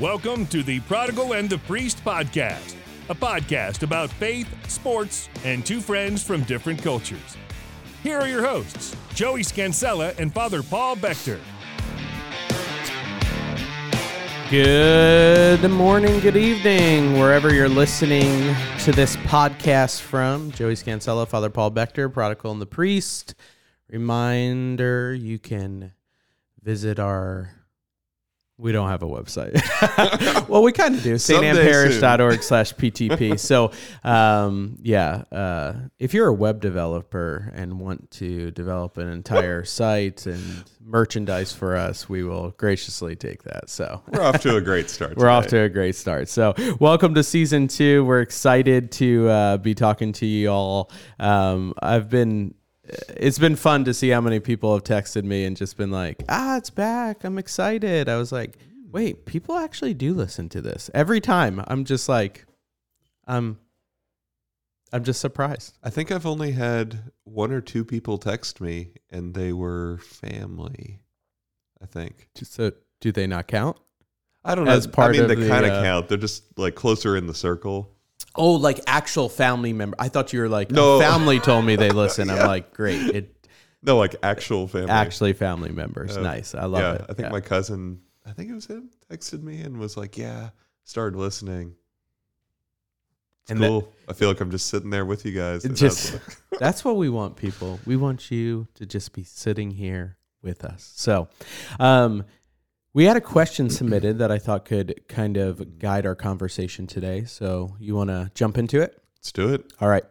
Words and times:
Welcome 0.00 0.46
to 0.46 0.62
the 0.62 0.78
Prodigal 0.78 1.32
and 1.32 1.50
the 1.50 1.58
Priest 1.58 2.04
podcast, 2.04 2.76
a 3.08 3.16
podcast 3.16 3.82
about 3.82 4.10
faith, 4.10 4.46
sports, 4.70 5.28
and 5.42 5.66
two 5.66 5.80
friends 5.80 6.22
from 6.22 6.44
different 6.44 6.80
cultures. 6.80 7.36
Here 8.04 8.16
are 8.16 8.28
your 8.28 8.46
hosts, 8.46 8.94
Joey 9.14 9.42
Scansella 9.42 10.12
and 10.16 10.32
Father 10.32 10.62
Paul 10.62 10.94
Bechter. 10.94 11.40
Good 14.52 15.68
morning, 15.68 16.20
good 16.20 16.36
evening, 16.36 17.18
wherever 17.18 17.52
you're 17.52 17.68
listening 17.68 18.54
to 18.84 18.92
this 18.92 19.16
podcast 19.16 20.00
from. 20.00 20.52
Joey 20.52 20.76
Scansella, 20.76 21.26
Father 21.26 21.50
Paul 21.50 21.72
Bechter, 21.72 22.08
Prodigal 22.12 22.52
and 22.52 22.62
the 22.62 22.66
Priest. 22.66 23.34
Reminder 23.90 25.12
you 25.12 25.40
can 25.40 25.92
visit 26.62 27.00
our. 27.00 27.57
We 28.60 28.72
don't 28.72 28.88
have 28.88 29.04
a 29.04 29.06
website. 29.06 29.54
well, 30.48 30.64
we 30.64 30.72
kind 30.72 30.96
of 30.96 31.02
do. 31.04 31.14
Stannparish.org 31.14 32.42
slash 32.42 32.74
PTP. 32.74 33.38
So, 33.48 33.70
um, 34.02 34.78
yeah, 34.82 35.22
uh, 35.30 35.74
if 35.98 36.12
you're 36.12 36.26
a 36.26 36.34
web 36.34 36.60
developer 36.60 37.52
and 37.54 37.78
want 37.78 38.10
to 38.12 38.50
develop 38.50 38.98
an 38.98 39.08
entire 39.08 39.64
site 39.64 40.26
and 40.26 40.64
merchandise 40.84 41.52
for 41.52 41.76
us, 41.76 42.08
we 42.08 42.24
will 42.24 42.50
graciously 42.50 43.14
take 43.14 43.44
that. 43.44 43.70
So, 43.70 44.02
We're 44.12 44.22
off 44.22 44.40
to 44.42 44.56
a 44.56 44.60
great 44.60 44.90
start. 44.90 45.16
we're 45.16 45.28
off 45.28 45.46
to 45.48 45.60
a 45.60 45.68
great 45.68 45.94
start. 45.94 46.28
So, 46.28 46.54
welcome 46.80 47.14
to 47.14 47.22
season 47.22 47.68
two. 47.68 48.04
We're 48.04 48.22
excited 48.22 48.90
to 48.92 49.28
uh, 49.28 49.56
be 49.58 49.74
talking 49.74 50.12
to 50.14 50.26
you 50.26 50.50
all. 50.50 50.90
Um, 51.20 51.74
I've 51.80 52.10
been, 52.10 52.54
it's 52.88 53.38
been 53.38 53.56
fun 53.56 53.84
to 53.84 53.94
see 53.94 54.08
how 54.08 54.20
many 54.20 54.40
people 54.40 54.72
have 54.74 54.84
texted 54.84 55.24
me 55.24 55.44
and 55.44 55.56
just 55.56 55.76
been 55.76 55.90
like, 55.90 56.22
ah, 56.28 56.56
it's 56.56 56.70
back. 56.70 57.24
I'm 57.24 57.38
excited. 57.38 58.08
I 58.08 58.16
was 58.16 58.32
like, 58.32 58.56
wait, 58.90 59.26
people 59.26 59.56
actually 59.56 59.94
do 59.94 60.14
listen 60.14 60.48
to 60.50 60.60
this 60.60 60.90
every 60.94 61.20
time. 61.20 61.62
I'm 61.66 61.84
just 61.84 62.08
like, 62.08 62.46
I'm, 63.26 63.58
I'm 64.92 65.04
just 65.04 65.20
surprised. 65.20 65.76
I 65.82 65.90
think 65.90 66.10
I've 66.10 66.26
only 66.26 66.52
had 66.52 67.12
one 67.24 67.52
or 67.52 67.60
two 67.60 67.84
people 67.84 68.16
text 68.16 68.60
me, 68.60 68.92
and 69.10 69.34
they 69.34 69.52
were 69.52 69.98
family. 69.98 71.00
I 71.82 71.86
think. 71.86 72.28
So, 72.42 72.72
do 73.00 73.12
they 73.12 73.26
not 73.26 73.46
count? 73.46 73.76
I 74.44 74.54
don't 74.54 74.64
know. 74.64 74.72
As 74.72 74.86
part 74.86 75.10
I 75.10 75.12
mean, 75.12 75.22
of 75.22 75.28
they 75.28 75.34
the, 75.34 75.48
kind 75.48 75.66
of 75.66 75.72
uh, 75.72 75.82
count. 75.82 76.08
They're 76.08 76.18
just 76.18 76.58
like 76.58 76.74
closer 76.74 77.16
in 77.16 77.26
the 77.26 77.34
circle. 77.34 77.94
Oh, 78.38 78.52
like 78.52 78.80
actual 78.86 79.28
family 79.28 79.72
member. 79.72 79.96
I 79.98 80.08
thought 80.08 80.32
you 80.32 80.40
were 80.40 80.48
like, 80.48 80.70
No. 80.70 80.98
family 81.00 81.40
told 81.40 81.64
me 81.64 81.76
they 81.76 81.90
listen. 81.90 82.28
Yeah. 82.28 82.42
I'm 82.42 82.46
like, 82.46 82.72
great. 82.72 83.00
It, 83.14 83.48
No, 83.82 83.96
like 83.98 84.14
actual 84.22 84.66
family. 84.68 84.90
actually 84.90 85.32
family 85.34 85.70
members. 85.72 86.16
Uh, 86.16 86.20
nice. 86.22 86.54
I 86.54 86.64
love 86.66 86.80
yeah, 86.80 86.94
it. 86.94 87.00
I 87.02 87.06
think 87.14 87.18
Yeah. 87.26 87.28
my 87.30 87.40
cousin. 87.40 88.00
I 88.24 88.32
think 88.32 88.50
it 88.50 88.54
was 88.54 88.66
him. 88.66 88.90
Texted 89.10 89.42
me 89.42 89.60
and 89.62 89.78
was 89.78 89.96
like, 89.96 90.18
"Yeah, 90.18 90.50
started 90.84 91.16
listening." 91.18 91.74
It's 93.42 93.50
And 93.52 93.60
that- 93.62 93.86
I 94.08 94.12
feel 94.12 94.28
like 94.28 94.40
I'm 94.40 94.50
just 94.50 94.66
sitting 94.66 94.90
there 94.90 95.04
with 95.06 95.24
you 95.24 95.32
guys. 95.32 95.62
Just- 95.62 96.12
that's 96.12 96.12
like- 96.52 96.58
that's 96.60 96.84
what 96.84 96.96
we 96.96 97.08
want, 97.08 97.36
people. 97.36 97.80
We 97.86 97.96
want 97.96 98.30
you 98.30 98.68
to 98.74 98.84
just 98.86 99.12
be 99.14 99.24
sitting 99.24 99.70
here 99.70 100.16
with 100.42 100.64
us. 100.64 100.92
So, 100.96 101.28
um, 101.80 102.24
we 102.94 103.04
had 103.04 103.16
a 103.16 103.20
question 103.20 103.70
submitted 103.70 104.18
that 104.18 104.30
I 104.30 104.38
thought 104.38 104.64
could 104.64 105.06
kind 105.08 105.36
of 105.36 105.78
guide 105.78 106.06
our 106.06 106.14
conversation 106.14 106.86
today. 106.86 107.24
So, 107.24 107.76
you 107.78 107.94
want 107.94 108.10
to 108.10 108.30
jump 108.34 108.58
into 108.58 108.80
it? 108.80 109.00
let's 109.18 109.32
do 109.32 109.52
it. 109.52 109.72
All 109.80 109.88
right. 109.88 110.04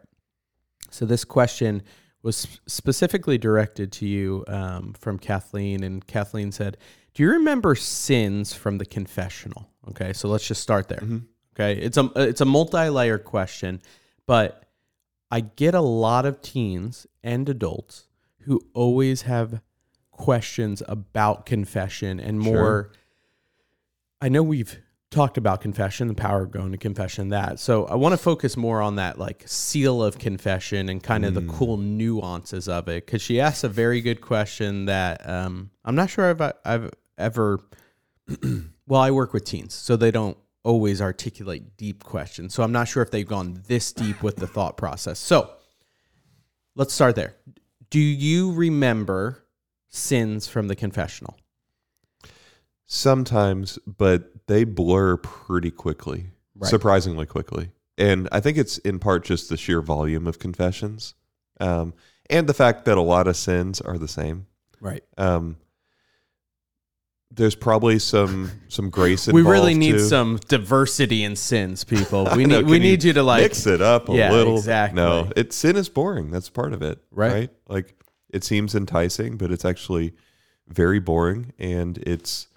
So 0.90 1.04
this 1.06 1.24
question 1.24 1.82
was 2.22 2.46
specifically 2.66 3.38
directed 3.38 3.92
to 3.92 4.06
you 4.06 4.44
um, 4.48 4.94
from 4.94 5.18
Kathleen, 5.18 5.82
and 5.82 6.06
Kathleen 6.06 6.52
said, 6.52 6.76
"Do 7.14 7.22
you 7.22 7.30
remember 7.30 7.74
sins 7.74 8.54
from 8.54 8.78
the 8.78 8.86
confessional?" 8.86 9.68
Okay, 9.88 10.12
so 10.12 10.28
let's 10.28 10.46
just 10.46 10.62
start 10.62 10.88
there. 10.88 11.00
Mhm. 11.00 11.24
Okay, 11.54 11.80
it's 11.80 11.96
a 11.96 12.10
it's 12.16 12.40
a 12.40 12.44
multi 12.44 12.88
layer 12.88 13.18
question, 13.18 13.80
but 14.26 14.64
I 15.30 15.40
get 15.40 15.74
a 15.74 15.80
lot 15.80 16.24
of 16.26 16.40
teens 16.42 17.06
and 17.22 17.48
adults 17.48 18.08
who 18.42 18.60
always 18.72 19.22
have 19.22 19.60
questions 20.18 20.82
about 20.86 21.46
confession 21.46 22.20
and 22.20 22.42
Sure. 22.42 22.52
more. 22.52 22.92
I 24.20 24.28
know 24.28 24.42
we've 24.42 24.78
talked 25.10 25.38
about 25.38 25.62
confession, 25.62 26.08
the 26.08 26.14
power 26.14 26.42
of 26.42 26.50
going 26.50 26.72
to 26.72 26.76
confession, 26.76 27.30
that. 27.30 27.58
So 27.58 27.86
I 27.86 27.94
want 27.94 28.12
to 28.12 28.18
focus 28.18 28.56
more 28.56 28.82
on 28.82 28.96
that 28.96 29.18
like 29.18 29.44
seal 29.46 30.02
of 30.02 30.18
confession 30.18 30.88
and 30.90 31.02
kind 31.02 31.24
of 31.24 31.34
the 31.34 31.42
cool 31.42 31.78
nuances 31.78 32.68
of 32.68 32.88
it. 32.88 33.06
Because 33.06 33.22
she 33.22 33.40
asked 33.40 33.64
a 33.64 33.68
very 33.68 34.00
good 34.02 34.20
question 34.20 34.84
that 34.86 35.26
um, 35.26 35.70
I'm 35.84 35.94
not 35.94 36.10
sure 36.10 36.30
if 36.30 36.40
I, 36.40 36.52
I've 36.64 36.90
ever. 37.16 37.60
well, 38.86 39.00
I 39.00 39.10
work 39.10 39.32
with 39.32 39.44
teens, 39.46 39.72
so 39.72 39.96
they 39.96 40.10
don't 40.10 40.36
always 40.62 41.00
articulate 41.00 41.76
deep 41.78 42.04
questions. 42.04 42.52
So 42.52 42.62
I'm 42.62 42.72
not 42.72 42.88
sure 42.88 43.02
if 43.02 43.10
they've 43.10 43.26
gone 43.26 43.62
this 43.68 43.92
deep 43.92 44.22
with 44.22 44.36
the 44.36 44.46
thought 44.46 44.76
process. 44.76 45.18
So 45.18 45.50
let's 46.74 46.92
start 46.92 47.16
there. 47.16 47.34
Do 47.88 48.00
you 48.00 48.52
remember 48.52 49.44
sins 49.88 50.48
from 50.48 50.68
the 50.68 50.76
confessional? 50.76 51.36
Sometimes, 52.86 53.78
but 53.86 54.46
they 54.46 54.64
blur 54.64 55.16
pretty 55.18 55.70
quickly, 55.70 56.26
Right. 56.56 56.70
surprisingly 56.70 57.26
quickly. 57.26 57.70
And 57.98 58.28
I 58.32 58.40
think 58.40 58.56
it's 58.56 58.78
in 58.78 58.98
part 58.98 59.24
just 59.24 59.48
the 59.48 59.56
sheer 59.56 59.82
volume 59.82 60.26
of 60.26 60.38
confessions, 60.38 61.14
um, 61.60 61.92
and 62.30 62.46
the 62.48 62.54
fact 62.54 62.84
that 62.86 62.96
a 62.96 63.02
lot 63.02 63.26
of 63.26 63.36
sins 63.36 63.80
are 63.80 63.98
the 63.98 64.08
same. 64.08 64.46
Right. 64.80 65.02
Um, 65.18 65.56
there's 67.30 67.54
probably 67.54 67.98
some 67.98 68.50
some 68.68 68.88
grace 68.88 69.28
involved. 69.28 69.44
We 69.44 69.50
really 69.52 69.74
need 69.74 69.92
too. 69.92 69.98
some 70.08 70.38
diversity 70.48 71.24
in 71.24 71.36
sins, 71.36 71.84
people. 71.84 72.26
We 72.34 72.46
know, 72.46 72.60
need 72.62 72.70
we 72.70 72.78
need 72.78 73.04
you 73.04 73.12
to 73.14 73.22
like 73.22 73.42
mix 73.42 73.66
it 73.66 73.82
up 73.82 74.08
a 74.08 74.12
Yeah, 74.14 74.32
little. 74.32 74.56
exactly. 74.56 74.96
No, 74.96 75.30
it 75.36 75.52
sin 75.52 75.76
is 75.76 75.88
boring. 75.90 76.30
That's 76.30 76.48
part 76.48 76.72
of 76.72 76.80
it, 76.82 77.00
Right. 77.10 77.32
right? 77.32 77.50
Like 77.68 77.94
it 78.30 78.44
seems 78.44 78.74
enticing, 78.74 79.36
but 79.36 79.50
it's 79.50 79.64
actually 79.64 80.14
very 80.68 80.98
boring, 80.98 81.52
and 81.58 81.98
it's 81.98 82.48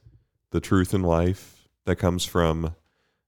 the 0.51 0.59
truth 0.59 0.93
in 0.93 1.01
life 1.01 1.67
that 1.85 1.95
comes 1.95 2.25
from 2.25 2.75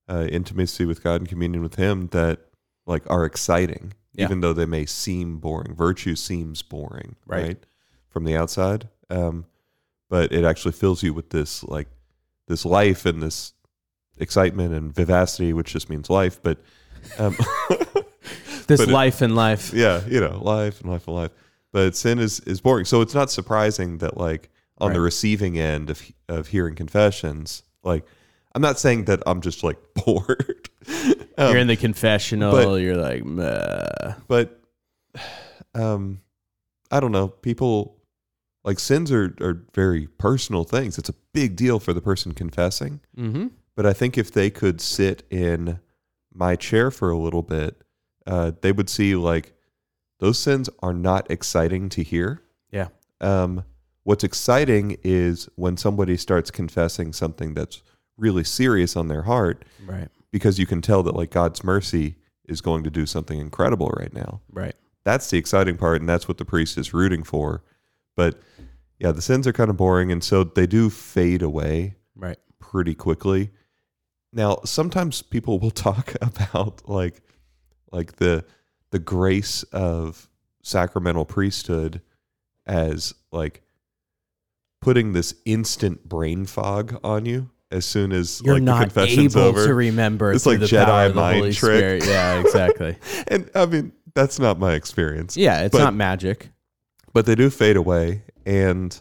uh, 0.10 0.28
intimacy 0.30 0.86
with 0.86 1.02
God 1.04 1.22
and 1.22 1.28
communion 1.30 1.64
with 1.64 1.76
Him 1.76 2.08
that 2.12 2.40
like 2.86 3.10
are 3.10 3.24
exciting, 3.26 3.94
Yeah. 4.14 4.26
even 4.26 4.42
though 4.42 4.52
they 4.54 4.66
may 4.66 4.86
seem 4.86 5.38
boring. 5.38 5.74
Virtue 5.74 6.16
seems 6.16 6.62
boring, 6.62 7.16
Right. 7.26 7.44
right, 7.44 7.66
from 8.10 8.26
the 8.26 8.36
outside, 8.36 8.90
um, 9.10 9.46
but 10.10 10.32
it 10.34 10.44
actually 10.44 10.74
fills 10.74 11.02
you 11.02 11.14
with 11.14 11.30
this 11.30 11.64
like 11.64 11.88
this 12.48 12.66
life 12.66 13.06
and 13.06 13.24
this 13.24 13.54
excitement 14.18 14.74
and 14.74 14.94
vivacity, 14.94 15.54
which 15.54 15.72
just 15.72 15.90
means 15.90 16.10
life, 16.10 16.42
but. 16.44 16.58
Um, 17.18 17.36
this 18.68 18.80
but 18.80 18.90
it- 18.90 18.94
life 18.94 19.22
in 19.22 19.36
life. 19.36 19.74
yeah, 19.74 20.02
you 20.08 20.20
know, 20.20 20.40
life 20.44 20.82
and 20.82 20.90
life 20.92 21.08
and 21.08 21.16
life. 21.16 21.32
But 21.74 21.96
sin 21.98 22.20
is 22.20 22.40
is 22.42 22.62
boring. 22.62 22.86
So 22.86 23.02
it's 23.02 23.14
not 23.16 23.30
surprising 23.30 23.98
that 23.98 24.16
like 24.16 24.50
on 24.78 24.94
the 24.94 25.02
receiving 25.02 25.60
end 25.60 25.90
of 25.90 26.02
of 26.30 26.48
hearing 26.48 26.76
confessions, 26.76 27.64
like 27.84 28.06
I'm 28.56 28.62
not 28.62 28.80
saying 28.80 29.06
that 29.06 29.22
I'm 29.26 29.42
just 29.42 29.64
like 29.64 29.78
bored. 29.96 30.70
Um, 31.38 31.50
you're 31.50 31.58
in 31.58 31.68
the 31.68 31.76
confessional. 31.76 32.52
but- 32.52 32.78
you're 32.78 32.96
like, 32.96 33.26
Meh. 33.26 34.14
but 34.28 34.62
um 35.74 36.22
I 36.92 37.00
don't 37.00 37.12
know. 37.12 37.28
People 37.30 37.98
like 38.64 38.80
sins 38.80 39.12
are 39.12 39.36
are 39.42 39.64
very 39.74 40.06
personal 40.08 40.64
things. 40.64 40.98
It's 41.00 41.10
a 41.10 41.16
big 41.34 41.56
deal 41.56 41.80
for 41.80 41.92
the 41.94 42.02
person 42.02 42.34
confessing. 42.34 43.02
mm-hmm. 43.18 43.48
But 43.76 43.88
I 43.88 43.94
think 43.94 44.20
if 44.20 44.32
they 44.32 44.52
could 44.52 44.80
sit 44.80 45.24
in 45.32 45.80
my 46.32 46.56
chair 46.56 46.92
for 46.92 47.10
a 47.10 47.18
little 47.18 47.42
bit, 47.42 47.82
uh, 48.28 48.52
they 48.62 48.72
would 48.72 48.88
see 48.90 49.16
like 49.16 49.54
those 50.24 50.40
sins 50.40 50.70
are 50.80 50.94
not 50.94 51.30
exciting 51.30 51.90
to 51.90 52.02
hear. 52.02 52.42
Yeah. 52.72 52.88
Um, 53.20 53.66
what's 54.04 54.24
exciting 54.24 54.96
is 55.04 55.50
when 55.56 55.76
somebody 55.76 56.16
starts 56.16 56.50
confessing 56.50 57.12
something 57.12 57.54
that's 57.54 57.84
really 58.16 58.46
serious 58.46 58.96
on 58.96 59.10
their 59.10 59.24
heart, 59.24 59.66
right, 59.86 60.08
because 60.32 60.58
you 60.58 60.66
can 60.66 60.82
tell 60.82 61.04
that 61.04 61.14
like 61.14 61.30
God's 61.30 61.62
mercy 61.62 62.16
is 62.46 62.62
going 62.62 62.86
to 62.86 62.90
do 62.90 63.06
something 63.06 63.38
incredible 63.38 63.90
right 64.00 64.14
now. 64.14 64.40
right, 64.50 64.76
That's 65.04 65.30
the 65.30 65.38
exciting 65.38 65.76
part, 65.76 66.00
and 66.00 66.08
that's 66.08 66.26
what 66.26 66.38
the 66.38 66.46
priest 66.46 66.78
is 66.78 66.94
rooting 66.94 67.24
for. 67.24 67.62
But 68.16 68.42
yeah, 69.00 69.12
the 69.12 69.22
sins 69.22 69.46
are 69.46 69.52
kind 69.52 69.70
of 69.70 69.76
boring, 69.76 70.10
and 70.10 70.24
so 70.24 70.46
they 70.46 70.68
do 70.68 70.90
fade 70.90 71.42
away 71.42 71.96
right. 72.16 72.38
pretty 72.60 72.96
quickly. 72.96 73.52
Now, 74.32 74.60
sometimes 74.64 75.22
people 75.22 75.60
will 75.60 75.72
talk 75.90 76.14
about 76.22 76.88
like 76.88 77.22
like 77.92 78.14
the 78.14 78.46
the 78.94 79.00
grace 79.00 79.64
of 79.74 80.30
sacramental 80.62 81.26
priesthood 81.26 82.00
as 82.68 83.12
like 83.32 83.64
putting 84.82 85.14
this 85.14 85.34
instant 85.46 86.08
brain 86.08 86.46
fog 86.46 87.00
on 87.04 87.26
you 87.26 87.50
as 87.72 87.86
soon 87.88 88.12
as 88.12 88.40
You're 88.46 88.54
like 88.56 88.62
the 88.62 88.66
not 88.66 88.82
confession's 88.84 89.36
able 89.36 89.48
over. 89.48 89.66
to 89.66 89.74
remember. 89.74 90.32
It's 90.32 90.46
like 90.46 90.60
Jedi 90.60 90.86
power 90.86 91.06
of 91.08 91.16
the 91.16 91.20
mind 91.20 91.56
trick. 91.56 91.56
Spirit. 92.02 92.06
Yeah, 92.06 92.40
exactly. 92.46 92.96
and 93.30 93.50
I 93.56 93.66
mean, 93.66 93.94
that's 94.14 94.38
not 94.38 94.60
my 94.60 94.74
experience. 94.74 95.36
yeah, 95.36 95.62
it's 95.62 95.74
But- 95.74 95.84
not 95.84 95.96
magic. 95.96 96.50
But 97.14 97.26
they 97.26 97.34
do 97.36 97.50
fade 97.50 97.76
away 97.76 98.24
and 98.46 99.00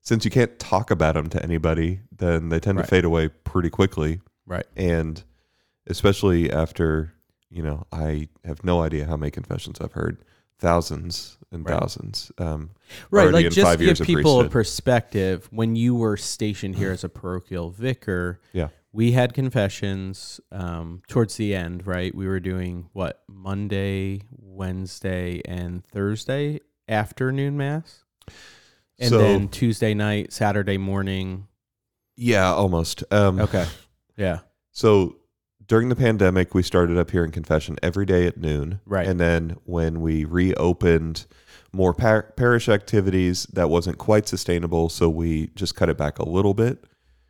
since 0.00 0.24
you 0.24 0.30
can't 0.30 0.58
talk 0.58 0.90
about 0.90 1.14
them 1.16 1.28
to 1.30 1.42
anybody, 1.42 2.00
then 2.16 2.48
they 2.48 2.60
tend 2.60 2.78
Right. 2.78 2.84
to 2.84 2.88
fade 2.90 3.04
away 3.04 3.28
pretty 3.28 3.68
quickly. 3.70 4.20
Right. 4.46 4.66
and 4.76 5.22
especially 5.86 6.50
after 6.50 7.13
you 7.54 7.62
know 7.62 7.86
I 7.92 8.28
have 8.44 8.64
no 8.64 8.82
idea 8.82 9.06
how 9.06 9.16
many 9.16 9.30
confessions 9.30 9.78
I've 9.80 9.92
heard, 9.92 10.18
thousands 10.58 11.38
and 11.52 11.64
Right. 11.64 11.78
thousands. 11.78 12.32
Um, 12.38 12.70
Right. 13.10 13.32
Like 13.32 13.50
just 13.50 13.78
give 13.78 14.00
people 14.06 14.40
a 14.40 14.48
perspective. 14.48 15.48
When 15.52 15.76
you 15.76 15.94
were 15.94 16.16
stationed 16.16 16.74
here 16.76 16.90
as 16.90 17.04
a 17.04 17.08
parochial 17.08 17.70
vicar, 17.70 18.40
Yeah. 18.52 18.68
we 18.92 19.12
had 19.12 19.34
confessions 19.34 20.40
um, 20.50 21.02
towards 21.08 21.36
the 21.36 21.54
end, 21.54 21.86
right? 21.86 22.12
We 22.14 22.26
were 22.26 22.40
doing 22.40 22.88
what 22.92 23.22
Monday, 23.28 24.22
Wednesday, 24.32 25.40
and 25.44 25.84
Thursday 25.84 26.60
afternoon 26.88 27.56
mass, 27.56 28.02
and 28.98 29.10
So- 29.10 29.18
then 29.18 29.48
Tuesday 29.48 29.94
night, 29.94 30.32
Saturday 30.32 30.76
morning. 30.78 31.46
yeah, 32.16 32.52
almost. 32.52 33.04
Um, 33.12 33.38
Okay. 33.40 33.66
Yeah. 34.16 34.40
So 34.70 35.16
during 35.66 35.88
the 35.88 35.96
pandemic, 35.96 36.54
we 36.54 36.62
started 36.62 36.98
up 36.98 37.10
here 37.10 37.24
in 37.24 37.30
confession 37.30 37.76
every 37.82 38.06
day 38.06 38.26
at 38.26 38.36
noon. 38.36 38.80
Right. 38.86 39.06
And 39.06 39.18
then 39.18 39.56
when 39.64 40.00
we 40.00 40.24
reopened 40.24 41.26
more 41.72 41.94
par- 41.94 42.32
parish 42.36 42.68
activities, 42.68 43.44
that 43.52 43.68
wasn't 43.70 43.98
quite 43.98 44.28
sustainable. 44.28 44.88
So 44.88 45.08
we 45.08 45.48
just 45.48 45.74
cut 45.74 45.88
it 45.88 45.96
back 45.98 46.18
a 46.18 46.28
little 46.28 46.54
bit. 46.54 46.84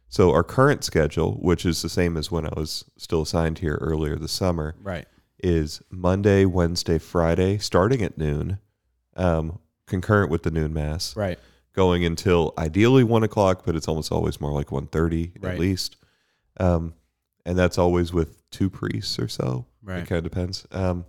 So 0.08 0.32
our 0.32 0.42
current 0.44 0.84
schedule, 0.84 1.32
which 1.40 1.64
is 1.66 1.82
the 1.82 1.88
same 1.88 2.16
as 2.16 2.30
when 2.30 2.46
I 2.46 2.52
was 2.56 2.84
still 2.96 3.22
assigned 3.22 3.58
here 3.58 3.78
earlier 3.80 4.16
this 4.16 4.32
summer, 4.32 4.76
Right. 4.82 5.06
is 5.40 5.82
Monday, 5.90 6.44
Wednesday, 6.44 6.98
Friday, 6.98 7.58
starting 7.58 8.02
at 8.02 8.16
noon, 8.18 8.58
um, 9.16 9.58
concurrent 9.86 10.30
with 10.30 10.42
the 10.44 10.50
noon 10.50 10.72
mass 10.72 11.16
Right. 11.16 11.38
going 11.72 12.04
until 12.04 12.52
ideally 12.56 13.02
one 13.04 13.22
o'clock, 13.24 13.62
but 13.66 13.74
it's 13.76 13.88
almost 13.88 14.12
always 14.12 14.40
more 14.40 14.52
like 14.52 14.70
one 14.70 14.86
thirty 14.86 15.32
Right. 15.40 15.54
at 15.54 15.58
least. 15.58 15.96
Um, 16.60 16.94
and 17.44 17.58
that's 17.58 17.78
always 17.78 18.12
with 18.12 18.48
two 18.50 18.70
priests 18.70 19.18
or 19.18 19.28
so. 19.28 19.66
Right. 19.82 19.98
It 20.00 20.06
kind 20.08 20.18
of 20.18 20.24
depends. 20.24 20.66
Um, 20.72 21.04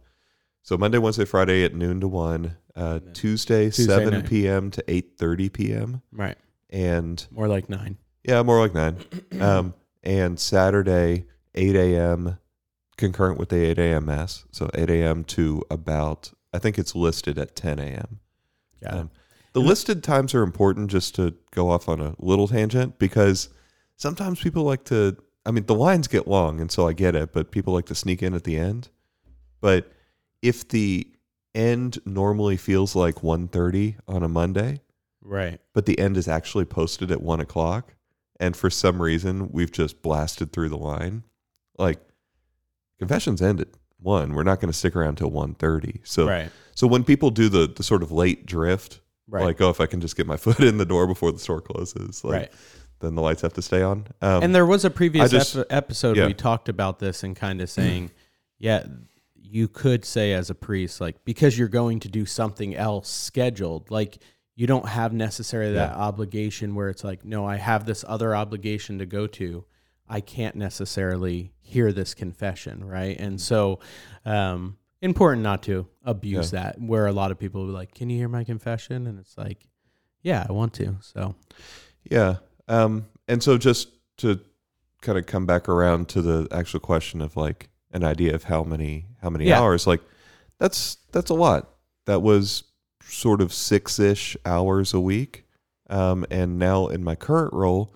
so 0.64 0.78
Monday, 0.78 0.98
Wednesday, 0.98 1.26
Friday 1.26 1.64
at 1.64 1.74
noon 1.76 2.02
to 2.02 2.08
one. 2.08 2.58
Uh, 2.76 3.00
Tuesday, 3.14 3.66
Tuesday 3.66 3.86
seven 3.86 4.14
night. 4.16 4.26
p.m. 4.28 4.70
to 4.72 4.84
eight 4.88 5.14
thirty 5.18 5.48
p.m. 5.50 6.02
Right. 6.12 6.38
And 6.70 7.26
More 7.32 7.48
like 7.48 7.70
nine. 7.70 7.98
yeah, 8.24 8.42
more 8.44 8.60
like 8.60 8.74
nine. 8.74 8.98
Um, 9.40 9.74
and 10.04 10.40
Saturday, 10.40 11.26
eight 11.56 11.76
a.m. 11.76 12.38
concurrent 12.98 13.38
with 13.40 13.50
the 13.50 13.64
eight 13.64 13.80
a.m. 13.80 14.06
mass. 14.08 14.46
So 14.52 14.70
eight 14.74 14.90
a.m. 14.90 15.24
to 15.26 15.64
about 15.72 16.32
I 16.54 16.60
think 16.60 16.78
it's 16.78 16.96
listed 16.96 17.38
at 17.38 17.56
ten 17.56 17.80
a.m. 17.80 18.20
Yeah. 18.82 18.90
Um, 18.90 19.12
the 19.54 19.62
listed 19.62 20.04
times 20.04 20.36
are 20.36 20.44
important 20.44 20.92
just 20.92 21.16
to 21.16 21.34
go 21.52 21.70
off 21.70 21.88
on 21.88 22.02
a 22.02 22.14
little 22.20 22.48
tangent 22.50 23.00
because 23.00 23.48
sometimes 23.96 24.42
people 24.42 24.64
like 24.64 24.84
to 24.86 25.16
I 25.46 25.52
mean 25.52 25.66
the 25.66 25.76
lines 25.76 26.08
get 26.08 26.28
long 26.28 26.60
and 26.60 26.72
so 26.72 26.88
I 26.88 26.94
get 26.94 27.16
it, 27.16 27.34
but 27.34 27.52
people 27.52 27.74
like 27.74 27.86
to 27.88 27.96
sneak 27.96 28.24
in 28.24 28.34
at 28.34 28.44
the 28.44 28.58
end. 28.58 28.90
But 29.62 29.92
if 30.42 30.68
the 30.68 31.08
end 31.54 32.00
normally 32.06 32.58
feels 32.58 32.96
like 32.96 33.16
1.30 33.16 33.96
on 34.08 34.24
a 34.24 34.28
Monday, 34.28 34.82
right. 35.22 35.60
but 35.74 35.86
the 35.86 35.98
end 35.98 36.18
is 36.18 36.28
actually 36.28 36.66
posted 36.66 37.12
at 37.12 37.22
one 37.22 37.40
o'clock, 37.40 37.96
and 38.40 38.56
for 38.56 38.70
some 38.70 39.02
reason 39.02 39.50
we've 39.52 39.72
just 39.72 40.02
blasted 40.02 40.52
through 40.52 40.70
the 40.70 40.78
line, 40.78 41.24
like 41.78 42.00
confessions 43.00 43.42
end 43.42 43.62
at 43.62 43.70
one. 44.00 44.34
We're 44.36 44.44
not 44.44 44.60
going 44.60 44.72
to 44.72 44.78
stick 44.78 44.96
around 44.96 45.16
till 45.16 45.32
1.30. 45.32 46.00
So 46.04 46.28
right. 46.28 46.52
so 46.76 46.88
when 46.88 47.04
people 47.04 47.32
do 47.32 47.50
the 47.50 47.68
the 47.68 47.84
sort 47.84 48.04
of 48.04 48.12
late 48.12 48.46
drift, 48.46 49.02
Right. 49.28 49.44
like 49.44 49.60
oh, 49.62 49.72
if 49.72 49.82
I 49.82 49.88
can 49.88 50.02
just 50.02 50.16
get 50.16 50.28
my 50.28 50.38
foot 50.46 50.60
in 50.60 50.78
the 50.78 50.86
door 50.86 51.08
before 51.08 51.32
the 51.32 51.40
store 51.40 51.62
closes, 51.62 52.24
like 52.24 52.34
right. 52.34 52.52
Then 53.06 53.16
the 53.16 53.22
lights 53.22 53.42
have 53.42 53.54
to 53.54 53.62
stay 53.62 53.82
on. 53.82 54.08
Um, 54.22 54.44
and 54.44 54.56
there 54.56 54.66
was 54.66 54.84
a 54.86 54.90
previous 54.90 55.32
just- 55.32 55.56
ep- 55.56 55.68
episode 55.70 56.18
yeah. 56.18 56.26
we 56.28 56.34
talked 56.34 56.68
about 56.70 57.00
this 57.00 57.24
and 57.24 57.36
kind 57.36 57.62
of 57.62 57.70
saying, 57.70 58.12
yeah, 58.60 58.86
you 59.36 59.68
could 59.68 60.04
say 60.04 60.34
as 60.34 60.50
a 60.50 60.56
priest, 60.56 61.00
like 61.00 61.24
because 61.24 61.58
you're 61.58 61.68
going 61.68 62.00
to 62.02 62.10
do 62.10 62.26
something 62.26 62.76
else 62.76 63.10
scheduled, 63.10 63.90
like 63.92 64.18
you 64.56 64.68
don't 64.68 64.88
have 64.88 65.14
necessarily 65.14 65.74
that 65.74 65.92
Yeah. 65.92 65.98
obligation 65.98 66.76
where 66.76 66.90
it's 66.90 67.04
like, 67.04 67.24
no, 67.26 67.46
I 67.46 67.58
have 67.58 67.86
this 67.86 68.04
other 68.08 68.36
obligation 68.36 69.00
to 69.00 69.06
go 69.06 69.28
to. 69.28 69.66
I 70.08 70.22
can't 70.22 70.56
necessarily 70.56 71.52
hear 71.62 71.92
this 71.92 72.14
confession, 72.14 72.84
right? 72.84 73.18
And 73.20 73.40
so, 73.42 73.80
um, 74.26 74.78
important 75.02 75.44
not 75.44 75.64
to 75.64 75.88
abuse 76.04 76.52
that. 76.52 76.80
Where 76.80 77.08
a 77.08 77.12
lot 77.12 77.32
of 77.32 77.40
people 77.40 77.62
will 77.62 77.68
be 77.70 77.74
like, 77.74 77.94
"Can 77.94 78.10
you 78.10 78.18
hear 78.18 78.30
my 78.30 78.44
confession?" 78.44 79.08
And 79.08 79.20
it's 79.20 79.38
like, 79.38 79.68
"Yeah, 80.22 80.46
I 80.48 80.52
want 80.52 80.74
to." 80.76 80.98
So, 81.02 81.36
yeah, 82.04 82.36
um, 82.68 83.08
and 83.28 83.42
so 83.42 83.58
just 83.58 83.90
to 84.18 84.40
kind 85.02 85.18
of 85.18 85.26
come 85.26 85.46
back 85.46 85.68
around 85.70 86.08
to 86.10 86.22
the 86.22 86.48
actual 86.52 86.80
question 86.80 87.22
of 87.22 87.36
like 87.38 87.70
an 87.92 88.04
idea 88.04 88.34
of 88.36 88.44
how 88.46 88.64
many 88.64 89.06
how 89.22 89.30
many 89.30 89.46
Yeah. 89.46 89.60
hours, 89.62 89.86
like 89.88 90.02
that's 90.60 90.98
that's 91.12 91.30
a 91.30 91.34
lot. 91.36 91.70
That 92.06 92.22
was 92.22 92.64
sort 93.04 93.42
of 93.42 93.54
six 93.54 94.00
ish 94.00 94.36
hours 94.46 94.94
a 94.94 95.00
week, 95.00 95.46
um, 95.90 96.26
and 96.32 96.58
now 96.60 96.88
in 96.88 97.04
my 97.04 97.16
current 97.16 97.54
role, 97.54 97.96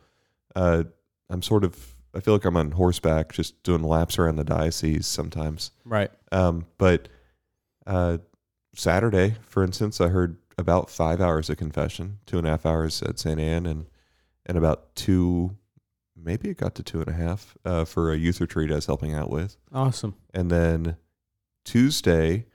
uh, 0.56 0.84
I'm 1.30 1.42
sort 1.42 1.64
of 1.64 1.96
I 2.14 2.20
feel 2.22 2.34
like 2.34 2.46
I'm 2.46 2.58
on 2.58 2.72
horseback, 2.72 3.34
just 3.34 3.62
doing 3.64 3.84
laps 3.84 4.18
around 4.18 4.38
the 4.38 4.44
diocese 4.44 5.06
sometimes. 5.06 5.70
right, 5.86 6.10
Um, 6.32 6.66
but 6.80 7.08
uh, 7.86 8.18
Saturday, 8.74 9.36
for 9.42 9.64
instance, 9.64 10.02
I 10.02 10.08
heard 10.08 10.38
about 10.58 10.90
five 10.90 11.22
hours 11.22 11.50
of 11.52 11.58
confession, 11.58 12.18
two 12.26 12.40
and 12.40 12.48
a 12.48 12.50
half 12.52 12.66
hours 12.66 13.02
at 13.04 13.20
St. 13.20 13.40
Anne, 13.40 13.66
and 13.68 13.86
and 14.46 14.58
about 14.58 14.96
two, 14.96 15.56
maybe 16.16 16.50
it 16.50 16.58
got 16.58 16.76
to 16.76 16.84
two 16.84 17.00
and 17.00 17.10
a 17.10 17.14
half 17.14 17.58
uh, 17.66 17.86
for 17.86 18.12
a 18.12 18.18
youth 18.18 18.42
retreat 18.42 18.72
I 18.72 18.76
was 18.76 18.86
helping 18.86 19.14
out 19.14 19.30
with. 19.30 19.58
awesome, 19.74 20.16
And 20.34 20.50
then 20.50 20.98
Tuesday, 21.66 22.46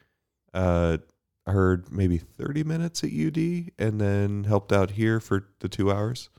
uh, 0.53 0.99
I 1.47 1.53
heard 1.53 1.93
maybe 1.93 2.19
30 2.19 2.65
minutes 2.65 3.05
at 3.05 3.11
UD 3.11 3.71
and 3.79 4.01
then 4.01 4.45
helped 4.45 4.73
out 4.73 4.93
here 4.93 5.21
for 5.21 5.49
the 5.61 5.69
two 5.69 5.93
hours. 5.93 6.31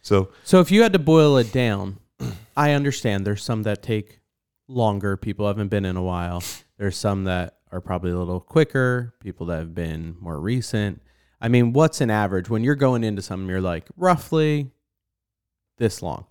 So, 0.00 0.30
So 0.42 0.60
if 0.60 0.70
you 0.70 0.82
had 0.82 0.92
to 0.94 0.98
boil 0.98 1.36
it 1.36 1.52
down, 1.52 1.98
I 2.56 2.72
understand 2.72 3.26
there's 3.26 3.42
some 3.42 3.62
that 3.64 3.82
take 3.82 4.20
longer. 4.68 5.16
People 5.16 5.46
haven't 5.46 5.68
been 5.68 5.84
in 5.84 5.96
a 5.96 6.02
while. 6.02 6.42
There's 6.78 6.96
some 6.96 7.24
that 7.24 7.58
are 7.70 7.80
probably 7.80 8.10
a 8.10 8.18
little 8.18 8.40
quicker. 8.40 9.14
People 9.20 9.46
that 9.46 9.58
have 9.58 9.74
been 9.74 10.16
more 10.20 10.40
recent. 10.40 11.02
I 11.40 11.48
mean, 11.48 11.72
what's 11.72 12.00
an 12.00 12.10
average 12.10 12.48
when 12.48 12.64
you're 12.64 12.74
going 12.74 13.04
into 13.04 13.20
something? 13.20 13.48
You're 13.48 13.60
like 13.60 13.86
roughly 13.96 14.70
this 15.78 16.02
long. 16.02 16.26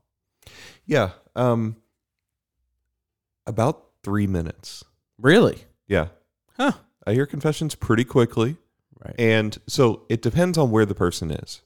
yeah, 0.86 1.12
um, 1.36 1.76
about 3.46 3.84
three 4.04 4.28
minutes. 4.28 4.84
Really? 5.18 5.64
Yeah. 5.88 6.08
Huh? 6.58 6.74
I 7.06 7.14
hear 7.14 7.26
confessions 7.26 7.76
pretty 7.76 8.04
quickly. 8.04 8.58
Right. 9.04 9.16
And 9.20 9.58
so 9.68 10.04
it 10.10 10.22
depends 10.22 10.58
on 10.58 10.72
where 10.72 10.86
the 10.86 10.96
person 10.96 11.32
is. 11.32 11.62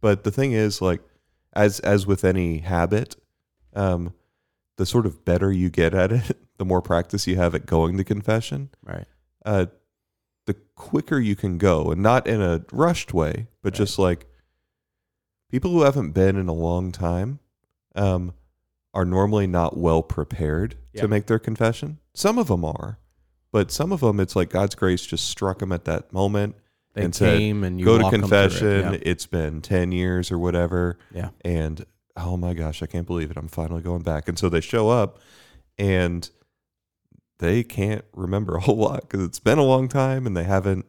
But 0.00 0.24
the 0.24 0.30
thing 0.32 0.52
is, 0.52 0.82
like, 0.82 1.00
as 1.52 1.78
as 1.80 2.06
with 2.06 2.24
any 2.24 2.58
habit, 2.58 3.16
um, 3.74 4.14
the 4.76 4.86
sort 4.86 5.06
of 5.06 5.24
better 5.24 5.52
you 5.52 5.70
get 5.70 5.94
at 5.94 6.10
it, 6.10 6.36
the 6.58 6.64
more 6.64 6.82
practice 6.82 7.26
you 7.26 7.36
have 7.36 7.54
at 7.54 7.66
going 7.66 7.96
to 7.98 8.04
confession, 8.04 8.70
Right. 8.82 9.04
uh, 9.44 9.66
the 10.46 10.54
quicker 10.74 11.18
you 11.20 11.36
can 11.36 11.58
go, 11.58 11.92
and 11.92 12.02
not 12.02 12.26
in 12.26 12.40
a 12.42 12.64
rushed 12.72 13.14
way, 13.14 13.46
but 13.62 13.74
Right. 13.74 13.78
just 13.78 13.98
like 13.98 14.26
people 15.52 15.70
who 15.70 15.82
haven't 15.82 16.10
been 16.10 16.34
in 16.36 16.48
a 16.48 16.52
long 16.52 16.90
time, 16.90 17.38
um, 17.94 18.32
are 18.94 19.04
normally 19.04 19.46
not 19.46 19.76
well 19.76 20.02
prepared 20.02 20.76
Yeah. 20.92 21.02
to 21.02 21.08
make 21.08 21.26
their 21.26 21.38
confession. 21.38 21.98
Some 22.14 22.38
of 22.38 22.48
them 22.48 22.64
are, 22.64 22.98
but 23.52 23.70
some 23.70 23.92
of 23.92 24.00
them, 24.00 24.18
it's 24.18 24.34
like 24.34 24.50
God's 24.50 24.74
grace 24.74 25.06
just 25.06 25.28
struck 25.28 25.60
them 25.60 25.70
at 25.72 25.84
that 25.84 26.12
moment 26.12 26.56
They 26.94 27.04
and 27.04 27.14
said, 27.14 27.40
and 27.40 27.78
you 27.78 27.84
go 27.86 27.98
to 27.98 28.06
'em 28.06 28.14
it. 28.14 28.18
confession. 28.18 28.98
It's 29.02 29.26
been 29.26 29.60
10 29.62 29.92
years 29.92 30.30
or 30.32 30.38
whatever. 30.38 30.98
Yeah. 31.14 31.30
And 31.42 31.84
oh 32.16 32.36
my 32.36 32.52
gosh, 32.54 32.82
I 32.82 32.86
can't 32.86 33.06
believe 33.06 33.30
it. 33.30 33.36
I'm 33.38 33.48
finally 33.48 33.80
going 33.82 34.02
back. 34.02 34.28
And 34.28 34.38
so 34.38 34.48
they 34.50 34.60
show 34.60 34.88
up 34.90 35.18
and 35.78 36.28
they 37.38 37.62
can't 37.62 38.04
remember 38.14 38.54
a 38.56 38.60
whole 38.60 38.76
lot 38.76 39.02
because 39.02 39.22
it's 39.24 39.38
been 39.40 39.58
a 39.58 39.64
long 39.64 39.88
time 39.88 40.26
and 40.26 40.36
they 40.36 40.44
haven't 40.44 40.84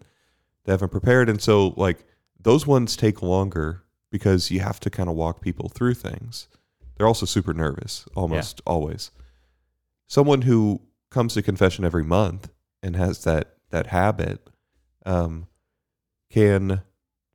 they 0.65 0.71
haven't 0.73 0.89
prepared. 0.91 1.29
And 1.29 1.41
so 1.41 1.73
like 1.77 2.05
those 2.39 2.65
ones 2.67 2.95
take 2.97 3.21
longer 3.21 3.82
because 4.13 4.51
you 4.51 4.59
have 4.59 4.79
to 4.79 4.91
kind 4.91 5.09
of 5.09 5.15
walk 5.15 5.41
people 5.41 5.69
through 5.69 5.95
things. 5.95 6.47
They're 6.95 7.07
also 7.07 7.25
super 7.25 7.51
nervous 7.51 8.05
almost 8.13 8.61
always. 8.63 9.09
Someone 10.05 10.43
who 10.43 10.81
comes 11.09 11.33
to 11.33 11.41
confession 11.41 11.83
every 11.83 12.03
month 12.03 12.51
and 12.83 12.95
has 12.95 13.23
that 13.23 13.55
that 13.71 13.87
habit 13.87 14.47
um, 15.03 15.47
can 16.29 16.83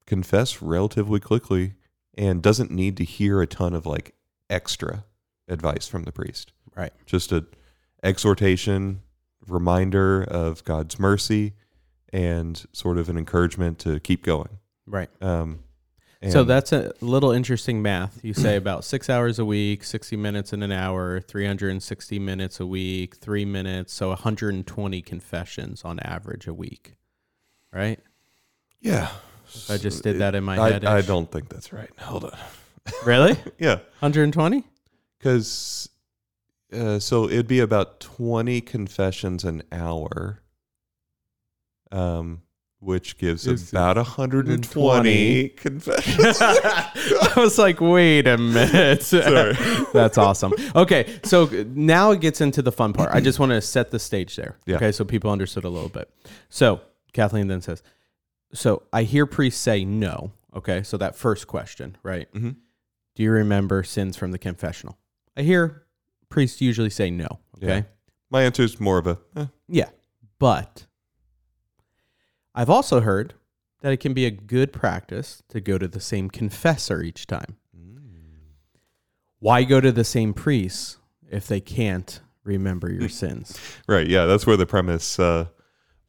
confess 0.06 0.62
relatively 0.62 1.18
quickly 1.18 1.74
and 2.16 2.40
doesn't 2.40 2.70
need 2.70 2.96
to 2.98 3.04
hear 3.04 3.42
a 3.42 3.46
ton 3.48 3.74
of 3.74 3.84
like 3.84 4.14
extra 4.48 5.04
advice 5.48 5.88
from 5.88 6.04
the 6.04 6.12
priest. 6.12 6.52
Right. 6.76 6.92
Just 7.06 7.32
a 7.32 7.44
exhortation, 8.04 9.02
reminder 9.48 10.22
of 10.22 10.62
God's 10.62 10.96
mercy, 11.00 11.54
and 12.12 12.64
sort 12.72 12.98
of 12.98 13.08
an 13.08 13.18
encouragement 13.18 13.80
to 13.80 13.98
keep 13.98 14.22
going. 14.22 14.60
Right. 14.86 15.10
Um, 15.20 15.64
so 16.28 16.42
that's 16.44 16.72
a 16.72 16.92
little 17.00 17.30
interesting 17.30 17.80
math. 17.80 18.24
You 18.24 18.34
say 18.34 18.56
about 18.64 18.84
six 18.84 19.08
hours 19.08 19.38
a 19.38 19.44
week, 19.44 19.84
60 19.84 20.16
minutes 20.16 20.52
in 20.52 20.62
an 20.62 20.72
hour, 20.72 21.20
360 21.20 22.18
minutes 22.18 22.58
a 22.60 22.66
week, 22.66 23.16
three 23.16 23.44
minutes. 23.44 23.92
So 23.92 24.08
120 24.08 25.02
confessions 25.02 25.82
on 25.84 26.00
average 26.00 26.46
a 26.46 26.54
week, 26.54 26.94
right? 27.72 28.00
yeah. 28.80 29.10
I 29.70 29.78
just 29.78 30.02
did 30.02 30.18
that 30.18 30.34
in 30.34 30.44
my 30.44 30.58
I, 30.60 30.70
head. 30.72 30.84
I 30.84 31.00
don't 31.00 31.30
think 31.30 31.48
that's 31.48 31.72
right. 31.72 31.90
Hold 32.00 32.24
on. 32.24 32.36
Really? 33.04 33.36
Yeah, 33.58 33.76
120? 34.00 34.64
because 35.18 35.88
uh, 36.72 36.98
so 36.98 37.24
it'd 37.28 37.46
be 37.48 37.60
about 37.60 38.00
twenty 38.00 38.60
confessions 38.60 39.44
an 39.44 39.62
hour, 39.72 40.40
um, 41.90 42.42
which 42.80 43.18
gives 43.18 43.46
It's 43.46 43.70
about 43.70 43.96
hundred 43.96 44.46
and 44.48 44.62
twenty 44.62 45.48
120. 45.48 45.48
confessions. 45.56 46.38
I 46.40 47.32
was 47.36 47.58
like, 47.58 47.80
wait 47.80 48.26
a 48.26 48.38
minute. 48.38 49.02
Sorry. 49.02 49.54
That's 49.92 50.16
awesome. 50.18 50.52
Okay, 50.76 51.18
so 51.24 51.46
now 51.74 52.12
it 52.12 52.20
gets 52.20 52.40
into 52.40 52.62
the 52.62 52.72
fun 52.72 52.92
part. 52.92 53.10
I 53.12 53.20
just 53.20 53.38
want 53.40 53.50
to 53.50 53.60
set 53.60 53.90
the 53.90 53.98
stage 53.98 54.36
there. 54.36 54.56
Yeah. 54.66 54.76
Okay, 54.76 54.92
so 54.92 55.04
people 55.04 55.30
understood 55.30 55.64
a 55.64 55.68
little 55.68 55.88
bit. 55.88 56.08
So 56.48 56.80
Kathleen 57.12 57.48
then 57.48 57.60
says, 57.62 57.82
So 58.52 58.82
I 58.92 59.02
hear 59.02 59.26
priests 59.26 59.60
say 59.60 59.84
no. 59.84 60.32
Okay, 60.54 60.82
so 60.82 60.96
that 60.96 61.14
first 61.16 61.46
question, 61.46 61.96
right? 62.02 62.32
Mhm. 62.32 62.56
Do 63.14 63.22
you 63.22 63.30
remember 63.32 63.82
sins 63.82 64.16
from 64.16 64.30
the 64.30 64.38
confessional? 64.38 64.96
I 65.36 65.42
hear 65.42 65.84
priests 66.28 66.60
usually 66.60 66.90
say 66.90 67.10
no. 67.10 67.26
Okay. 67.56 67.66
Yeah. 67.78 67.82
My 68.30 68.42
answer 68.44 68.62
is 68.62 68.78
more 68.78 68.98
of 68.98 69.06
a 69.06 69.18
eh, 69.36 69.46
Yeah. 69.68 69.88
But 70.38 70.86
I've 72.58 72.68
also 72.70 73.00
heard 73.02 73.34
that 73.82 73.92
it 73.92 73.98
can 73.98 74.12
be 74.14 74.26
a 74.26 74.32
good 74.32 74.72
practice 74.72 75.44
to 75.50 75.60
go 75.60 75.78
to 75.78 75.86
the 75.86 76.00
same 76.00 76.28
confessor 76.28 77.00
each 77.02 77.26
time. 77.28 77.56
Why 79.38 79.62
go 79.62 79.80
to 79.80 79.92
the 79.92 80.02
same 80.02 80.34
priest 80.34 80.98
if 81.30 81.46
they 81.46 81.60
can't 81.60 82.20
remember 82.42 82.90
your 82.90 83.08
sins? 83.22 83.56
right. 83.86 84.06
Yeah, 84.08 84.26
that's 84.26 84.44
where 84.46 84.56
the 84.56 84.66
premise 84.66 85.18
uh, 85.20 85.46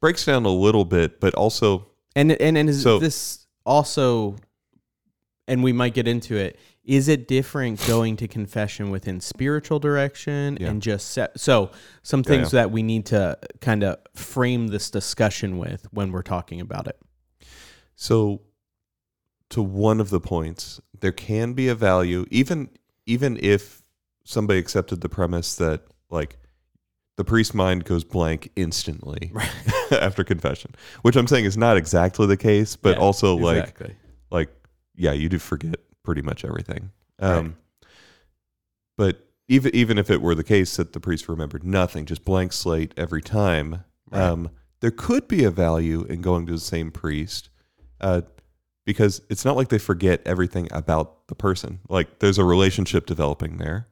breaks 0.02 0.26
down 0.26 0.46
a 0.46 0.50
little 0.50 0.86
bit, 0.86 1.20
but 1.20 1.36
also 1.36 1.86
And 2.16 2.32
and, 2.32 2.58
and 2.58 2.68
is 2.70 2.82
So- 2.82 2.98
this 2.98 3.46
also 3.66 4.36
and 5.50 5.64
we 5.64 5.74
might 5.74 5.94
get 5.94 6.08
into 6.08 6.36
it. 6.38 6.58
Is 6.86 7.08
it 7.08 7.28
different 7.28 7.86
going 7.88 8.16
to 8.18 8.28
confession 8.28 8.90
within 8.92 9.20
spiritual 9.20 9.80
direction 9.80 10.58
Yeah. 10.62 10.70
and 10.70 10.82
just 10.82 11.12
set 11.12 11.40
so 11.40 11.72
some 12.04 12.22
Yeah, 12.22 12.24
things 12.32 12.52
that 12.52 12.72
we 12.72 12.84
need 12.84 13.06
to 13.08 13.38
kind 13.60 13.84
of 13.84 13.98
frame 14.16 14.68
this 14.68 14.90
discussion 14.90 15.58
with 15.58 15.88
when 15.92 16.12
we're 16.12 16.22
talking 16.22 16.62
about 16.62 16.88
it. 16.88 16.98
So, 17.96 18.42
to 19.50 19.62
one 19.62 20.00
of 20.00 20.10
the 20.12 20.20
points, 20.20 20.80
there 21.00 21.12
can 21.12 21.54
be 21.54 21.68
a 21.68 21.76
value, 21.76 22.26
even 22.32 22.70
even 23.06 23.38
if 23.42 23.82
somebody 24.24 24.60
accepted 24.60 25.02
the 25.02 25.10
premise 25.10 25.56
that 25.56 25.82
like 26.12 26.38
the 27.18 27.24
priest's 27.26 27.54
mind 27.56 27.84
goes 27.84 28.04
blank 28.04 28.50
instantly 28.56 29.32
after 29.92 30.24
confession, 30.24 30.74
which 31.02 31.16
I'm 31.16 31.28
saying 31.28 31.46
is 31.46 31.58
not 31.58 31.76
exactly 31.78 32.28
the 32.28 32.38
case, 32.38 32.76
but 32.76 32.96
Yeah, 32.98 33.04
also 33.04 33.36
like 33.36 33.76
like 34.32 34.50
yeah, 35.00 35.14
you 35.14 35.30
do 35.30 35.40
forget 35.40 35.78
pretty 36.04 36.22
much 36.22 36.44
everything. 36.46 36.92
Um, 37.20 37.56
But 38.98 39.28
even 39.48 39.74
even 39.76 39.98
if 39.98 40.10
it 40.10 40.22
were 40.22 40.36
the 40.36 40.44
case 40.44 40.76
that 40.78 40.94
the 40.94 41.00
priest 41.00 41.28
remembered 41.30 41.64
nothing, 41.64 42.06
just 42.06 42.26
blank 42.26 42.54
slate 42.54 42.94
every 42.98 43.22
time, 43.22 43.84
Right. 44.12 44.22
um, 44.24 44.50
there 44.82 44.92
could 44.92 45.28
be 45.28 45.44
a 45.44 45.52
value 45.52 46.04
in 46.04 46.22
going 46.22 46.46
to 46.48 46.52
the 46.54 46.60
same 46.60 46.92
priest, 46.92 47.50
uh, 48.02 48.22
because 48.86 49.22
it's 49.30 49.46
not 49.46 49.56
like 49.56 49.70
they 49.70 49.78
forget 49.80 50.22
everything 50.26 50.68
about 50.72 51.28
the 51.28 51.36
person. 51.36 51.80
Like 51.90 52.20
there's 52.20 52.38
a 52.38 52.44
relationship 52.44 53.06
developing 53.06 53.58
there. 53.58 53.88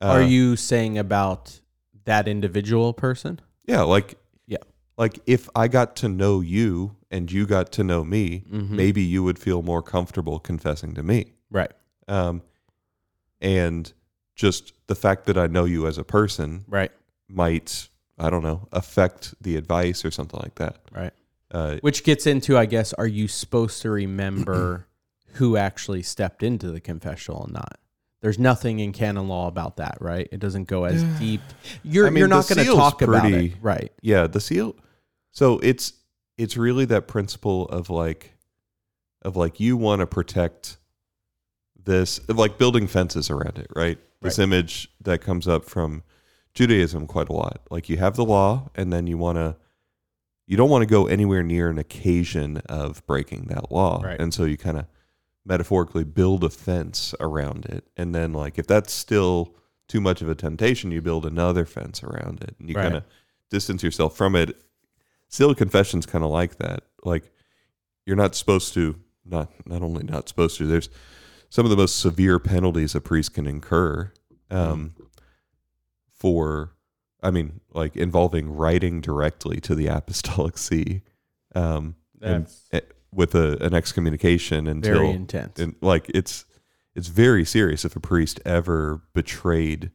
Are 0.00 0.20
Uh, 0.22 0.26
you 0.26 0.56
saying 0.56 0.98
about 0.98 1.60
that 2.04 2.28
individual 2.28 2.92
person? 2.92 3.40
Yeah, 3.66 3.82
like 3.82 4.18
Yeah. 4.46 4.58
like 4.98 5.18
if 5.26 5.48
I 5.56 5.68
got 5.68 5.96
to 5.96 6.08
know 6.08 6.40
you 6.40 6.95
and 7.10 7.30
you 7.30 7.46
got 7.46 7.70
to 7.72 7.84
know 7.84 8.04
me, 8.04 8.44
Mhm. 8.50 8.70
maybe 8.70 9.02
you 9.02 9.22
would 9.22 9.38
feel 9.38 9.62
more 9.62 9.82
comfortable 9.82 10.38
confessing 10.38 10.94
to 10.94 11.02
me. 11.02 11.32
Right. 11.50 11.72
um, 12.08 12.42
and 13.40 13.92
just 14.34 14.72
the 14.86 14.94
fact 14.94 15.26
that 15.26 15.36
I 15.36 15.46
know 15.46 15.64
you 15.64 15.86
as 15.86 15.98
a 15.98 16.04
person 16.04 16.64
Right. 16.68 16.90
might 17.28 17.88
I 18.18 18.30
don't 18.30 18.42
know 18.42 18.66
affect 18.72 19.34
the 19.42 19.56
advice 19.56 20.02
or 20.04 20.10
something 20.10 20.40
like 20.42 20.54
that. 20.54 20.78
Right. 20.90 21.12
Uh, 21.50 21.76
Which 21.82 22.02
gets 22.02 22.26
into, 22.26 22.56
I 22.56 22.64
guess, 22.64 22.94
are 22.94 23.06
you 23.06 23.28
supposed 23.28 23.82
to 23.82 23.90
remember 23.90 24.86
who 25.34 25.56
actually 25.58 26.02
stepped 26.02 26.42
into 26.42 26.70
the 26.70 26.80
confessional 26.80 27.44
and 27.44 27.52
not? 27.52 27.78
There's 28.22 28.38
nothing 28.38 28.78
in 28.80 28.92
canon 28.92 29.28
law 29.28 29.48
about 29.48 29.76
that, 29.76 29.98
right? 30.00 30.26
It 30.32 30.40
doesn't 30.40 30.64
go 30.66 30.84
as 30.84 31.02
deep. 31.20 31.42
You're 31.82 32.06
I 32.06 32.10
mean, 32.10 32.20
you're 32.20 32.28
not 32.28 32.48
going 32.48 32.64
to 32.66 32.72
talk 32.72 33.02
about 33.02 33.26
it, 33.26 33.30
pretty- 33.32 33.56
right? 33.60 33.92
yeah, 34.00 34.26
the 34.26 34.40
seal. 34.40 34.74
So 35.32 35.58
it's 35.58 35.92
it's 36.38 36.56
really 36.56 36.84
that 36.86 37.06
principle 37.08 37.66
of 37.68 37.90
like 37.90 38.32
of 39.22 39.36
like 39.36 39.58
you 39.60 39.76
want 39.76 40.00
to 40.00 40.06
protect 40.06 40.76
this 41.82 42.18
of 42.28 42.36
like 42.38 42.58
building 42.58 42.86
fences 42.86 43.30
around 43.30 43.58
it, 43.58 43.68
right? 43.74 43.98
This 44.20 44.38
Right. 44.38 44.44
image 44.44 44.90
that 45.02 45.20
comes 45.20 45.46
up 45.48 45.64
from 45.64 46.02
Judaism 46.54 47.06
quite 47.06 47.28
a 47.28 47.32
lot. 47.32 47.60
Like 47.70 47.88
you 47.88 47.96
have 47.98 48.16
the 48.16 48.24
law 48.24 48.70
and 48.74 48.92
then 48.92 49.06
you 49.06 49.18
want 49.18 49.36
to 49.36 49.56
you 50.46 50.56
don't 50.56 50.70
want 50.70 50.82
to 50.82 50.86
go 50.86 51.06
anywhere 51.06 51.42
near 51.42 51.68
an 51.68 51.78
occasion 51.78 52.58
of 52.68 53.04
breaking 53.06 53.46
that 53.48 53.72
law. 53.72 54.00
Right. 54.02 54.20
And 54.20 54.32
so 54.32 54.44
you 54.44 54.56
kind 54.56 54.78
of 54.78 54.86
metaphorically 55.44 56.04
build 56.04 56.44
a 56.44 56.50
fence 56.50 57.14
around 57.20 57.66
it. 57.66 57.84
And 57.96 58.14
then 58.14 58.32
like 58.32 58.58
if 58.58 58.66
that's 58.66 58.92
still 58.92 59.54
too 59.88 60.00
much 60.00 60.22
of 60.22 60.28
a 60.28 60.34
temptation, 60.34 60.90
you 60.92 61.00
build 61.02 61.26
another 61.26 61.64
fence 61.64 62.02
around 62.02 62.42
it. 62.42 62.54
And 62.58 62.68
you 62.68 62.74
Right. 62.76 62.82
kind 62.84 62.96
of 62.96 63.04
distance 63.50 63.82
yourself 63.82 64.16
from 64.16 64.34
it. 64.36 64.60
Seal 65.36 65.54
confession's 65.54 66.06
kind 66.06 66.24
of 66.24 66.30
like 66.30 66.56
that. 66.56 66.84
Like 67.04 67.30
you're 68.06 68.16
not 68.16 68.34
supposed 68.34 68.72
to 68.74 68.96
not 69.24 69.52
not 69.66 69.82
only 69.82 70.02
not 70.04 70.28
supposed 70.28 70.56
to, 70.58 70.66
there's 70.66 70.88
some 71.50 71.66
of 71.66 71.70
the 71.70 71.76
most 71.76 72.00
severe 72.00 72.38
penalties 72.38 72.94
a 72.94 73.00
priest 73.00 73.34
can 73.34 73.46
incur 73.46 74.12
um, 74.50 74.94
for 76.14 76.72
I 77.22 77.30
mean, 77.30 77.60
like 77.74 77.96
involving 77.96 78.56
writing 78.56 79.00
directly 79.02 79.60
to 79.60 79.74
the 79.74 79.88
apostolic 79.88 80.56
see 80.58 81.02
um, 81.54 81.96
and, 82.22 82.46
with 83.12 83.34
a, 83.34 83.58
an 83.62 83.74
excommunication 83.74 84.66
until 84.66 84.94
very 84.94 85.10
intense. 85.10 85.58
and 85.58 85.74
like 85.82 86.10
it's 86.14 86.46
it's 86.94 87.08
very 87.08 87.44
serious 87.44 87.84
if 87.84 87.94
a 87.94 88.00
priest 88.00 88.40
ever 88.46 89.02
betrayed 89.12 89.90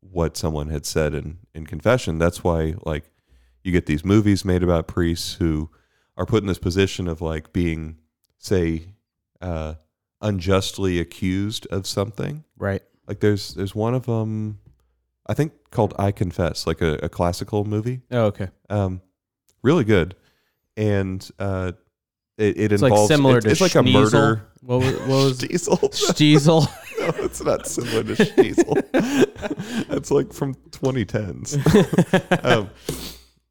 what 0.00 0.38
someone 0.38 0.68
had 0.68 0.86
said 0.86 1.12
in 1.12 1.38
in 1.54 1.66
confession 1.66 2.18
that's 2.18 2.42
why 2.42 2.74
like 2.84 3.10
you 3.62 3.72
get 3.72 3.86
these 3.86 4.04
movies 4.04 4.44
made 4.44 4.62
about 4.62 4.86
priests 4.86 5.34
who 5.34 5.70
are 6.16 6.26
put 6.26 6.42
in 6.42 6.46
this 6.46 6.58
position 6.58 7.08
of 7.08 7.20
like 7.20 7.52
being 7.52 7.96
say 8.38 8.84
uh 9.40 9.74
unjustly 10.22 10.98
accused 10.98 11.66
of 11.68 11.86
something 11.86 12.44
right. 12.58 12.82
like 13.06 13.20
there's 13.20 13.54
there's 13.54 13.74
one 13.74 13.94
of 13.94 14.04
them 14.06 14.58
i 15.26 15.34
think 15.34 15.52
called 15.70 15.94
i 15.98 16.10
confess 16.12 16.66
like 16.66 16.80
a, 16.82 16.94
a 17.02 17.08
classical 17.08 17.64
movie 17.64 18.00
Oh, 18.10 18.26
okay. 18.26 18.48
um 18.68 19.00
really 19.62 19.84
good 19.84 20.14
and 20.76 21.28
uh 21.38 21.72
it, 22.36 22.56
it 22.58 22.72
It's 22.72 22.82
involves 22.82 23.10
like 23.10 23.16
similar 23.16 23.36
it's, 23.38 23.44
to 23.46 23.50
it's 23.52 23.60
like 23.60 23.74
a 23.74 23.82
murder 23.82 24.42
What 24.62 24.80
was, 24.80 24.94
what 25.00 25.08
was 25.08 25.40
Stiesel. 25.40 25.78
Stiesel? 25.90 26.66
no, 27.18 27.24
it's 27.24 27.42
not 27.42 27.66
similar 27.66 28.02
to 28.02 28.14
Stiesel. 28.14 29.86
That's 29.88 30.10
like 30.10 30.32
from 30.32 30.54
2010s. 30.70 32.44
um, 32.44 32.70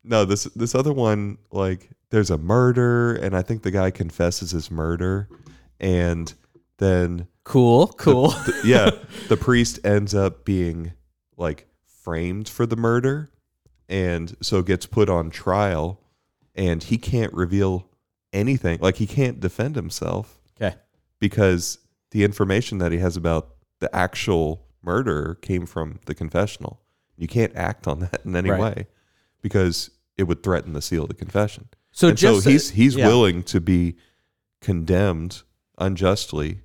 no, 0.04 0.26
this 0.26 0.44
this 0.56 0.76
other 0.76 0.94
one, 0.94 1.38
like 1.52 1.90
there's 2.10 2.30
a 2.32 2.38
murder, 2.38 3.16
and 3.16 3.36
I 3.36 3.42
think 3.42 3.64
the 3.64 3.72
guy 3.72 3.92
confesses 3.92 4.52
his 4.52 4.72
murder, 4.72 5.30
and 5.80 6.34
then 6.78 7.28
cool, 7.44 7.88
cool. 7.98 8.30
the- 8.30 8.62
yeah, 8.66 8.90
the 9.28 9.38
priest 9.38 9.80
ends 9.86 10.16
up 10.16 10.46
being 10.46 10.94
like 11.38 11.68
framed 11.86 12.48
for 12.50 12.66
the 12.66 12.76
murder, 12.78 13.30
and 13.88 14.36
so 14.42 14.62
gets 14.62 14.86
put 14.86 15.10
on 15.10 15.30
trial, 15.30 16.00
and 16.56 16.84
he 16.84 16.98
can't 16.98 17.34
reveal 17.34 17.88
anything. 18.34 18.80
Like 18.82 18.96
he 18.98 19.08
can't 19.08 19.40
defend 19.40 19.76
himself 19.76 20.40
Okay. 20.62 20.76
because 21.20 21.80
the 22.12 22.24
information 22.24 22.78
that 22.80 22.92
he 22.92 22.98
has 23.00 23.16
about 23.18 23.56
the 23.80 23.94
actual 23.96 24.66
murder 24.82 25.38
came 25.42 25.66
from 25.66 26.00
the 26.06 26.16
confessional. 26.16 26.82
You 27.18 27.28
can't 27.28 27.56
act 27.56 27.88
on 27.88 28.00
that 28.00 28.22
in 28.26 28.36
any 28.36 28.50
Right. 28.50 28.60
way 28.62 28.88
because 29.42 29.92
it 30.18 30.24
would 30.24 30.44
threaten 30.44 30.74
the 30.74 30.82
seal 30.82 31.04
of 31.04 31.10
the 31.10 31.16
confession. 31.16 31.70
So 31.92 32.10
and 32.10 32.18
just 32.18 32.44
so 32.44 32.50
he's 32.50 32.72
he's 32.72 32.96
yeah. 32.96 33.08
willing 33.08 33.44
to 33.44 33.60
be 33.60 33.96
condemned 34.62 35.42
unjustly 35.78 36.62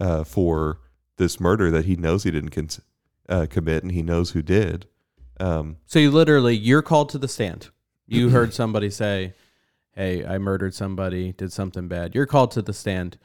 uh, 0.00 0.24
for 0.24 0.80
this 1.16 1.38
murder 1.38 1.70
that 1.70 1.84
he 1.84 1.96
knows 1.96 2.24
he 2.24 2.30
didn't 2.30 2.50
con- 2.50 2.68
uh, 3.28 3.46
commit 3.48 3.82
and 3.82 3.92
he 3.92 4.02
knows 4.02 4.30
who 4.30 4.42
did. 4.42 4.86
Um, 5.38 5.76
So 5.86 5.98
you 5.98 6.10
literally 6.10 6.56
you're 6.56 6.82
called 6.82 7.08
to 7.10 7.18
the 7.18 7.28
stand. 7.28 7.70
You 8.06 8.28
heard 8.36 8.52
somebody 8.52 8.90
say, 8.90 9.34
"Hey, 9.92 10.24
I 10.26 10.38
murdered 10.38 10.74
somebody, 10.74 11.32
did 11.32 11.52
something 11.52 11.88
bad." 11.88 12.14
You're 12.14 12.26
called 12.26 12.50
to 12.52 12.62
the 12.62 12.72
stand. 12.72 13.18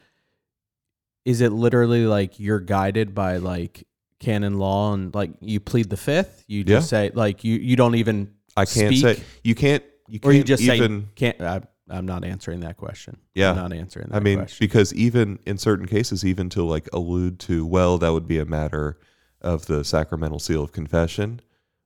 is 1.26 1.42
it 1.42 1.52
literally 1.52 2.06
like 2.06 2.40
you're 2.40 2.60
guided 2.60 3.16
by 3.16 3.38
like 3.38 3.88
canon 4.20 4.58
law 4.60 4.94
and 4.94 5.14
like 5.16 5.32
you 5.42 5.60
plead 5.60 5.90
the 5.90 5.98
fifth? 5.98 6.44
You 6.48 6.64
just 6.64 6.88
say 6.90 7.12
like 7.14 7.44
you 7.44 7.58
you 7.58 7.76
don't 7.76 7.96
even 7.96 8.35
I 8.58 8.66
can't 8.66 8.96
speak? 8.96 9.18
say 9.18 9.24
you 9.44 9.56
can't 9.56 9.84
you 10.08 10.20
can't 10.20 10.34
or 10.34 10.38
you 10.38 10.44
just 10.44 10.64
even 10.64 11.02
say 11.02 11.08
can't. 11.16 11.42
I, 11.42 11.62
I'm 11.90 12.06
not 12.06 12.24
answering 12.26 12.62
that 12.62 12.78
question. 12.78 13.18
Yeah. 13.36 13.52
I'm 13.52 13.58
not 13.58 13.74
answering 13.74 14.08
that 14.10 14.16
I 14.16 14.20
mean, 14.20 14.40
question. 14.40 14.58
because 14.60 14.94
even 14.96 15.38
in 15.46 15.58
certain 15.58 15.86
cases, 15.86 16.26
even 16.26 16.50
to 16.50 16.64
like 16.64 16.90
allude 16.94 17.40
to, 17.42 17.64
well, 17.66 17.98
that 18.00 18.10
would 18.10 18.28
be 18.28 18.40
a 18.40 18.46
matter 18.46 18.98
of 19.42 19.68
the 19.68 19.84
sacramental 19.84 20.40
seal 20.40 20.64
of 20.64 20.72
confession, 20.72 21.42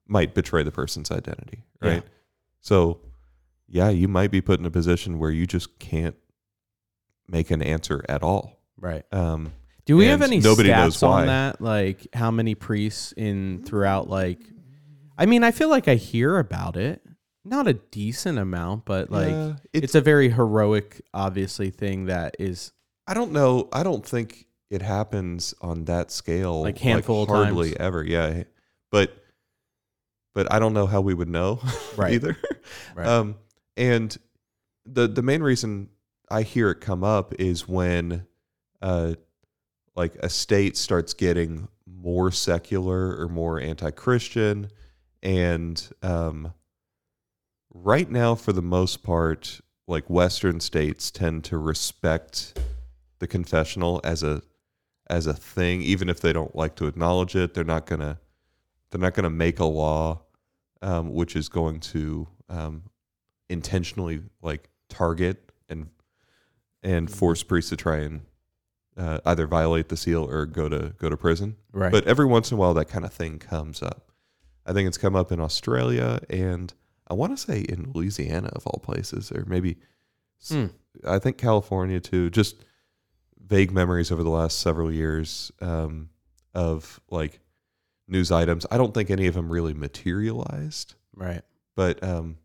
might 0.07 0.33
betray 0.33 0.63
the 0.63 0.71
person's 0.71 1.11
identity, 1.11 1.63
Yeah. 1.83 1.89
right? 1.89 2.03
So, 2.61 3.01
yeah, 3.67 3.89
you 3.89 4.07
might 4.07 4.31
be 4.31 4.39
put 4.39 4.59
in 4.61 4.65
a 4.65 4.71
position 4.71 5.19
where 5.19 5.31
you 5.31 5.45
just 5.45 5.79
can't 5.79 6.15
make 7.27 7.51
an 7.51 7.61
answer 7.61 8.03
at 8.07 8.23
all. 8.23 8.61
right. 8.79 9.03
Um, 9.11 9.51
Do 9.85 9.97
we 9.97 10.05
have 10.05 10.21
any 10.21 10.39
nobody 10.39 10.69
stats 10.69 10.77
knows 10.77 11.01
why. 11.01 11.21
on 11.21 11.27
that? 11.27 11.61
Like 11.61 12.07
how 12.13 12.31
many 12.31 12.55
priests 12.55 13.11
in 13.17 13.63
throughout 13.65 14.09
like 14.09 14.39
I 15.19 15.25
mean, 15.25 15.43
I 15.43 15.51
feel 15.51 15.69
like 15.69 15.89
I 15.89 15.95
hear 15.95 16.39
about 16.39 16.77
it. 16.77 17.03
Not 17.43 17.67
a 17.67 17.73
decent 17.73 18.39
amount, 18.39 18.85
but 18.85 19.11
like 19.11 19.29
yeah, 19.29 19.55
it's, 19.73 19.95
a 19.95 20.01
very 20.01 20.29
heroic 20.29 21.01
obviously 21.13 21.71
thing 21.71 22.05
that 22.05 22.35
is 22.39 22.71
I 23.05 23.13
don't 23.13 23.31
know. 23.31 23.67
I 23.73 23.83
don't 23.83 24.05
think 24.05 24.45
it 24.69 24.81
happens 24.81 25.53
on 25.61 25.85
that 25.85 26.11
scale. 26.11 26.61
Like 26.61 26.77
handful 26.77 27.23
of 27.23 27.29
hardly 27.29 27.69
times. 27.69 27.77
ever. 27.79 28.03
Yeah, 28.03 28.43
but 28.91 29.13
but 30.33 30.51
I 30.53 30.59
don't 30.59 30.73
know 30.73 30.85
how 30.85 31.01
we 31.01 31.13
would 31.13 31.29
know 31.29 31.59
Right. 31.97 32.13
either. 32.13 32.37
Right. 32.95 33.07
Um, 33.07 33.35
and 33.75 34.15
the 34.85 35.07
the 35.07 35.21
main 35.21 35.41
reason 35.41 35.89
I 36.29 36.43
hear 36.43 36.69
it 36.69 36.81
come 36.81 37.03
up 37.03 37.33
is 37.39 37.67
when, 37.67 38.25
uh, 38.81 39.15
like 39.95 40.15
a 40.17 40.29
state 40.29 40.77
starts 40.77 41.13
getting 41.13 41.67
more 41.85 42.31
secular 42.31 43.19
or 43.19 43.27
more 43.27 43.59
anti-Christian, 43.59 44.69
and 45.21 45.89
um, 46.01 46.53
right 47.73 48.09
now, 48.09 48.35
for 48.35 48.53
the 48.53 48.61
most 48.61 49.03
part, 49.03 49.61
like 49.87 50.09
Western 50.09 50.59
states 50.59 51.11
tend 51.11 51.43
to 51.45 51.57
respect 51.57 52.57
the 53.19 53.27
confessional 53.27 54.01
as 54.03 54.23
a 54.23 54.41
as 55.09 55.25
a 55.25 55.33
thing, 55.33 55.81
even 55.81 56.09
if 56.09 56.21
they 56.21 56.31
don't 56.31 56.55
like 56.55 56.75
to 56.75 56.85
acknowledge 56.85 57.35
it. 57.35 57.53
They're 57.53 57.63
not 57.63 57.85
gonna 57.85 58.19
they're 58.91 59.01
not 59.01 59.13
gonna 59.13 59.29
make 59.29 59.59
a 59.59 59.65
law 59.65 60.21
um, 60.81 61.13
which 61.13 61.35
is 61.35 61.49
going 61.49 61.79
to 61.79 62.27
um, 62.49 62.83
intentionally 63.49 64.21
like 64.41 64.69
target 64.89 65.51
and 65.67 65.89
and 66.81 67.11
force 67.11 67.43
priests 67.43 67.69
to 67.69 67.75
try 67.75 67.97
and 67.97 68.21
uh, 68.97 69.19
either 69.25 69.47
violate 69.47 69.89
the 69.89 69.97
seal 69.97 70.29
or 70.29 70.45
go 70.45 70.69
to 70.69 70.93
go 70.97 71.09
to 71.09 71.17
prison. 71.17 71.55
right. 71.71 71.91
But 71.91 72.05
every 72.05 72.25
once 72.25 72.51
in 72.51 72.57
a 72.57 72.59
while, 72.59 72.73
that 72.75 72.89
kind 72.89 73.05
of 73.05 73.13
thing 73.13 73.39
comes 73.39 73.81
up. 73.81 74.08
I 74.69 74.73
think 74.73 74.87
it's 74.87 74.97
come 74.97 75.15
up 75.15 75.31
in 75.31 75.39
Australia 75.39 76.19
and 76.29 76.73
I 77.07 77.15
want 77.15 77.31
to 77.35 77.37
say 77.37 77.61
in 77.61 77.91
Louisiana 77.93 78.49
of 78.53 78.65
all 78.67 78.79
places, 78.79 79.31
or 79.31 79.43
maybe 79.47 79.77
Hmm. 80.47 80.67
I 81.05 81.19
think 81.19 81.37
California 81.37 81.99
too. 81.99 82.29
Just 82.29 82.63
vague 83.45 83.71
memories 83.71 84.11
over 84.11 84.23
the 84.23 84.29
last 84.29 84.59
several 84.59 84.91
years 84.91 85.51
um, 85.59 86.09
of 86.53 86.99
like 87.09 87.39
news 88.07 88.31
items. 88.31 88.65
I 88.71 88.77
don't 88.77 88.93
think 88.93 89.09
any 89.09 89.27
of 89.27 89.33
them 89.33 89.49
really 89.51 89.73
materialized, 89.73 90.95
right. 91.15 91.41
but 91.75 92.01
um, 92.03 92.37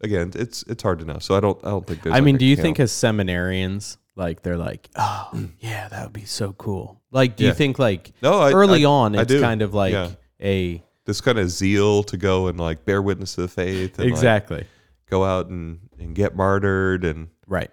again, 0.00 0.30
it's 0.34 0.62
it's 0.64 0.82
hard 0.82 1.00
to 1.00 1.04
know. 1.04 1.18
So 1.18 1.34
I 1.34 1.40
don't 1.40 1.58
I 1.64 1.70
don't 1.70 1.86
think 1.86 2.02
there's. 2.02 2.14
I 2.16 2.20
mean, 2.20 2.36
do 2.36 2.46
you 2.46 2.56
count. 2.56 2.64
think 2.64 2.80
as 2.80 2.92
seminarians 2.92 3.96
like 4.16 4.42
they're 4.42 4.56
like, 4.58 4.88
"Oh, 4.96 5.30
yeah, 5.60 5.88
that 5.88 6.04
would 6.04 6.12
be 6.12 6.24
so 6.24 6.52
cool." 6.52 7.00
Like 7.10 7.36
do 7.36 7.44
Yeah. 7.44 7.50
you 7.50 7.54
think 7.54 7.78
like 7.78 8.12
no? 8.22 8.38
I, 8.40 8.52
early 8.52 8.84
I- 8.84 8.88
on 8.88 9.16
I 9.18 9.22
it's 9.22 9.34
kind 9.40 9.62
of 9.62 9.74
like 9.74 9.92
Yeah. 9.92 10.10
a 10.40 10.82
this 11.04 11.20
kind 11.20 11.38
of 11.38 11.50
zeal 11.50 12.02
to 12.04 12.16
go 12.16 12.46
and 12.46 12.58
like 12.60 12.84
bear 12.84 13.02
witness 13.02 13.34
to 13.34 13.42
the 13.42 13.48
faith 13.48 13.98
and 13.98 14.04
like, 14.06 14.12
Exactly. 14.12 14.64
go 15.10 15.24
out 15.24 15.48
and, 15.48 15.80
and 15.98 16.14
get 16.14 16.36
martyred 16.36 17.04
and 17.04 17.28
Right. 17.46 17.70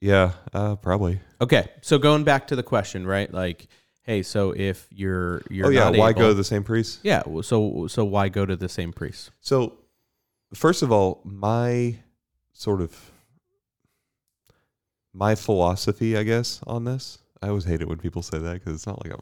yeah 0.00 0.32
uh, 0.52 0.76
probably 0.76 1.20
Okay, 1.40 1.66
so 1.80 1.98
going 1.98 2.22
back 2.24 2.46
to 2.48 2.56
the 2.56 2.62
question, 2.62 3.04
right? 3.06 3.32
Like, 3.32 3.66
hey, 4.04 4.22
so 4.22 4.52
if 4.56 4.86
you're 4.90 5.42
you're 5.50 5.66
oh 5.66 5.70
yeah 5.70 5.88
why 5.90 6.10
able- 6.10 6.20
go 6.20 6.28
to 6.28 6.34
the 6.34 6.44
same 6.44 6.62
priest 6.64 7.00
yeah, 7.02 7.22
so 7.42 7.86
so 7.88 8.04
why 8.04 8.28
go 8.28 8.44
to 8.46 8.54
the 8.56 8.68
same 8.68 8.92
priest? 8.92 9.30
so 9.40 9.78
first 10.54 10.82
of 10.82 10.92
all 10.92 11.20
my 11.24 11.96
sort 12.52 12.80
of 12.82 13.10
my 15.14 15.34
philosophy 15.34 16.16
i 16.16 16.22
guess 16.22 16.60
on 16.66 16.84
this 16.84 17.18
i 17.42 17.48
always 17.48 17.64
hate 17.64 17.80
it 17.82 17.88
when 17.88 17.98
people 17.98 18.22
say 18.22 18.38
that 18.38 18.54
because 18.54 18.74
it's 18.74 18.86
not 18.86 19.02
like 19.04 19.12
a 19.14 19.20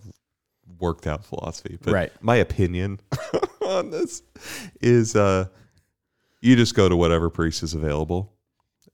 worked 0.79 1.07
out 1.07 1.25
philosophy 1.25 1.79
but 1.83 1.93
Right. 1.93 2.13
my 2.21 2.37
opinion 2.37 3.01
on 3.63 3.91
this 3.91 4.23
is 4.81 5.17
uh 5.17 5.47
you 6.41 6.57
just 6.57 6.75
go 6.75 6.89
to 6.89 6.97
whatever 6.97 7.29
priest 7.31 7.63
is 7.63 7.75
available 7.75 8.33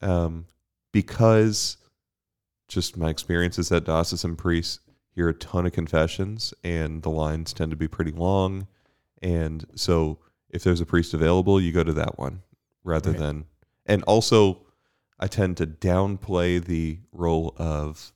um 0.02 0.46
because 0.92 1.76
just 2.68 2.96
my 2.96 3.08
experiences 3.10 3.70
at 3.72 3.84
diocesan 3.84 4.36
priests 4.36 4.80
hear 5.10 5.28
a 5.28 5.34
ton 5.34 5.66
of 5.66 5.72
confessions 5.72 6.52
and 6.64 7.02
the 7.02 7.10
lines 7.10 7.52
tend 7.52 7.70
to 7.70 7.76
be 7.76 7.88
pretty 7.88 8.12
long 8.12 8.66
and 9.22 9.64
so 9.74 10.18
if 10.50 10.62
there's 10.64 10.80
a 10.80 10.86
priest 10.86 11.14
available 11.14 11.60
you 11.60 11.72
go 11.72 11.82
to 11.84 11.92
that 11.92 12.18
one 12.18 12.42
rather 12.84 13.10
Right. 13.10 13.18
than 13.20 13.44
and 13.86 14.02
also 14.04 14.66
i 15.18 15.26
tend 15.26 15.56
to 15.58 15.66
downplay 15.66 16.62
the 16.62 16.98
role 17.12 17.54
of 17.56 18.12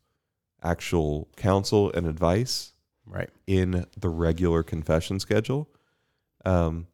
actual 0.62 1.28
counsel 1.36 1.90
and 1.92 2.06
advice 2.06 2.72
Right. 3.10 3.28
in 3.46 3.84
the 3.98 4.08
regular 4.08 4.62
confession 4.62 5.18
schedule 5.20 5.68
um, 6.44 6.86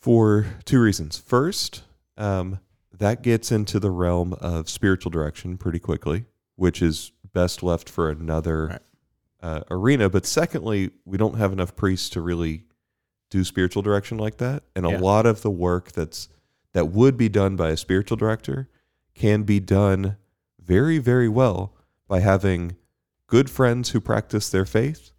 for 0.00 0.46
two 0.64 0.80
reasons. 0.80 1.18
First, 1.18 1.82
um, 2.16 2.60
that 2.96 3.22
gets 3.22 3.52
into 3.52 3.78
the 3.78 3.90
realm 3.90 4.32
of 4.34 4.70
spiritual 4.70 5.10
direction 5.10 5.58
pretty 5.58 5.78
quickly, 5.78 6.24
which 6.54 6.80
is 6.80 7.12
best 7.32 7.62
left 7.62 7.88
for 7.90 8.08
another 8.10 8.66
Right. 8.68 8.82
uh, 9.42 9.60
arena. 9.70 10.08
But 10.08 10.24
secondly, 10.24 10.90
we 11.04 11.18
don't 11.18 11.36
have 11.36 11.52
enough 11.52 11.76
priests 11.76 12.08
to 12.10 12.20
really 12.20 12.64
do 13.28 13.44
spiritual 13.44 13.82
direction 13.82 14.16
like 14.18 14.36
that, 14.38 14.62
and 14.76 14.86
a 14.86 14.98
lot 15.00 15.26
of 15.26 15.42
the 15.42 15.50
work 15.50 15.92
that's 15.92 16.28
that 16.72 16.86
would 16.86 17.16
be 17.16 17.28
done 17.28 17.56
by 17.56 17.70
a 17.70 17.76
spiritual 17.76 18.16
director 18.16 18.68
can 19.14 19.42
be 19.42 19.58
done 19.58 20.16
very, 20.60 20.98
very 20.98 21.28
well 21.28 21.74
by 22.06 22.20
having 22.20 22.76
good 23.26 23.50
friends 23.50 23.90
who 23.90 24.00
practice 24.00 24.50
their 24.50 24.64
faith 24.64 25.10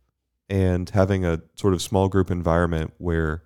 and 0.50 0.90
having 0.92 1.26
a 1.26 1.42
sort 1.56 1.74
of 1.74 1.82
small 1.82 2.08
group 2.08 2.32
environment 2.32 2.94
where 2.98 3.44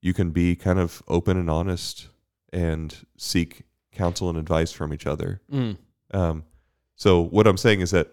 you 0.00 0.12
can 0.12 0.30
be 0.30 0.56
kind 0.56 0.78
of 0.78 1.02
open 1.08 1.36
and 1.36 1.50
honest 1.50 2.08
and 2.52 3.06
seek 3.16 3.62
counsel 3.92 4.28
and 4.28 4.38
advice 4.38 4.72
from 4.72 4.92
each 4.92 5.06
other. 5.06 5.40
Mm. 5.52 5.76
Um, 6.12 6.44
so 6.94 7.20
what 7.20 7.46
I'm 7.46 7.56
saying 7.56 7.80
is 7.80 7.90
that 7.90 8.12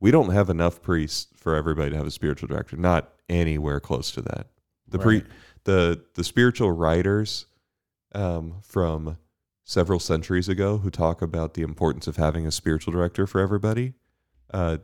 we 0.00 0.10
don't 0.10 0.30
have 0.30 0.50
enough 0.50 0.82
priests 0.82 1.28
for 1.36 1.54
everybody 1.54 1.90
to 1.90 1.96
have 1.96 2.06
a 2.06 2.10
spiritual 2.10 2.48
director. 2.48 2.76
Not 2.76 3.12
anywhere 3.28 3.80
close 3.80 4.10
to 4.12 4.22
that. 4.22 4.48
The 4.88 4.98
pre 4.98 5.24
the 5.64 6.00
the 6.14 6.22
spiritual 6.22 6.70
writers 6.70 7.46
um, 8.14 8.56
from 8.62 9.18
several 9.64 9.98
centuries 9.98 10.48
ago 10.48 10.78
who 10.78 10.90
talk 10.90 11.22
about 11.22 11.54
the 11.54 11.62
importance 11.62 12.06
of 12.06 12.16
having 12.16 12.46
a 12.46 12.52
spiritual 12.52 12.92
director 12.92 13.26
for 13.26 13.40
everybody 13.40 13.94
uh, 14.52 14.78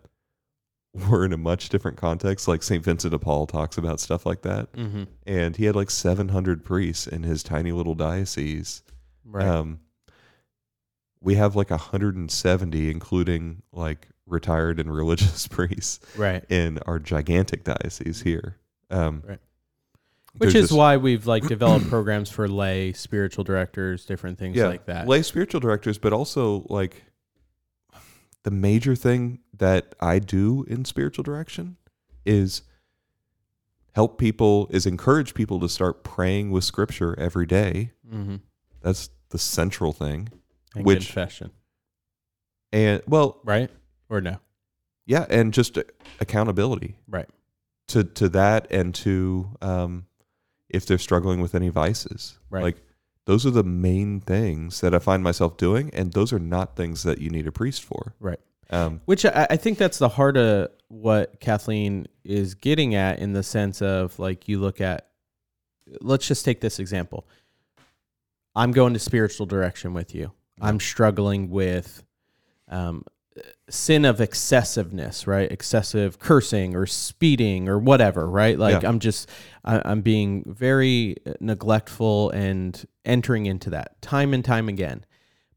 were 1.08 1.24
in 1.24 1.32
a 1.32 1.38
much 1.38 1.68
different 1.70 1.96
context. 1.96 2.46
Like 2.48 2.62
Saint 2.62 2.84
Vincent 2.84 3.12
de 3.12 3.18
Paul 3.18 3.46
talks 3.46 3.78
about 3.78 4.00
stuff 4.00 4.26
like 4.26 4.42
that, 4.42 4.72
Mm-hmm. 4.72 5.04
and 5.26 5.56
he 5.56 5.64
had 5.64 5.74
like 5.76 5.90
700 5.90 6.64
priests 6.64 7.06
in 7.06 7.22
his 7.22 7.42
tiny 7.42 7.72
little 7.72 7.94
diocese. 7.94 8.82
Right. 9.24 9.46
Um, 9.46 9.80
we 11.20 11.36
have 11.36 11.54
like 11.56 11.70
170, 11.70 12.90
including 12.90 13.62
like 13.72 14.08
retired 14.26 14.80
and 14.80 14.92
religious 14.94 15.46
priests 15.48 16.00
right. 16.16 16.44
in 16.50 16.78
our 16.86 16.98
gigantic 16.98 17.64
diocese 17.64 18.20
here. 18.22 18.56
Um, 18.90 19.22
Right. 19.26 19.38
Which 20.38 20.54
is 20.54 20.70
this- 20.70 20.72
why 20.72 20.96
we've 20.96 21.26
like 21.26 21.46
developed 21.46 21.88
programs 21.90 22.30
for 22.30 22.48
lay 22.48 22.92
spiritual 22.94 23.44
directors, 23.44 24.04
different 24.06 24.38
things 24.38 24.56
like 24.58 24.86
that. 24.86 25.06
lay 25.06 25.22
spiritual 25.22 25.60
directors, 25.60 25.98
but 25.98 26.12
also 26.14 26.64
like 26.70 27.02
the 28.44 28.50
major 28.50 28.94
thing 28.96 29.40
that 29.56 29.94
I 30.00 30.18
do 30.18 30.64
in 30.68 30.84
spiritual 30.84 31.22
direction 31.22 31.76
is 32.24 32.62
help 33.94 34.18
people, 34.18 34.68
is 34.70 34.86
encourage 34.86 35.34
people 35.34 35.60
to 35.60 35.68
start 35.68 36.02
praying 36.02 36.50
with 36.50 36.64
scripture 36.64 37.18
every 37.18 37.46
day. 37.46 37.92
mm-hmm. 38.10 38.36
That's 38.80 39.10
the 39.30 39.38
central 39.38 39.92
thing. 39.92 40.28
And 40.74 40.84
Which- 40.84 41.06
confession, 41.06 41.50
And 42.72 43.02
well, 43.06 43.40
right? 43.44 43.70
Or 44.08 44.20
no? 44.20 44.38
yeah, 45.06 45.26
and 45.30 45.52
just 45.54 45.78
accountability. 46.20 46.96
Right. 47.08 47.28
to 47.88 48.04
to 48.04 48.28
that 48.30 48.70
and 48.70 48.94
to 48.96 49.48
um, 49.60 50.06
if 50.68 50.86
they're 50.86 50.98
struggling 50.98 51.40
with 51.40 51.54
any 51.54 51.68
vices. 51.68 52.38
Right. 52.50 52.62
Like 52.62 52.76
those 53.24 53.46
are 53.46 53.50
the 53.50 53.64
main 53.64 54.20
things 54.20 54.80
that 54.80 54.94
I 54.94 54.98
find 54.98 55.22
myself 55.22 55.56
doing, 55.56 55.90
and 55.92 56.12
those 56.12 56.32
are 56.32 56.38
not 56.38 56.76
things 56.76 57.02
that 57.04 57.18
you 57.18 57.30
need 57.30 57.46
a 57.46 57.52
priest 57.52 57.84
for. 57.84 58.14
Right. 58.18 58.40
Um, 58.70 59.00
Which 59.04 59.24
I, 59.24 59.46
I 59.50 59.56
think 59.56 59.78
that's 59.78 59.98
the 59.98 60.08
heart 60.08 60.36
of 60.36 60.70
what 60.88 61.40
Kathleen 61.40 62.06
is 62.24 62.54
getting 62.54 62.94
at 62.94 63.18
in 63.18 63.32
the 63.32 63.42
sense 63.42 63.82
of 63.82 64.18
like 64.18 64.48
you 64.48 64.58
look 64.58 64.80
at, 64.80 65.08
let's 66.00 66.26
just 66.26 66.44
take 66.44 66.60
this 66.60 66.78
example. 66.78 67.26
I'm 68.56 68.72
going 68.72 68.92
to 68.94 68.98
spiritual 68.98 69.46
direction 69.46 69.94
with 69.94 70.14
you. 70.14 70.32
I'm 70.60 70.78
struggling 70.78 71.50
with 71.50 72.04
um, 72.68 73.04
sin 73.68 74.04
of 74.04 74.20
excessiveness, 74.20 75.26
right? 75.26 75.50
Excessive 75.50 76.18
cursing 76.18 76.76
or 76.76 76.86
speeding 76.86 77.68
or 77.68 77.78
whatever, 77.78 78.28
right? 78.28 78.58
Like 78.58 78.82
Yeah. 78.82 78.88
I'm 78.88 79.00
just, 79.00 79.28
I, 79.64 79.82
I'm 79.84 80.02
being 80.02 80.44
very 80.46 81.16
neglectful 81.40 82.30
and 82.30 82.84
entering 83.04 83.46
into 83.46 83.70
that 83.70 84.00
time 84.02 84.34
and 84.34 84.44
time 84.44 84.68
again. 84.68 85.04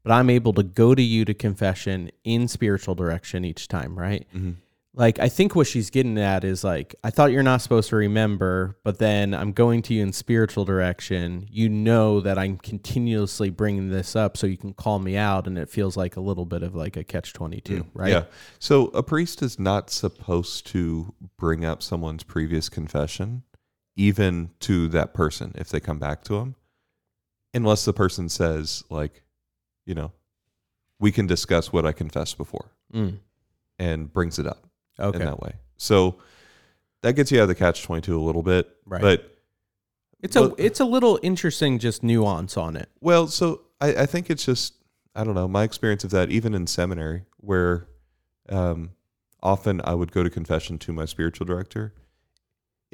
But 0.02 0.12
I'm 0.12 0.30
able 0.30 0.52
to 0.54 0.62
go 0.62 0.94
to 0.94 1.02
you 1.02 1.24
to 1.24 1.34
confession 1.34 2.10
in 2.22 2.46
spiritual 2.46 2.94
direction 2.94 3.44
each 3.44 3.66
time, 3.68 3.98
right? 3.98 4.26
mhm. 4.34 4.56
Like 4.98 5.18
I 5.18 5.28
think 5.28 5.54
what 5.54 5.66
she's 5.66 5.90
getting 5.90 6.16
at 6.16 6.42
is 6.42 6.64
like 6.64 6.94
I 7.04 7.10
thought 7.10 7.30
you're 7.30 7.42
not 7.42 7.60
supposed 7.60 7.90
to 7.90 7.96
remember, 7.96 8.78
but 8.82 8.98
then 8.98 9.34
I'm 9.34 9.52
going 9.52 9.82
to 9.82 9.94
you 9.94 10.02
in 10.02 10.10
spiritual 10.14 10.64
direction. 10.64 11.46
You 11.50 11.68
know 11.68 12.22
that 12.22 12.38
I'm 12.38 12.56
continuously 12.56 13.50
bringing 13.50 13.90
this 13.90 14.16
up, 14.16 14.38
so 14.38 14.46
you 14.46 14.56
can 14.56 14.72
call 14.72 14.98
me 14.98 15.14
out, 15.18 15.46
and 15.46 15.58
it 15.58 15.68
feels 15.68 15.98
like 15.98 16.16
a 16.16 16.20
little 16.20 16.46
bit 16.46 16.62
of 16.62 16.74
like 16.74 16.96
a 16.96 17.04
catch 17.04 17.34
twenty 17.34 17.60
two, 17.60 17.84
right? 17.92 18.10
Yeah. 18.10 18.24
So 18.58 18.86
a 18.94 19.02
priest 19.02 19.42
is 19.42 19.58
not 19.58 19.90
supposed 19.90 20.66
to 20.68 21.12
bring 21.36 21.62
up 21.62 21.82
someone's 21.82 22.22
previous 22.22 22.70
confession, 22.70 23.42
even 23.96 24.48
to 24.60 24.88
that 24.88 25.12
person 25.12 25.52
if 25.56 25.68
they 25.68 25.78
come 25.78 25.98
back 25.98 26.24
to 26.24 26.36
him, 26.36 26.54
unless 27.54 27.84
the 27.84 27.92
person 27.92 28.28
says, 28.28 28.84
like, 28.90 29.22
you 29.84 29.94
know, 29.94 30.12
we 30.98 31.12
can 31.12 31.26
discuss 31.26 31.72
what 31.72 31.84
I 31.86 31.92
confessed 31.92 32.36
before 32.38 32.70
Mm. 32.92 33.18
and 33.78 34.12
brings 34.12 34.38
it 34.38 34.46
up 34.46 34.66
Okay. 34.98 35.18
in 35.18 35.24
that 35.24 35.40
way. 35.40 35.54
So 35.76 36.16
that 37.02 37.14
gets 37.14 37.30
you 37.30 37.38
out 37.40 37.42
of 37.44 37.48
the 37.48 37.54
catch 37.54 37.82
22 37.82 38.18
a 38.18 38.22
little 38.22 38.42
bit. 38.42 38.68
Right. 38.86 39.00
But, 39.02 39.32
It's 40.20 40.34
a 40.34 40.40
Well- 40.42 40.54
it's 40.56 40.80
a 40.80 40.84
little 40.86 41.18
interesting 41.22 41.78
just 41.78 42.02
nuance 42.02 42.56
on 42.56 42.74
it. 42.76 42.88
well, 43.00 43.26
so 43.28 43.60
I, 43.80 43.88
I 44.02 44.06
think 44.06 44.30
it's 44.30 44.46
just, 44.46 44.72
I 45.14 45.22
don't 45.24 45.34
know, 45.34 45.46
my 45.46 45.62
experience 45.62 46.04
of 46.04 46.10
that, 46.12 46.30
even 46.30 46.54
in 46.54 46.66
seminary, 46.66 47.24
where 47.36 47.86
um, 48.48 48.92
often 49.42 49.80
I 49.84 49.94
would 49.94 50.12
go 50.12 50.22
to 50.22 50.30
confession 50.30 50.78
to 50.78 50.92
my 50.92 51.04
spiritual 51.04 51.44
director. 51.46 51.92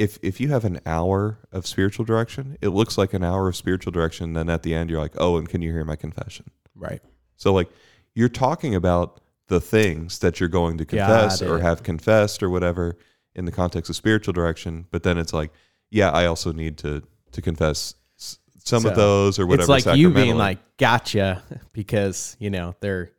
If 0.02 0.18
if 0.22 0.40
you 0.40 0.48
have 0.48 0.64
an 0.64 0.80
hour 0.84 1.38
of 1.52 1.66
spiritual 1.66 2.04
direction, 2.04 2.58
it 2.60 2.68
looks 2.68 2.98
like 2.98 3.14
an 3.14 3.22
hour 3.22 3.48
of 3.48 3.56
spiritual 3.56 3.92
direction. 3.92 4.32
Then 4.32 4.48
at 4.48 4.62
the 4.62 4.74
end, 4.74 4.90
you're 4.90 5.00
like, 5.00 5.14
oh, 5.18 5.36
and 5.36 5.48
can 5.48 5.62
you 5.62 5.70
hear 5.70 5.84
my 5.84 5.96
confession? 5.96 6.46
Right. 6.74 7.00
So 7.36 7.52
like 7.52 7.70
you're 8.14 8.28
talking 8.28 8.74
about 8.74 9.20
the 9.48 9.60
things 9.60 10.18
that 10.20 10.40
you're 10.40 10.48
going 10.48 10.78
to 10.78 10.84
confess 10.84 11.42
or 11.42 11.60
have 11.60 11.82
confessed 11.82 12.42
or 12.42 12.50
whatever 12.50 12.96
in 13.34 13.44
the 13.44 13.52
context 13.52 13.90
of 13.90 13.96
spiritual 13.96 14.32
direction, 14.32 14.86
but 14.90 15.02
then 15.02 15.18
it's 15.18 15.32
like, 15.32 15.52
yeah, 15.90 16.10
I 16.10 16.26
also 16.26 16.52
need 16.52 16.78
to 16.78 17.02
to 17.32 17.42
confess 17.42 17.94
some 18.16 18.86
of 18.86 18.94
those 18.94 19.38
or 19.38 19.46
whatever. 19.46 19.74
It's 19.76 19.86
like 19.86 19.96
you 19.96 20.10
being 20.10 20.36
like, 20.36 20.58
gotcha, 20.76 21.42
because 21.72 22.36
you 22.38 22.50
know 22.50 22.74
they're 22.80 23.12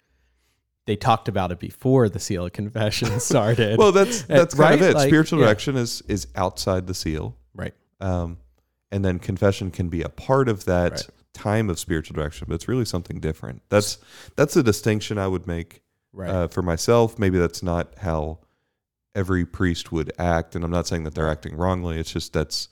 they 0.85 0.95
talked 0.95 1.27
about 1.27 1.51
it 1.51 1.59
before 1.59 2.09
the 2.09 2.19
seal 2.19 2.45
of 2.45 2.51
confession 2.53 3.19
started. 3.19 3.77
well, 3.77 3.91
that's 3.91 4.23
that's 4.23 4.53
kind 4.55 4.81
of 4.81 4.89
it. 4.89 4.95
Like, 4.95 5.07
spiritual 5.07 5.39
yeah. 5.39 5.45
direction 5.45 5.77
is 5.77 6.01
is 6.07 6.27
outside 6.35 6.87
the 6.87 6.93
seal, 6.93 7.35
right. 7.53 7.73
um, 8.01 8.37
and 8.91 9.03
then 9.03 9.19
confession 9.19 9.71
can 9.71 9.89
be 9.89 10.01
a 10.01 10.09
part 10.09 10.49
of 10.49 10.65
that 10.65 10.91
Right. 10.91 11.07
time 11.33 11.69
of 11.69 11.79
spiritual 11.79 12.15
direction, 12.15 12.45
but 12.47 12.55
it's 12.55 12.67
really 12.67 12.85
something 12.85 13.19
different. 13.19 13.61
That's 13.69 13.97
that's 14.35 14.55
a 14.55 14.63
distinction 14.63 15.17
I 15.17 15.27
would 15.27 15.47
make 15.47 15.81
Right. 16.11 16.29
uh, 16.29 16.47
for 16.47 16.61
myself. 16.61 17.17
Maybe 17.17 17.39
that's 17.39 17.63
not 17.63 17.93
how 17.99 18.39
every 19.15 19.45
priest 19.45 19.91
would 19.91 20.11
act, 20.19 20.55
and 20.55 20.63
I'm 20.63 20.69
not 20.71 20.85
saying 20.85 21.05
that 21.05 21.15
they're 21.15 21.29
acting 21.29 21.55
wrongly. 21.55 21.97
It's 21.99 22.11
just 22.11 22.33
that's 22.33 22.67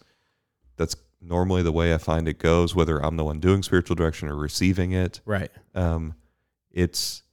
that's 0.78 0.96
normally 1.22 1.64
the 1.64 1.72
way 1.72 1.94
I 1.94 1.98
find 1.98 2.28
it 2.28 2.38
goes. 2.40 2.76
Whether 2.76 3.04
I'm 3.04 3.16
the 3.18 3.24
one 3.24 3.40
doing 3.40 3.64
spiritual 3.64 3.96
direction 3.96 4.28
or 4.28 4.36
receiving 4.36 4.92
it, 4.92 5.22
right. 5.26 5.50
um, 5.76 6.14
it's 6.72 7.24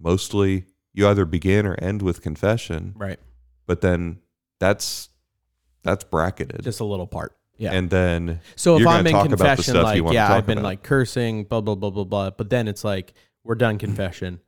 mostly 0.00 0.64
you 0.94 1.06
either 1.08 1.24
begin 1.24 1.66
or 1.66 1.74
end 1.80 2.02
with 2.02 2.22
confession, 2.22 2.94
Right. 2.96 3.18
but 3.66 3.80
then 3.80 4.18
that's 4.58 5.08
that's 5.84 6.04
bracketed, 6.04 6.62
Just 6.62 6.80
a 6.80 6.84
little 6.84 7.06
part. 7.06 7.34
Yeah. 7.56 7.72
and 7.72 7.88
then 7.90 8.40
So 8.56 8.78
if 8.78 8.86
I'm 8.86 9.06
in 9.06 9.12
talk 9.12 9.26
about 9.26 9.38
the 9.56 9.62
confession, 9.64 9.82
like, 9.82 10.12
yeah, 10.12 10.32
I've 10.32 10.46
been 10.46 10.58
about. 10.58 10.64
like 10.68 10.82
cursing, 10.82 11.44
blah, 11.44 11.60
blah, 11.60 11.74
blah, 11.74 11.90
blah, 11.90 12.04
blah. 12.04 12.30
But 12.30 12.50
then 12.50 12.68
it's 12.68 12.84
like, 12.84 13.14
we're 13.44 13.54
done 13.56 13.78
confession. 13.86 14.40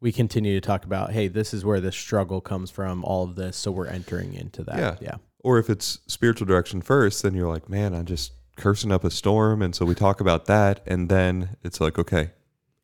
We 0.00 0.10
continue 0.12 0.58
to 0.58 0.66
talk 0.66 0.84
about, 0.84 1.12
hey, 1.12 1.28
this 1.28 1.52
is 1.54 1.64
where 1.64 1.80
the 1.80 1.92
struggle 1.92 2.40
comes 2.40 2.70
from, 2.70 3.04
all 3.04 3.24
of 3.24 3.36
this. 3.36 3.56
So 3.56 3.70
we're 3.70 3.86
entering 3.88 4.32
into 4.34 4.64
that. 4.64 4.78
Yeah. 4.78 4.96
Yeah. 5.00 5.14
or 5.44 5.58
if 5.58 5.68
it's 5.70 5.98
spiritual 6.06 6.46
direction 6.46 6.80
first, 6.82 7.22
then 7.22 7.34
you're 7.34 7.48
like, 7.48 7.68
man, 7.68 7.94
I'm 7.94 8.06
just 8.06 8.32
cursing 8.56 8.90
up 8.92 9.04
a 9.04 9.10
storm. 9.10 9.60
And 9.62 9.74
so 9.74 9.84
we 9.84 9.94
talk 9.94 10.20
about 10.20 10.46
that. 10.46 10.82
And 10.86 11.08
then 11.08 11.56
it's 11.62 11.80
like, 11.80 11.98
okay, 11.98 12.30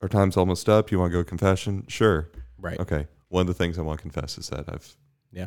our 0.02 0.08
time's 0.08 0.36
almost 0.36 0.68
up. 0.68 0.90
You 0.90 0.98
want 0.98 1.12
to 1.12 1.18
go 1.18 1.24
confession? 1.24 1.84
Sure. 1.88 2.30
Right. 2.58 2.78
Okay. 2.78 3.06
One 3.28 3.42
of 3.42 3.46
the 3.48 3.54
things 3.54 3.78
I 3.78 3.82
want 3.82 3.98
to 3.98 4.02
confess 4.02 4.38
is 4.38 4.48
that 4.50 4.64
I've 4.68 4.96
Yeah. 5.32 5.46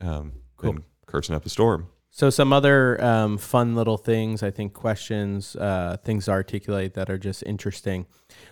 um, 0.00 0.32
Cool. 0.56 0.74
been 0.74 0.84
cursing 1.06 1.34
up 1.34 1.44
a 1.46 1.48
storm. 1.48 1.88
So 2.10 2.30
some 2.30 2.52
other 2.52 3.02
um, 3.04 3.36
fun 3.36 3.74
little 3.74 3.98
things, 3.98 4.42
I 4.42 4.50
think 4.50 4.72
questions, 4.72 5.54
uh, 5.56 5.98
things 6.02 6.26
to 6.26 6.30
articulate 6.30 6.94
that 6.94 7.10
are 7.10 7.18
just 7.18 7.42
interesting. 7.44 8.06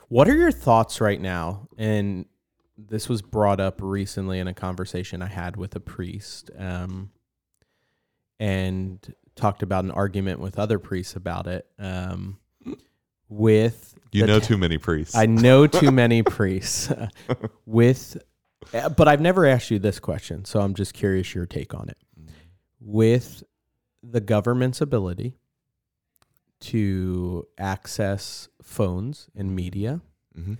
What 0.08 0.28
are 0.28 0.34
your 0.36 0.52
thoughts 0.52 1.00
right 1.00 1.20
now? 1.20 1.68
And 1.78 2.26
this 2.76 3.08
was 3.08 3.22
brought 3.22 3.60
up 3.60 3.80
recently 3.80 4.38
in 4.38 4.48
a 4.48 4.54
conversation 4.54 5.22
I 5.22 5.28
had 5.28 5.56
with 5.56 5.74
a 5.76 5.80
priest, 5.80 6.50
um, 6.58 7.10
and 8.38 9.14
talked 9.36 9.62
about 9.62 9.84
an 9.84 9.90
argument 9.92 10.40
with 10.40 10.58
other 10.58 10.78
priests 10.78 11.16
about 11.16 11.46
it. 11.46 11.66
Um, 11.78 12.38
with 13.28 13.93
You 14.14 14.26
know 14.26 14.38
too 14.38 14.56
many 14.56 14.78
priests. 14.78 15.14
I 15.16 15.26
know 15.26 15.66
too 15.80 15.90
many 15.90 16.22
priests 16.22 16.90
with, 17.66 18.16
uh, 18.72 18.88
but 18.90 19.08
I've 19.08 19.20
never 19.20 19.44
asked 19.44 19.70
you 19.70 19.78
this 19.80 19.98
question, 19.98 20.44
so 20.44 20.60
I'm 20.60 20.74
just 20.74 20.94
curious 20.94 21.34
your 21.34 21.46
take 21.46 21.74
on 21.74 21.88
it. 21.88 21.98
With 22.80 23.42
the 24.02 24.20
government's 24.20 24.80
ability 24.80 25.34
to 26.60 27.46
access 27.58 28.48
phones 28.62 29.28
and 29.34 29.54
media, 29.56 30.00
Mhm. 30.38 30.58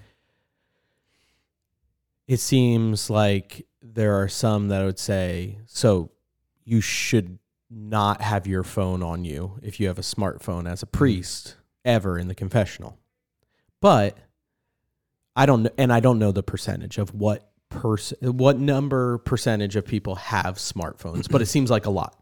it 2.27 2.39
seems 2.41 3.09
like 3.11 3.67
there 3.83 4.15
are 4.21 4.29
some 4.29 4.69
that 4.69 4.85
would 4.85 4.99
say, 4.99 5.59
so 5.67 6.11
you 6.65 6.81
should 6.81 7.39
not 7.71 8.21
have 8.21 8.47
your 8.47 8.63
phone 8.65 9.03
on 9.03 9.25
you 9.25 9.59
if 9.63 9.79
you 9.79 9.87
have 9.89 9.99
a 9.99 10.03
smartphone 10.03 10.69
as 10.71 10.83
a 10.83 10.87
priest 10.87 11.57
ever 11.85 12.19
in 12.19 12.29
the 12.29 12.35
confessional. 12.35 12.99
But 13.85 14.17
I 15.37 15.45
don't 15.45 15.69
and 15.77 15.93
I 15.93 16.01
don't 16.01 16.19
know 16.19 16.33
the 16.33 16.43
percentage 16.43 16.97
of 16.97 17.13
what 17.15 17.51
person, 17.69 18.17
what 18.39 18.59
number 18.59 19.19
percentage 19.19 19.77
of 19.77 19.85
people 19.85 20.15
have 20.15 20.57
smartphones, 20.57 21.31
but 21.31 21.43
it 21.43 21.47
seems 21.47 21.71
like 21.71 21.85
a 21.85 21.91
lot. 21.91 22.19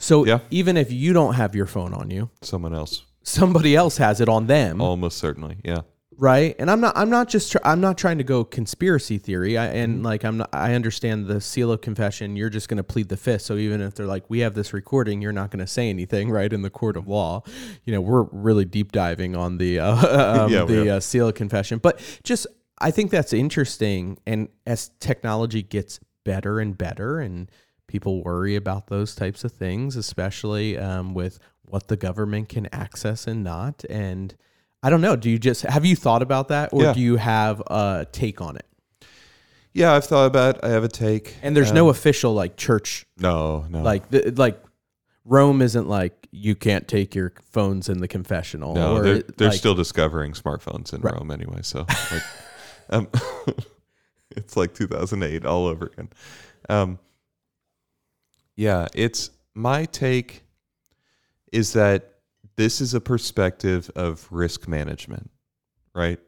So 0.00 0.26
Yeah. 0.26 0.40
even 0.50 0.76
if 0.76 0.90
you 0.90 1.12
don't 1.12 1.34
have 1.34 1.54
your 1.54 1.66
phone 1.66 1.94
on 1.94 2.10
you, 2.10 2.30
Someone 2.42 2.74
else, 2.74 3.04
somebody 3.22 3.76
else 3.76 3.98
has 3.98 4.20
it 4.20 4.28
on 4.28 4.48
them 4.48 4.80
almost 4.80 5.18
certainly. 5.18 5.58
Yeah. 5.62 5.82
Right? 6.20 6.54
And 6.58 6.70
i'm 6.70 6.80
not 6.80 6.96
i'm 6.96 7.08
not 7.08 7.28
just 7.28 7.50
tr- 7.52 7.58
i'm 7.64 7.80
not 7.80 7.96
trying 7.96 8.18
to 8.18 8.24
go 8.24 8.44
conspiracy 8.44 9.18
theory. 9.18 9.56
I, 9.58 9.66
Mm-hmm. 9.68 9.76
and 9.76 10.02
like 10.02 10.22
i'm 10.24 10.36
not 10.36 10.50
i 10.52 10.74
understand 10.74 11.26
the 11.26 11.40
seal 11.40 11.72
of 11.72 11.80
confession. 11.80 12.36
You're 12.36 12.50
just 12.50 12.68
going 12.68 12.76
to 12.76 12.84
plead 12.84 13.08
the 13.08 13.16
fifth. 13.16 13.42
So 13.42 13.56
even 13.56 13.80
if 13.80 13.94
they're 13.94 14.06
like 14.06 14.28
we 14.28 14.40
have 14.40 14.54
this 14.54 14.72
recording 14.72 15.22
you're 15.22 15.32
not 15.32 15.50
going 15.50 15.64
to 15.64 15.66
say 15.66 15.88
anything 15.88 16.30
right 16.30 16.52
in 16.52 16.62
the 16.62 16.70
court 16.70 16.96
of 16.96 17.08
law. 17.08 17.42
You 17.84 17.94
know 17.94 18.00
we're 18.02 18.24
really 18.30 18.66
deep 18.66 18.92
diving 18.92 19.34
on 19.34 19.58
the 19.58 19.80
uh, 19.80 20.44
um, 20.44 20.52
Yeah, 20.52 20.64
the 20.64 20.96
uh, 20.96 21.00
seal 21.00 21.28
of 21.28 21.34
confession. 21.34 21.78
But 21.78 22.00
just 22.22 22.46
i 22.78 22.90
think 22.90 23.10
that's 23.10 23.32
interesting. 23.32 24.18
And 24.26 24.48
as 24.66 24.90
technology 25.00 25.62
gets 25.62 26.00
better 26.24 26.60
and 26.60 26.76
better 26.76 27.18
and 27.18 27.50
people 27.86 28.22
worry 28.22 28.54
about 28.56 28.86
those 28.88 29.14
types 29.14 29.42
of 29.42 29.50
things 29.52 29.96
especially 29.96 30.76
um, 30.78 31.14
with 31.14 31.38
what 31.62 31.88
the 31.88 31.96
government 31.96 32.48
can 32.48 32.68
access 32.72 33.26
and 33.26 33.42
not 33.42 33.84
and 33.90 34.36
I 34.82 34.90
don't 34.90 35.00
know. 35.00 35.14
Do 35.16 35.28
you 35.30 35.38
just 35.38 35.62
have 35.62 35.84
you 35.84 35.94
thought 35.96 36.22
about 36.22 36.48
that, 36.48 36.70
or 36.72 36.82
Yeah. 36.82 36.92
do 36.94 37.00
you 37.00 37.16
have 37.16 37.60
a 37.66 38.06
take 38.12 38.40
on 38.40 38.56
it? 38.56 38.66
Yeah, 39.72 39.92
I've 39.92 40.04
thought 40.04 40.26
about. 40.26 40.56
it. 40.56 40.64
I 40.64 40.68
have 40.70 40.82
a 40.84 40.88
take. 40.88 41.36
And 41.42 41.56
there's 41.56 41.68
Um, 41.70 41.74
no 41.76 41.88
official 41.90 42.34
like 42.34 42.56
church, 42.56 43.06
no, 43.18 43.66
no, 43.68 43.82
like 43.82 44.08
the, 44.10 44.32
like 44.36 44.60
Rome 45.24 45.62
isn't 45.62 45.88
like 45.88 46.26
you 46.32 46.54
can't 46.54 46.88
take 46.88 47.14
your 47.14 47.32
phones 47.52 47.88
in 47.88 47.98
the 47.98 48.08
confessional. 48.08 48.74
no. 48.74 48.96
or 48.96 49.02
They're, 49.02 49.22
they're 49.36 49.48
like- 49.50 49.58
still 49.58 49.74
discovering 49.74 50.32
smartphones 50.32 50.92
in 50.94 51.00
Right. 51.02 51.14
Rome 51.14 51.30
anyway. 51.30 51.60
So, 51.62 51.80
like, 52.10 52.22
um, 52.90 53.08
it's 54.30 54.56
like 54.56 54.74
2008 54.74 55.44
all 55.44 55.66
over 55.66 55.86
again. 55.86 56.08
Um, 56.68 56.98
yeah, 58.56 58.86
it's 58.94 59.30
my 59.54 59.84
take 59.84 60.42
is 61.52 61.72
that 61.74 62.09
this 62.60 62.82
is 62.82 62.92
a 62.92 63.00
perspective 63.00 63.90
of 63.96 64.28
risk 64.30 64.68
management, 64.68 65.30
right? 65.94 66.18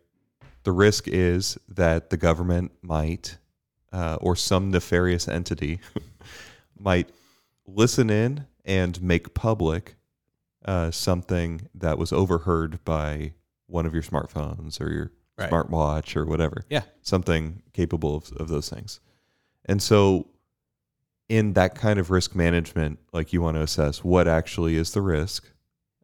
The 0.62 0.72
risk 0.72 1.06
is 1.06 1.58
that 1.68 2.08
the 2.08 2.16
government 2.16 2.72
might 2.80 3.36
uh, 3.92 4.16
or 4.18 4.34
some 4.34 4.70
nefarious 4.70 5.28
entity 5.28 5.78
might 6.78 7.10
listen 7.66 8.08
in 8.08 8.46
and 8.64 9.02
make 9.02 9.34
public 9.34 9.96
uh, 10.64 10.90
something 10.90 11.68
that 11.74 11.98
was 11.98 12.14
overheard 12.14 12.82
by 12.82 13.34
one 13.66 13.84
of 13.84 13.92
your 13.92 14.02
smartphones 14.02 14.80
or 14.80 14.90
your 14.90 15.12
Right. 15.38 15.50
smartwatch 15.50 16.14
or 16.14 16.24
whatever. 16.26 16.62
Yeah. 16.70 16.82
Something 17.00 17.62
capable 17.72 18.16
of, 18.16 18.30
of 18.32 18.48
those 18.48 18.68
things. 18.68 19.00
And 19.64 19.82
so, 19.82 20.28
in 21.30 21.54
that 21.54 21.74
kind 21.74 21.98
of 21.98 22.10
risk 22.10 22.34
management, 22.34 22.98
like 23.14 23.32
you 23.32 23.40
want 23.40 23.56
to 23.56 23.62
assess 23.62 24.04
what 24.04 24.28
actually 24.28 24.76
is 24.76 24.92
the 24.92 25.00
risk 25.00 25.48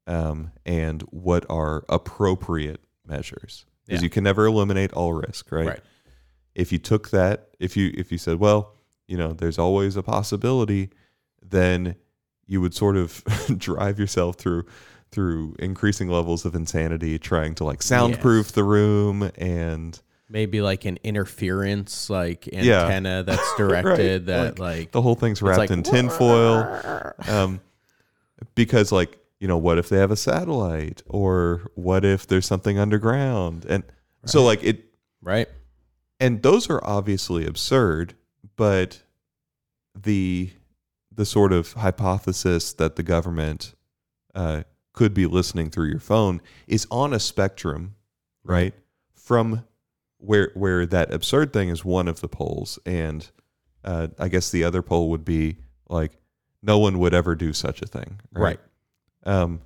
um, 0.09 0.51
and 0.66 1.03
what 1.03 1.47
are 1.49 1.85
appropriate 1.88 2.81
measures. 3.07 3.64
Because 3.87 4.01
Yeah. 4.03 4.05
you 4.05 4.11
can 4.11 4.25
never 4.25 4.47
eliminate 4.47 4.92
all 4.92 5.12
risk, 5.12 5.53
right? 5.53 5.66
Right. 5.66 5.81
If 6.55 6.73
you 6.73 6.79
took 6.79 7.11
that, 7.11 7.51
if 7.61 7.77
you 7.77 7.92
if 7.97 8.11
you 8.11 8.18
said, 8.18 8.40
well, 8.40 8.75
you 9.07 9.16
know, 9.16 9.33
there's 9.33 9.59
always 9.59 9.97
a 9.97 10.03
possibility, 10.03 10.90
then 11.40 11.94
you 12.47 12.61
would 12.61 12.75
sort 12.75 12.97
of 12.97 13.23
drive 13.59 13.99
yourself 13.99 14.37
through 14.37 14.64
through 15.11 15.55
increasing 15.59 16.09
levels 16.09 16.44
of 16.44 16.55
insanity 16.55 17.18
trying 17.18 17.55
to 17.55 17.64
like 17.64 17.83
soundproof 17.83 18.53
the 18.53 18.64
room 18.64 19.31
and 19.37 20.01
Maybe 20.31 20.61
like 20.61 20.85
an 20.85 20.99
interference 21.03 22.11
like 22.11 22.47
Yeah. 22.53 22.83
antenna 22.83 23.23
that's 23.23 23.55
directed 23.57 24.27
that 24.27 24.59
like, 24.59 24.90
the 24.92 25.01
whole 25.01 25.14
thing's 25.14 25.40
wrapped 25.40 25.59
like, 25.59 25.71
in 25.71 25.83
tinfoil. 25.83 27.12
Um, 27.27 27.61
because 28.55 28.92
like, 28.92 29.18
you 29.40 29.48
know, 29.48 29.57
what 29.59 29.79
if 29.79 29.88
they 29.88 29.98
have 29.98 30.11
a 30.11 30.16
satellite 30.16 31.03
or 31.07 31.70
what 31.74 32.05
if 32.05 32.27
there's 32.27 32.46
something 32.46 32.79
underground? 32.79 33.64
And 33.68 33.85
so 34.24 34.44
like 34.44 34.62
it 34.64 34.85
right? 35.22 35.48
and 36.20 36.42
those 36.42 36.68
are 36.68 36.85
obviously 36.85 37.46
absurd, 37.46 38.14
but 38.57 39.03
the 39.94 40.51
the 41.12 41.27
sort 41.27 41.53
of 41.53 41.72
hypothesis 41.72 42.72
that 42.74 42.96
the 42.96 43.03
government 43.03 43.74
uh, 44.35 44.62
could 44.92 45.14
be 45.14 45.27
listening 45.27 45.70
through 45.70 45.88
your 45.88 46.01
phone 46.01 46.40
is 46.66 46.87
on 46.90 47.12
a 47.12 47.20
spectrum, 47.20 47.94
right? 48.44 48.74
From 49.14 49.64
where 50.18 50.51
where 50.55 50.87
that 50.87 51.12
absurd 51.12 51.53
thing 51.53 51.68
is 51.68 51.85
one 51.85 52.09
of 52.09 52.20
the 52.20 52.29
poles, 52.29 52.79
and 52.85 53.29
uh, 53.85 54.09
I 54.18 54.29
guess 54.29 54.51
the 54.51 54.64
other 54.64 54.83
pole 54.83 55.11
would 55.11 55.24
be 55.24 55.59
like 55.88 56.12
no 56.62 56.79
one 56.79 56.98
would 56.98 57.14
ever 57.14 57.35
do 57.37 57.53
such 57.53 57.83
a 57.83 57.87
thing, 57.87 58.20
right? 58.33 58.42
Um, 59.25 59.61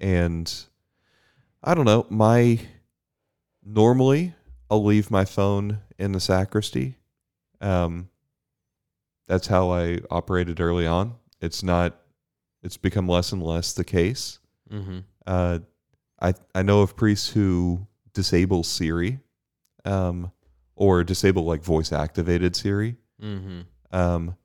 and 0.00 0.52
I 1.62 1.74
don't 1.74 1.84
know. 1.84 2.06
My 2.08 2.58
normally 3.64 4.34
I'll 4.70 4.84
leave 4.84 5.10
my 5.10 5.24
phone 5.24 5.78
in 5.98 6.12
the 6.12 6.20
sacristy. 6.20 6.96
Um, 7.60 8.08
that's 9.26 9.46
how 9.46 9.70
I 9.70 10.00
operated 10.10 10.60
early 10.60 10.86
on. 10.86 11.14
It's 11.40 11.62
not. 11.62 11.96
It's 12.62 12.76
become 12.76 13.06
less 13.08 13.32
and 13.32 13.42
less 13.42 13.72
the 13.72 13.84
case. 13.84 14.38
Mm-hmm. 14.70 14.98
Uh, 15.26 15.60
I 16.20 16.34
I 16.54 16.62
know 16.62 16.80
of 16.82 16.96
priests 16.96 17.28
who 17.28 17.86
disable 18.14 18.62
Siri, 18.64 19.20
um, 19.84 20.32
or 20.76 21.04
disable 21.04 21.44
like 21.44 21.62
voice 21.62 21.92
activated 21.92 22.56
Siri, 22.56 22.96
Mm-hmm. 23.22 23.60
um, 23.96 24.36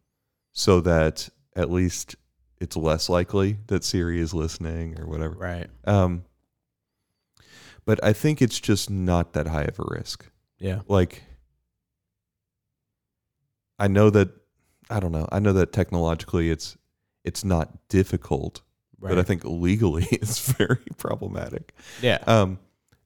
so 0.51 0.81
that 0.81 1.29
at 1.55 1.71
least 1.71 2.15
it's 2.63 2.77
less 2.77 3.09
likely 3.09 3.57
that 3.67 3.83
Siri 3.83 4.19
is 4.21 4.33
listening 4.33 4.97
or 4.99 5.05
whatever. 5.05 5.35
Right. 5.35 5.67
Um, 5.83 6.23
but 7.85 8.01
I 8.01 8.13
think 8.13 8.41
it's 8.41 8.59
just 8.59 8.89
not 8.89 9.33
that 9.33 9.47
high 9.47 9.63
of 9.65 9.77
a 9.79 9.83
risk. 9.85 10.25
Yeah. 10.57 10.79
Like, 10.87 11.23
I 13.77 13.87
know 13.87 14.09
that 14.09 14.29
I 14.89 14.99
don't 14.99 15.11
know. 15.11 15.27
I 15.31 15.39
know 15.39 15.53
that 15.53 15.73
technologically 15.73 16.49
it's 16.49 16.77
it's 17.25 17.43
not 17.43 17.87
difficult, 17.89 18.61
Right. 18.99 19.09
but 19.09 19.19
I 19.19 19.23
think 19.23 19.43
legally 19.43 20.07
it's 20.11 20.39
very 20.53 20.83
problematic. 20.97 21.73
yeah. 22.01 22.19
Um, 22.27 22.59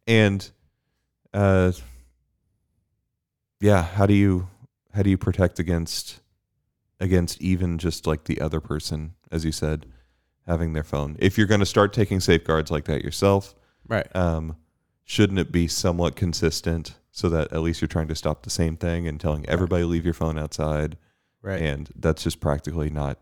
and 0.05 0.47
uh, 1.33 1.71
yeah, 3.59 3.81
how 3.83 4.05
do 4.05 4.13
you 4.13 4.47
how 4.93 5.01
do 5.01 5.09
you 5.09 5.17
protect 5.17 5.59
against 5.59 6.19
against 6.99 7.41
even 7.41 7.77
just 7.77 8.07
like 8.07 8.25
the 8.25 8.41
other 8.41 8.59
person, 8.59 9.13
as 9.31 9.45
you 9.45 9.51
said, 9.51 9.85
having 10.45 10.73
their 10.73 10.83
phone? 10.83 11.15
If 11.19 11.37
you're 11.37 11.47
going 11.47 11.59
to 11.59 11.65
start 11.65 11.93
taking 11.93 12.19
safeguards 12.19 12.71
like 12.71 12.85
that 12.85 13.03
yourself, 13.03 13.55
right. 13.87 14.07
um, 14.15 14.55
shouldn't 15.03 15.39
it 15.39 15.51
be 15.51 15.67
somewhat 15.67 16.15
consistent 16.15 16.95
so 17.11 17.29
that 17.29 17.51
at 17.53 17.61
least 17.61 17.81
you're 17.81 17.87
trying 17.87 18.07
to 18.07 18.15
stop 18.15 18.43
the 18.43 18.49
same 18.49 18.77
thing 18.77 19.07
and 19.07 19.19
telling 19.19 19.45
everybody 19.47 19.83
leave 19.83 20.05
your 20.05 20.13
phone 20.13 20.37
outside? 20.37 20.97
Right. 21.41 21.61
And 21.61 21.89
that's 21.95 22.23
just 22.23 22.39
practically 22.39 22.89
not 22.89 23.19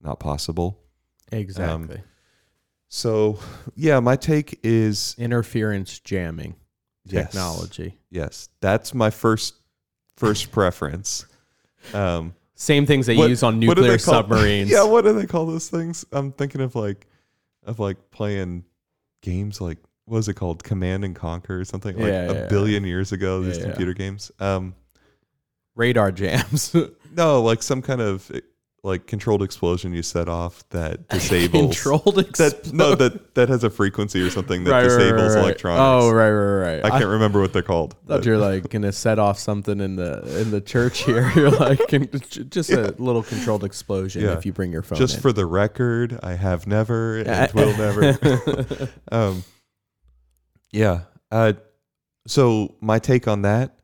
not 0.00 0.18
possible. 0.18 0.80
exactly. 1.30 2.02
So 2.88 3.38
yeah, 3.74 4.00
my 4.00 4.16
take 4.16 4.58
is 4.62 5.14
Interference 5.16 5.98
jamming 6.00 6.56
yes. 7.04 7.26
technology. 7.26 7.98
Yes, 8.10 8.48
that's 8.60 8.92
my 8.92 9.10
first 9.10 9.54
first 10.16 10.52
preference. 10.52 11.24
Um, 11.94 12.34
Same 12.62 12.86
things 12.86 13.06
they 13.06 13.16
what- 13.16 13.28
use 13.28 13.42
on 13.42 13.58
nuclear 13.58 13.98
submarines. 14.12 14.70
yeah, 14.70 14.84
what 14.84 15.02
do 15.04 15.12
they 15.12 15.26
call 15.26 15.46
those 15.46 15.68
things? 15.68 16.04
I'm 16.12 16.30
thinking 16.30 16.60
of 16.60 16.76
like 16.76 17.08
of 17.64 17.80
like 17.80 17.96
playing 18.12 18.64
games 19.20 19.60
like 19.60 19.78
what 20.04 20.16
was 20.18 20.28
it 20.28 20.34
called? 20.34 20.62
Command 20.62 21.04
and 21.04 21.14
Conquer 21.14 21.60
or 21.60 21.64
something 21.64 21.96
like 21.96 22.06
Yeah, 22.06 22.30
a 22.30 22.34
yeah, 22.34 22.46
billion 22.48 22.84
years 22.84 23.10
ago. 23.12 23.42
These 23.42 23.56
Yeah, 23.56 23.62
yeah. 23.64 23.68
computer 23.70 23.94
games. 23.94 24.30
Um, 24.38 24.74
Radar 25.74 26.12
jams. 26.12 26.74
no, 27.16 27.42
like 27.42 27.62
some 27.64 27.82
kind 27.82 28.00
of 28.00 28.30
like 28.84 29.06
controlled 29.06 29.44
explosion 29.44 29.92
you 29.92 30.02
set 30.02 30.28
off 30.28 30.68
that 30.70 31.08
disables 31.10 31.76
Controlled 31.76 32.16
that 32.16 32.72
no 32.72 32.90
explosion. 32.92 32.98
that 32.98 33.34
that 33.36 33.48
has 33.48 33.62
a 33.62 33.70
frequency 33.70 34.20
or 34.20 34.28
something 34.28 34.64
that 34.64 34.72
Right, 34.72 34.82
right, 34.86 34.88
right, 34.92 34.98
disables 34.98 35.34
right. 35.36 35.44
electronics. 35.44 35.80
Oh, 35.80 36.10
right, 36.10 36.30
right, 36.30 36.80
right. 36.82 36.84
I 36.84 36.90
can't 36.98 37.10
remember 37.10 37.40
what 37.40 37.52
they're 37.52 37.62
called. 37.62 37.92
thought 37.92 38.06
but- 38.08 38.24
you're 38.26 38.38
like 38.38 38.68
gonna 38.70 38.90
set 38.90 39.20
off 39.20 39.38
something 39.38 39.80
in 39.80 39.94
the 39.96 40.40
in 40.40 40.50
the 40.50 40.60
church 40.60 41.04
here. 41.04 41.30
You're 41.36 41.50
like 41.52 41.80
just 42.50 42.70
a 42.70 42.94
little 42.98 43.22
controlled 43.22 43.62
explosion 43.64 44.22
Yeah. 44.22 44.32
if 44.32 44.44
you 44.44 44.52
bring 44.52 44.72
your 44.72 44.82
phone. 44.82 44.98
just 44.98 45.14
in. 45.16 45.20
for 45.20 45.32
the 45.32 45.46
record, 45.46 46.18
I 46.22 46.34
have 46.34 46.66
never 46.66 47.18
and 47.18 47.52
will 47.52 47.76
never. 47.76 48.88
um, 49.12 49.44
yeah. 50.72 51.02
Uh, 51.30 51.52
so 52.26 52.74
my 52.80 52.98
take 52.98 53.28
on 53.28 53.42
that, 53.42 53.76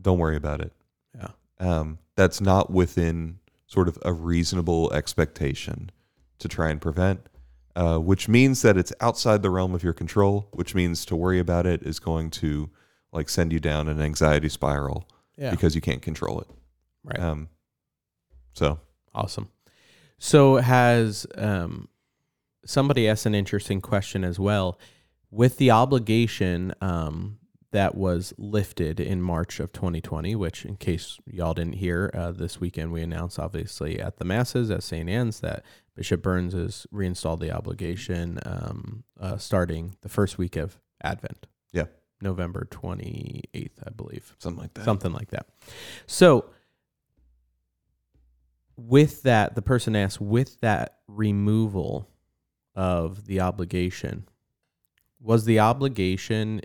don't 0.00 0.18
worry 0.18 0.36
about 0.36 0.60
it. 0.60 0.72
Yeah. 1.16 1.28
Um, 1.58 1.98
that's 2.16 2.40
not 2.40 2.70
within 2.70 3.38
sort 3.70 3.86
of 3.86 3.96
a 4.04 4.12
reasonable 4.12 4.92
expectation 4.92 5.90
to 6.40 6.48
try 6.48 6.70
and 6.70 6.80
prevent, 6.80 7.20
uh, 7.76 7.98
which 7.98 8.28
means 8.28 8.62
that 8.62 8.76
it's 8.76 8.92
outside 9.00 9.42
the 9.42 9.50
realm 9.50 9.74
of 9.74 9.84
your 9.84 9.92
control, 9.92 10.48
which 10.50 10.74
means 10.74 11.04
to 11.04 11.14
worry 11.14 11.38
about 11.38 11.66
it 11.66 11.80
is 11.82 12.00
going 12.00 12.30
to 12.30 12.68
like 13.12 13.28
send 13.28 13.52
you 13.52 13.60
down 13.60 13.88
an 13.88 14.00
anxiety 14.00 14.48
spiral 14.48 15.08
yeah, 15.36 15.50
because 15.50 15.76
you 15.76 15.80
can't 15.80 16.02
control 16.02 16.40
it. 16.40 16.48
right. 17.04 17.20
Um, 17.20 17.48
so 18.54 18.80
Awesome. 19.14 19.48
So 20.18 20.56
has 20.56 21.26
um, 21.36 21.88
somebody 22.64 23.08
asked 23.08 23.26
an 23.26 23.34
interesting 23.34 23.80
question 23.80 24.24
as 24.24 24.38
well. 24.38 24.78
With 25.30 25.58
the 25.58 25.70
obligation 25.70 26.74
um, 26.80 27.38
that 27.72 27.94
was 27.94 28.34
lifted 28.36 28.98
in 28.98 29.22
March 29.22 29.60
of 29.60 29.72
2020, 29.72 30.34
which, 30.34 30.64
in 30.64 30.76
case 30.76 31.18
y'all 31.26 31.54
didn't 31.54 31.74
hear, 31.74 32.10
uh, 32.14 32.32
this 32.32 32.60
weekend 32.60 32.92
we 32.92 33.02
announced, 33.02 33.38
obviously, 33.38 34.00
at 34.00 34.16
the 34.16 34.24
masses 34.24 34.70
at 34.70 34.82
St. 34.82 35.08
Anne's 35.08 35.40
that 35.40 35.64
Bishop 35.94 36.22
Burns 36.22 36.52
has 36.54 36.86
reinstalled 36.90 37.40
the 37.40 37.52
obligation 37.52 38.40
um, 38.44 39.04
uh, 39.20 39.36
starting 39.36 39.96
the 40.00 40.08
first 40.08 40.36
week 40.38 40.56
of 40.56 40.80
Advent. 41.02 41.46
Yeah. 41.72 41.86
November 42.20 42.66
28th, 42.70 43.70
I 43.86 43.90
believe 43.90 44.34
something 44.38 44.60
like 44.60 44.74
that. 44.74 44.84
something 44.84 45.12
like 45.12 45.30
that. 45.30 45.46
So, 46.06 46.46
with 48.76 49.22
that, 49.22 49.54
the 49.54 49.62
person 49.62 49.94
asked, 49.94 50.20
with 50.20 50.60
that 50.60 50.98
removal 51.06 52.08
of 52.74 53.26
the 53.26 53.40
obligation, 53.40 54.26
was 55.20 55.44
the 55.44 55.60
obligation 55.60 56.62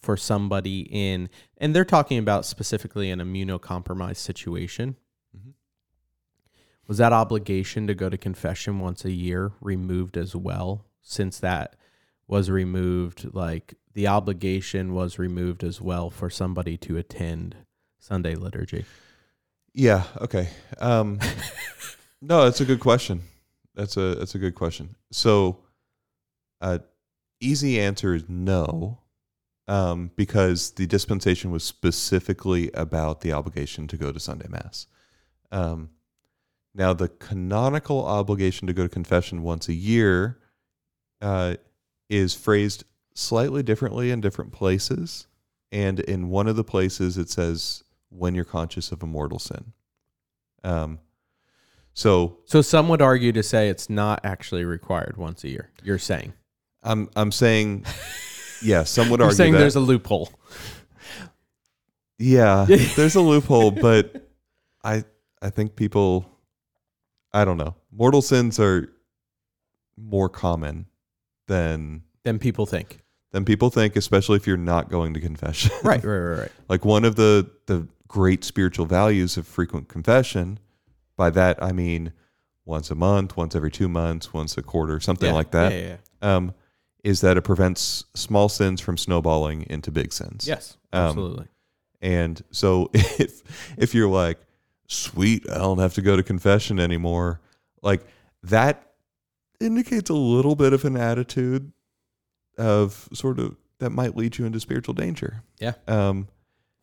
for 0.00 0.16
somebody 0.16 0.80
in, 0.90 1.28
and 1.58 1.74
they're 1.74 1.84
talking 1.84 2.18
about 2.18 2.44
specifically 2.44 3.10
an 3.10 3.18
immunocompromised 3.20 4.16
situation. 4.16 4.96
Mhm. 5.36 5.52
Was 6.86 6.98
that 6.98 7.12
obligation 7.12 7.86
to 7.86 7.94
go 7.94 8.08
to 8.08 8.16
confession 8.18 8.78
once 8.78 9.04
a 9.04 9.10
year 9.12 9.52
removed 9.60 10.16
as 10.16 10.34
well? 10.36 10.84
Since 11.02 11.38
that 11.40 11.76
was 12.26 12.48
removed, 12.50 13.34
like 13.34 13.74
the 13.94 14.06
obligation 14.06 14.94
was 14.94 15.18
removed 15.18 15.64
as 15.64 15.80
well 15.80 16.10
for 16.10 16.30
somebody 16.30 16.76
to 16.78 16.96
attend 16.96 17.56
Sunday 17.98 18.34
liturgy. 18.34 18.84
Yeah. 19.74 20.04
Okay. 20.20 20.48
Um, 20.78 21.18
no, 22.20 22.44
that's 22.44 22.60
a 22.60 22.64
good 22.64 22.80
question. 22.80 23.22
That's 23.74 23.96
a 23.96 24.14
that's 24.14 24.34
a 24.34 24.38
good 24.38 24.54
question. 24.54 24.96
So, 25.10 25.58
uh, 26.60 26.78
easy 27.40 27.80
answer 27.80 28.14
is 28.14 28.28
no. 28.28 28.98
Um, 29.68 30.10
because 30.16 30.72
the 30.72 30.86
dispensation 30.86 31.50
was 31.50 31.64
specifically 31.64 32.70
about 32.74 33.20
the 33.20 33.32
obligation 33.32 33.86
to 33.88 33.96
go 33.96 34.12
to 34.12 34.20
Sunday 34.20 34.48
Mass. 34.48 34.86
Um, 35.50 35.90
now, 36.74 36.92
the 36.92 37.08
canonical 37.08 38.04
obligation 38.04 38.66
to 38.66 38.72
go 38.72 38.82
to 38.82 38.88
confession 38.88 39.42
once 39.42 39.68
a 39.68 39.74
year 39.74 40.38
uh, 41.20 41.56
is 42.08 42.34
phrased 42.34 42.84
slightly 43.14 43.62
differently 43.62 44.10
in 44.10 44.20
different 44.20 44.52
places. 44.52 45.26
And 45.70 46.00
in 46.00 46.28
one 46.28 46.48
of 46.48 46.56
the 46.56 46.64
places, 46.64 47.18
it 47.18 47.30
says, 47.30 47.84
when 48.08 48.34
you're 48.34 48.44
conscious 48.44 48.92
of 48.92 49.02
a 49.02 49.06
mortal 49.06 49.38
sin. 49.38 49.72
Um, 50.64 50.98
so 51.94 52.38
So 52.44 52.62
some 52.62 52.88
would 52.88 53.02
argue 53.02 53.32
to 53.32 53.42
say 53.42 53.68
it's 53.68 53.90
not 53.90 54.20
actually 54.24 54.64
required 54.64 55.16
once 55.16 55.44
a 55.44 55.48
year. 55.48 55.70
You're 55.82 55.98
saying. 55.98 56.32
I'm 56.82 57.10
I'm 57.14 57.32
saying, 57.32 57.84
yeah, 58.62 58.84
some 58.84 59.10
would 59.10 59.20
You're 59.20 59.26
argue 59.28 59.36
saying 59.36 59.52
that. 59.54 59.58
there's 59.60 59.76
a 59.76 59.80
loophole. 59.80 60.30
yeah, 62.18 62.64
there's 62.96 63.14
a 63.16 63.20
loophole, 63.20 63.70
but 63.70 64.28
I 64.84 65.04
I 65.40 65.50
think 65.50 65.76
people, 65.76 66.26
I 67.32 67.44
don't 67.44 67.56
know, 67.58 67.74
mortal 67.90 68.22
sins 68.22 68.58
are 68.60 68.88
more 69.96 70.28
common 70.28 70.86
than 71.48 72.02
Than 72.24 72.38
people 72.38 72.66
think. 72.66 73.00
than 73.32 73.44
people 73.44 73.70
think, 73.70 73.96
especially 73.96 74.36
if 74.36 74.46
you're 74.46 74.56
not 74.56 74.88
going 74.90 75.14
to 75.14 75.20
confession. 75.20 75.70
Right, 75.84 76.02
right, 76.04 76.16
right, 76.18 76.38
right. 76.40 76.52
like 76.68 76.84
one 76.84 77.04
of 77.04 77.16
the 77.16 77.50
the 77.66 77.86
great 78.08 78.44
spiritual 78.44 78.86
values 78.86 79.36
of 79.36 79.46
frequent 79.46 79.88
confession. 79.88 80.58
By 81.16 81.30
that 81.30 81.62
I 81.62 81.72
mean 81.72 82.12
once 82.64 82.90
a 82.90 82.94
month, 82.94 83.36
once 83.36 83.54
every 83.56 83.70
two 83.70 83.88
months, 83.88 84.32
once 84.32 84.56
a 84.56 84.62
quarter, 84.62 85.00
something 85.00 85.28
Yeah, 85.28 85.34
like 85.34 85.50
that. 85.50 85.72
Yeah, 85.72 85.78
yeah, 85.78 85.96
yeah. 86.22 86.36
Um, 86.36 86.54
is 87.04 87.20
that 87.20 87.36
it 87.36 87.42
prevents 87.42 88.04
small 88.14 88.48
sins 88.48 88.80
from 88.80 88.96
snowballing 88.96 89.66
into 89.68 89.90
big 89.90 90.12
sins. 90.12 90.46
Yes, 90.46 90.76
Um, 90.92 91.04
absolutely. 91.08 91.46
And 92.00 92.42
so 92.50 92.90
if 92.94 93.42
if 93.76 93.94
you're 93.94 94.08
like, 94.08 94.38
sweet, 94.88 95.48
I 95.50 95.58
don't 95.58 95.78
have 95.78 95.94
to 95.94 96.02
go 96.02 96.16
to 96.16 96.22
confession 96.22 96.78
anymore, 96.78 97.40
like 97.82 98.04
that 98.42 98.92
indicates 99.60 100.10
a 100.10 100.14
little 100.14 100.56
bit 100.56 100.72
of 100.72 100.84
an 100.84 100.96
attitude 100.96 101.72
of 102.58 103.08
sort 103.12 103.38
of 103.38 103.56
that 103.78 103.90
might 103.90 104.16
lead 104.16 104.38
you 104.38 104.44
into 104.46 104.60
spiritual 104.60 104.94
danger. 104.94 105.42
Yeah. 105.58 105.72
Um, 105.88 106.28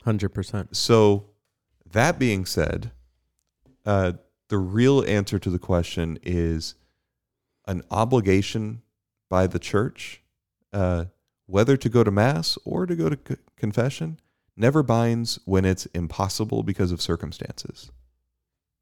100%. 0.06 0.76
so 0.76 1.26
that 1.92 2.18
being 2.20 2.46
said, 2.46 2.92
uh, 3.86 4.14
the 4.48 4.58
real 4.58 5.04
answer 5.06 5.38
to 5.40 5.50
the 5.50 5.60
question 5.60 6.18
is 6.24 6.76
an 7.68 7.84
obligation 7.92 8.82
by 9.30 9.48
the 9.48 9.60
church, 9.60 10.22
uh, 10.74 11.06
whether 11.46 11.78
to 11.78 11.90
go 11.90 12.04
to 12.04 12.12
mass 12.12 12.58
or 12.66 12.86
to 12.86 12.96
go 12.96 13.10
to 13.10 13.18
c- 13.28 13.42
confession, 13.56 14.20
never 14.58 14.84
binds 14.84 15.40
when 15.46 15.66
it's 15.66 15.86
impossible 15.88 16.64
because 16.64 16.92
of 16.92 17.02
circumstances. 17.02 17.90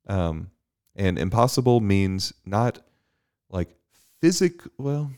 Um, 0.08 0.52
and 0.96 1.20
impossible 1.20 1.80
means 1.82 2.34
not 2.46 2.80
like 3.50 3.76
physic. 4.22 4.62
Well, 4.78 5.12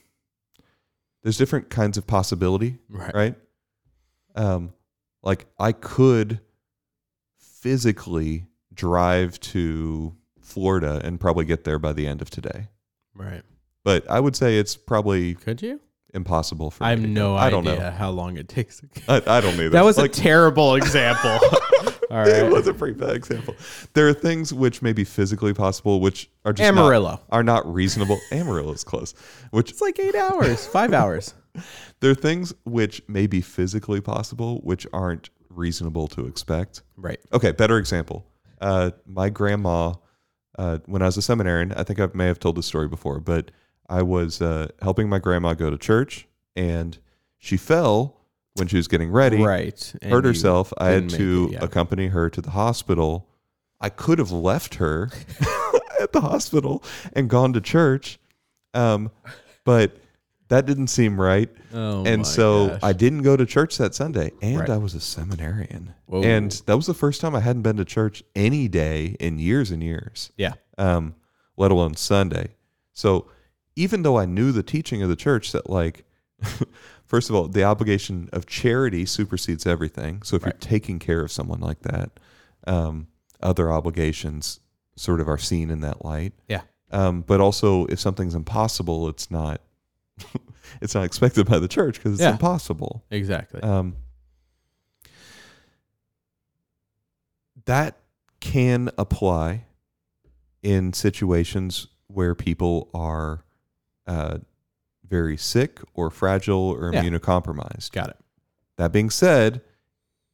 there's 1.23 1.37
different 1.37 1.69
kinds 1.69 1.97
of 1.97 2.05
possibility 2.07 2.77
Right. 2.89 3.13
right? 3.13 3.35
Um, 4.35 4.73
like 5.21 5.45
I 5.59 5.71
could 5.71 6.39
physically 7.37 8.45
drive 8.73 9.39
to 9.41 10.15
Florida 10.39 11.01
and 11.03 11.19
probably 11.19 11.45
get 11.45 11.63
there 11.65 11.79
by 11.79 11.93
the 11.93 12.07
end 12.07 12.21
of 12.21 12.29
today, 12.29 12.69
Right. 13.13 13.43
But 13.83 14.09
I 14.09 14.19
would 14.19 14.35
say 14.35 14.57
it's 14.57 14.75
probably 14.75 15.35
Could 15.35 15.61
you? 15.61 15.79
impossible 16.13 16.71
for 16.71 16.83
I 16.83 16.95
me. 16.95 17.01
have 17.01 17.07
to 17.09 17.13
no 17.13 17.29
go. 17.33 17.37
idea 17.37 17.45
I 17.45 17.49
don't 17.49 17.63
know. 17.65 17.91
how 17.91 18.09
long 18.09 18.37
it 18.37 18.47
takes. 18.49 18.81
I, 19.07 19.17
I 19.25 19.41
don't 19.41 19.53
either. 19.55 19.69
That 19.69 19.83
was 19.85 19.97
a 19.97 20.07
terrible 20.07 20.75
example. 20.75 21.29
All 22.11 22.25
it 22.27 22.41
right. 22.41 22.51
was 22.51 22.65
a 22.67 22.73
pretty 22.73 22.95
bad 22.97 23.15
example. 23.15 23.55
There 23.93 24.07
are 24.07 24.13
things 24.13 24.51
which 24.51 24.81
may 24.81 24.93
be 24.93 25.03
physically 25.03 25.53
possible, 25.53 25.99
which 26.01 26.27
are 26.43 26.51
just 26.53 26.73
not, 26.73 26.81
Amarillo. 26.81 27.21
are 27.29 27.43
not 27.43 27.71
reasonable. 27.71 28.19
Amarillo 28.31 28.73
is 28.73 28.83
close. 28.83 29.13
Which 29.51 29.69
It's 29.71 29.81
like 29.81 29.99
eight 29.99 30.15
hours, 30.15 30.65
five 30.65 30.91
hours. 30.93 31.35
there 31.99 32.09
are 32.09 32.15
things 32.15 32.51
which 32.65 33.03
may 33.07 33.27
be 33.27 33.41
physically 33.41 34.01
possible, 34.01 34.57
which 34.63 34.87
aren't 34.91 35.29
reasonable 35.51 36.07
to 36.07 36.25
expect. 36.25 36.81
Right. 36.97 37.19
Okay, 37.31 37.51
better 37.51 37.77
example. 37.77 38.25
Uh, 38.59 38.89
my 39.05 39.29
grandma, 39.29 39.93
uh, 40.57 40.79
when 40.87 41.03
I 41.03 41.05
was 41.05 41.17
a 41.17 41.21
seminarian, 41.21 41.73
I 41.73 41.83
think 41.83 41.99
I 41.99 42.07
may 42.15 42.25
have 42.25 42.39
told 42.39 42.55
this 42.57 42.65
story 42.65 42.87
before, 42.87 43.19
but 43.19 43.51
I 43.89 44.03
was 44.03 44.41
uh, 44.41 44.67
helping 44.81 45.09
my 45.09 45.19
grandma 45.19 45.53
go 45.53 45.69
to 45.69 45.77
church, 45.77 46.27
and 46.55 46.97
she 47.37 47.57
fell 47.57 48.15
when 48.55 48.67
she 48.67 48.77
was 48.77 48.87
getting 48.87 49.11
ready, 49.11 49.41
Right. 49.41 49.93
And 50.01 50.11
hurt 50.11 50.25
herself. 50.25 50.73
I 50.77 50.89
had 50.89 51.09
to 51.11 51.47
it, 51.49 51.53
yeah. 51.53 51.59
accompany 51.63 52.07
her 52.07 52.29
to 52.29 52.41
the 52.41 52.51
hospital. 52.51 53.27
I 53.81 53.89
could 53.89 54.19
have 54.19 54.31
left 54.31 54.75
her 54.75 55.09
at 56.01 56.11
the 56.11 56.21
hospital 56.21 56.83
and 57.13 57.29
gone 57.29 57.53
to 57.53 57.61
church, 57.61 58.19
um, 58.73 59.09
but 59.63 59.97
that 60.49 60.65
didn't 60.65 60.87
seem 60.87 61.19
right. 61.21 61.49
Oh 61.73 62.03
and 62.05 62.25
so 62.27 62.69
gosh. 62.69 62.79
I 62.83 62.93
didn't 62.93 63.21
go 63.21 63.37
to 63.37 63.45
church 63.45 63.77
that 63.77 63.95
Sunday, 63.95 64.31
and 64.41 64.59
Right. 64.59 64.69
I 64.69 64.77
was 64.77 64.95
a 64.95 64.99
seminarian. 64.99 65.93
Whoa. 66.07 66.23
And 66.23 66.51
that 66.65 66.75
was 66.75 66.87
the 66.87 66.93
first 66.93 67.21
time 67.21 67.35
I 67.35 67.39
hadn't 67.39 67.61
been 67.61 67.77
to 67.77 67.85
church 67.85 68.23
any 68.35 68.67
day 68.67 69.15
in 69.19 69.39
years 69.39 69.71
and 69.71 69.81
years, 69.81 70.31
Yeah. 70.37 70.53
um, 70.77 71.15
let 71.55 71.71
alone 71.71 71.95
Sunday. 71.95 72.49
So 72.93 73.27
even 73.79 74.03
though 74.03 74.17
I 74.17 74.25
knew 74.25 74.51
the 74.51 74.61
teaching 74.63 75.01
of 75.01 75.07
the 75.09 75.15
church 75.15 75.53
that, 75.53 75.69
like, 75.69 76.03
first 77.05 77.29
of 77.29 77.35
all, 77.35 77.47
the 77.47 77.63
obligation 77.63 78.29
of 78.33 78.45
charity 78.45 79.05
supersedes 79.05 79.65
everything. 79.65 80.21
So 80.23 80.35
if 80.35 80.43
Right. 80.43 80.53
you're 80.53 80.59
taking 80.59 80.99
care 80.99 81.21
of 81.21 81.31
someone 81.31 81.61
like 81.61 81.79
that, 81.83 82.11
um, 82.67 83.07
other 83.41 83.71
obligations 83.71 84.59
sort 84.97 85.21
of 85.21 85.29
are 85.29 85.37
seen 85.37 85.69
in 85.69 85.79
that 85.79 86.03
light. 86.03 86.33
Yeah. 86.49 86.61
Um, 86.91 87.21
but 87.21 87.39
also, 87.39 87.85
if 87.85 87.99
something's 87.99 88.35
impossible, 88.35 89.07
it's 89.07 89.31
not. 89.31 89.61
it's 90.81 90.93
not 90.93 91.05
expected 91.05 91.47
by 91.47 91.57
the 91.59 91.67
church 91.69 91.95
because 91.95 92.13
it's 92.13 92.21
Yeah. 92.21 92.31
impossible. 92.31 93.05
Exactly. 93.09 93.61
Um, 93.61 93.95
that 97.65 97.97
can 98.41 98.89
apply 98.97 99.65
in 100.61 100.91
situations 100.93 101.87
where 102.07 102.35
people 102.35 102.89
are 102.93 103.45
uh, 104.09 104.39
very 105.07 105.37
sick 105.37 105.79
or 105.93 106.09
fragile 106.09 106.71
or 106.79 106.91
Yeah. 106.93 107.03
immunocompromised. 107.03 107.91
Got 107.91 108.09
it. 108.09 108.17
That 108.77 108.91
being 108.91 109.09
said, 109.09 109.61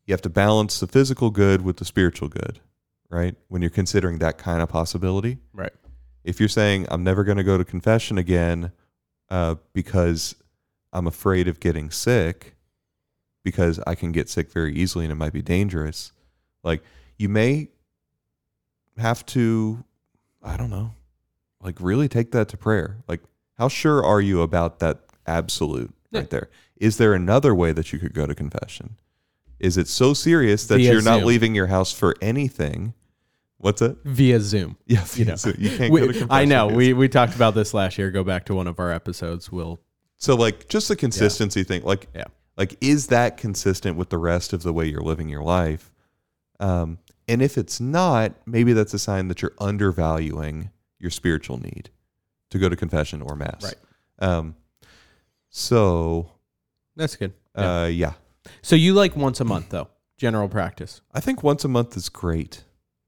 you 0.05 0.13
have 0.13 0.21
to 0.21 0.29
balance 0.29 0.79
the 0.79 0.87
physical 0.87 1.29
good 1.29 1.61
with 1.61 1.77
the 1.77 1.85
spiritual 1.85 2.29
good, 2.29 2.59
right? 3.09 3.35
When 3.47 3.61
you're 3.61 3.71
considering 3.71 4.19
that 4.19 4.37
kind 4.37 4.61
of 4.61 4.69
possibility. 4.69 5.37
Right. 5.53 5.73
If 6.23 6.39
you're 6.39 6.49
saying, 6.49 6.87
I'm 6.89 7.03
never 7.03 7.23
going 7.23 7.37
to 7.37 7.43
go 7.43 7.57
to 7.57 7.65
confession 7.65 8.17
again 8.17 8.71
uh, 9.29 9.55
because 9.73 10.35
I'm 10.93 11.07
afraid 11.07 11.47
of 11.47 11.59
getting 11.59 11.91
sick, 11.91 12.55
because 13.43 13.79
I 13.85 13.95
can 13.95 14.11
get 14.11 14.29
sick 14.29 14.51
very 14.51 14.73
easily 14.75 15.05
and 15.05 15.11
it 15.11 15.15
might 15.15 15.33
be 15.33 15.41
dangerous, 15.41 16.11
like 16.63 16.81
you 17.17 17.29
may 17.29 17.69
have 18.97 19.25
to, 19.27 19.83
I 20.41 20.55
don't 20.57 20.69
know, 20.69 20.93
like 21.61 21.77
really 21.79 22.07
take 22.07 22.31
that 22.31 22.47
to 22.49 22.57
prayer. 22.57 22.97
Like, 23.07 23.21
how 23.57 23.67
sure 23.67 24.03
are 24.03 24.21
you 24.21 24.41
about 24.41 24.79
that 24.79 24.99
absolute 25.25 25.93
Yeah. 26.11 26.19
right 26.21 26.29
there? 26.29 26.49
Is 26.77 26.97
there 26.97 27.13
another 27.13 27.53
way 27.55 27.71
that 27.71 27.91
you 27.93 27.99
could 27.99 28.13
go 28.13 28.25
to 28.25 28.35
confession? 28.35 28.97
Is 29.59 29.77
it 29.77 29.87
so 29.87 30.13
serious 30.13 30.67
that 30.67 30.77
Via 30.77 30.91
you're 30.93 31.01
not 31.01 31.19
Zoom. 31.19 31.27
leaving 31.27 31.55
your 31.55 31.67
house 31.67 31.91
for 31.93 32.15
anything? 32.21 32.93
What's 33.57 33.81
it? 33.81 33.97
Via 34.03 34.39
Zoom. 34.41 34.77
Yeah, 34.85 35.05
You 35.15 35.25
know. 35.25 35.35
so 35.37 35.53
you 35.57 35.69
can't 35.77 35.91
go 35.93 35.99
to 35.99 36.05
confession. 36.07 36.27
I 36.29 36.45
know. 36.45 36.67
We 36.67 36.93
we 36.93 37.07
talked 37.07 37.35
about 37.35 37.55
this 37.55 37.73
last 37.73 37.97
year. 37.97 38.11
Go 38.11 38.23
back 38.23 38.45
to 38.45 38.55
one 38.55 38.67
of 38.67 38.79
our 38.79 38.91
episodes. 38.91 39.51
We'll 39.51 39.79
So 40.17 40.35
like 40.35 40.67
just 40.67 40.87
the 40.89 40.95
consistency 40.95 41.63
thing, 41.63 41.83
like 41.83 42.07
Yeah. 42.13 42.25
like 42.57 42.75
is 42.81 43.07
that 43.07 43.37
consistent 43.37 43.95
with 43.97 44.09
the 44.09 44.17
rest 44.17 44.51
of 44.51 44.63
the 44.63 44.73
way 44.73 44.85
you're 44.87 45.01
living 45.01 45.29
your 45.29 45.43
life? 45.43 45.91
Um, 46.59 46.99
and 47.27 47.41
if 47.41 47.57
it's 47.57 47.79
not, 47.79 48.33
maybe 48.45 48.73
that's 48.73 48.93
a 48.93 48.99
sign 48.99 49.29
that 49.29 49.41
you're 49.41 49.55
undervaluing 49.59 50.69
your 50.99 51.09
spiritual 51.11 51.57
need 51.57 51.89
to 52.55 52.59
go 52.59 52.69
to 52.69 52.75
confession 52.75 53.21
or 53.21 53.35
mass. 53.35 53.61
Right. 53.63 53.75
Um, 54.19 54.55
so 55.49 56.31
that's 56.95 57.15
good. 57.15 57.33
Yeah. 57.57 57.81
uh, 57.83 57.85
yeah, 57.87 58.13
So 58.61 58.75
you 58.75 58.93
like 58.93 59.15
once 59.15 59.39
a 59.39 59.45
month 59.45 59.69
though, 59.69 59.89
general 60.17 60.49
practice. 60.49 61.01
I 61.13 61.19
think 61.19 61.43
once 61.43 61.63
a 61.63 61.67
month 61.69 61.95
is 61.95 62.09
great. 62.09 62.63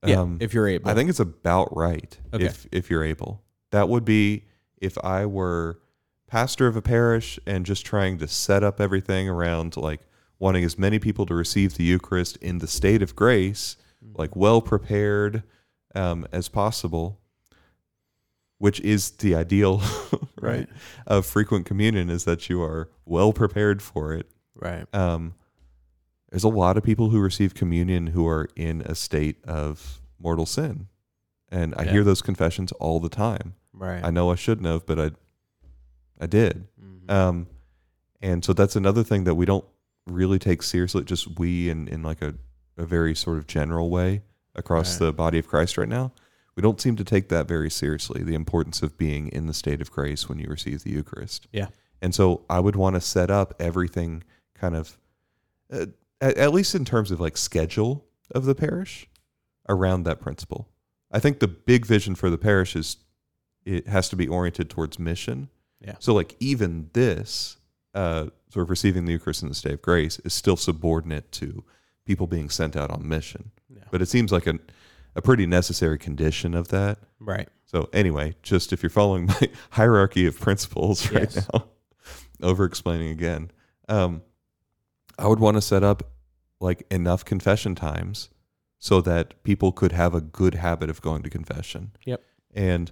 Yeah, 0.05 0.21
Um, 0.21 0.37
if 0.39 0.53
you're 0.53 0.67
able. 0.67 0.89
I 0.89 0.93
think 0.93 1.09
it's 1.09 1.19
about 1.19 1.75
right 1.75 2.17
Okay. 2.33 2.45
if 2.45 2.67
if 2.71 2.89
you're 2.89 3.03
able. 3.03 3.43
That 3.71 3.89
would 3.89 4.05
be 4.05 4.45
if 4.79 4.97
I 5.03 5.25
were 5.25 5.79
pastor 6.27 6.67
of 6.67 6.75
a 6.75 6.81
parish 6.81 7.39
and 7.45 7.65
just 7.65 7.85
trying 7.85 8.17
to 8.19 8.27
set 8.27 8.63
up 8.63 8.79
everything 8.79 9.27
around 9.29 9.75
like 9.77 10.01
wanting 10.39 10.63
as 10.63 10.77
many 10.77 10.99
people 10.99 11.25
to 11.25 11.33
receive 11.33 11.75
the 11.75 11.83
Eucharist 11.83 12.37
in 12.37 12.59
the 12.59 12.67
state 12.67 13.01
of 13.01 13.15
grace, 13.15 13.75
like 14.13 14.35
well 14.35 14.61
prepared 14.61 15.43
um, 15.95 16.27
as 16.31 16.47
possible, 16.47 17.19
which 18.59 18.79
is 18.81 19.11
the 19.11 19.35
ideal, 19.35 19.77
right, 20.41 20.59
Right. 20.59 20.67
of 21.05 21.25
frequent 21.25 21.65
communion 21.65 22.09
is 22.09 22.23
that 22.25 22.49
you 22.49 22.61
are 22.61 22.89
well 23.05 23.33
prepared 23.33 23.81
for 23.81 24.13
it. 24.13 24.27
Right. 24.55 24.85
Um, 24.93 25.35
there's 26.31 26.43
a 26.43 26.49
lot 26.49 26.77
of 26.77 26.83
people 26.83 27.09
who 27.09 27.19
receive 27.19 27.53
communion 27.53 28.07
who 28.07 28.27
are 28.27 28.47
in 28.55 28.81
a 28.81 28.95
state 28.95 29.43
of 29.45 30.01
mortal 30.19 30.45
sin, 30.45 30.87
and 31.49 31.73
I 31.77 31.83
Yeah. 31.83 31.91
hear 31.91 32.03
those 32.03 32.21
confessions 32.21 32.71
all 32.73 32.99
the 32.99 33.09
time. 33.09 33.53
Right. 33.73 34.03
I 34.03 34.09
know 34.09 34.31
I 34.31 34.35
shouldn't 34.35 34.65
have, 34.67 34.85
but 34.85 34.99
I, 34.99 35.11
I 36.19 36.25
did. 36.25 36.67
Mhm. 36.81 37.11
Um, 37.11 37.47
and 38.21 38.43
so 38.43 38.51
that's 38.53 38.75
another 38.75 39.03
thing 39.03 39.23
that 39.25 39.35
we 39.35 39.45
don't 39.45 39.65
really 40.07 40.39
take 40.39 40.63
seriously. 40.63 41.03
Just 41.03 41.37
we 41.39 41.69
in 41.69 41.87
in 41.87 42.01
like 42.01 42.21
a 42.21 42.33
a 42.77 42.85
very 42.85 43.13
sort 43.15 43.37
of 43.37 43.45
general 43.47 43.89
way 43.89 44.21
across 44.55 44.99
Right. 44.99 45.07
the 45.07 45.13
body 45.13 45.37
of 45.39 45.47
Christ 45.47 45.77
right 45.77 45.87
now. 45.89 46.11
We 46.57 46.63
don't 46.63 46.81
seem 46.81 46.95
to 46.95 47.03
take 47.03 47.29
that 47.29 47.47
very 47.47 47.69
seriously. 47.69 48.23
The 48.23 48.33
importance 48.33 48.81
of 48.81 48.97
being 48.97 49.29
in 49.29 49.45
the 49.45 49.53
state 49.53 49.79
of 49.79 49.91
grace 49.91 50.27
when 50.27 50.39
you 50.39 50.47
receive 50.49 50.83
the 50.83 50.89
Eucharist. 50.89 51.47
Yeah. 51.53 51.67
And 52.01 52.15
so 52.15 52.45
I 52.49 52.59
would 52.59 52.75
want 52.75 52.95
to 52.95 53.01
set 53.01 53.29
up 53.29 53.53
everything 53.59 54.23
kind 54.55 54.75
of, 54.75 54.97
uh, 55.71 55.85
at, 56.19 56.35
at 56.35 56.53
least 56.53 56.73
in 56.73 56.83
terms 56.83 57.11
of 57.11 57.19
like 57.19 57.37
schedule 57.37 58.05
of 58.33 58.45
the 58.45 58.55
parish, 58.55 59.07
around 59.69 60.03
that 60.03 60.19
principle. 60.19 60.67
I 61.11 61.19
think 61.19 61.39
the 61.39 61.47
big 61.47 61.85
vision 61.85 62.15
for 62.15 62.31
the 62.31 62.39
parish 62.39 62.75
is 62.75 62.97
it 63.63 63.87
has 63.87 64.09
to 64.09 64.15
be 64.15 64.27
oriented 64.27 64.69
towards 64.69 64.97
mission. 64.97 65.49
Yeah. 65.79 65.95
So 65.99 66.15
like 66.15 66.35
even 66.39 66.89
this, 66.93 67.57
uh, 67.93 68.27
sort 68.49 68.63
of 68.63 68.71
receiving 68.71 69.05
the 69.05 69.11
Eucharist 69.11 69.43
in 69.43 69.49
the 69.49 69.55
state 69.55 69.73
of 69.73 69.81
grace 69.83 70.17
is 70.25 70.33
still 70.33 70.57
subordinate 70.57 71.31
to 71.33 71.63
people 72.05 72.25
being 72.25 72.49
sent 72.49 72.75
out 72.75 72.89
on 72.89 73.07
mission. 73.07 73.51
Yeah. 73.69 73.83
But 73.91 74.01
it 74.01 74.07
seems 74.07 74.31
like 74.31 74.47
a, 74.47 74.57
a 75.17 75.21
pretty 75.21 75.47
necessary 75.47 75.97
condition 75.97 76.53
of 76.53 76.67
that. 76.69 76.99
Right. 77.19 77.49
So 77.65 77.89
anyway, 77.91 78.35
just 78.43 78.71
if 78.71 78.83
you're 78.83 78.89
following 78.89 79.25
my 79.25 79.49
hierarchy 79.71 80.27
of 80.27 80.39
principles 80.39 81.11
right 81.11 81.23
Yes. 81.35 81.49
now, 81.51 81.65
over 82.41 82.63
explaining 82.63 83.09
again, 83.09 83.51
um, 83.89 84.21
I 85.17 85.27
would 85.27 85.39
want 85.39 85.57
to 85.57 85.61
set 85.61 85.83
up 85.83 86.03
like 86.61 86.85
enough 86.91 87.25
confession 87.25 87.73
times 87.75 88.29
so 88.79 89.01
that 89.01 89.41
people 89.43 89.71
could 89.71 89.91
have 89.91 90.13
a 90.13 90.21
good 90.21 90.53
habit 90.53 90.89
of 90.89 91.01
going 91.01 91.23
to 91.23 91.29
confession. 91.29 91.91
Yep. 92.05 92.23
And 92.53 92.91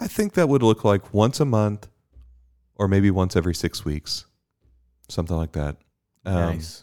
I 0.00 0.08
think 0.08 0.34
that 0.34 0.48
would 0.48 0.62
look 0.62 0.84
like 0.84 1.14
once 1.14 1.38
a 1.38 1.44
month 1.44 1.88
or 2.74 2.88
maybe 2.88 3.10
once 3.12 3.36
every 3.36 3.54
six 3.54 3.84
weeks, 3.84 4.26
something 5.08 5.36
like 5.36 5.52
that. 5.52 5.76
Um, 6.26 6.34
nice. 6.34 6.82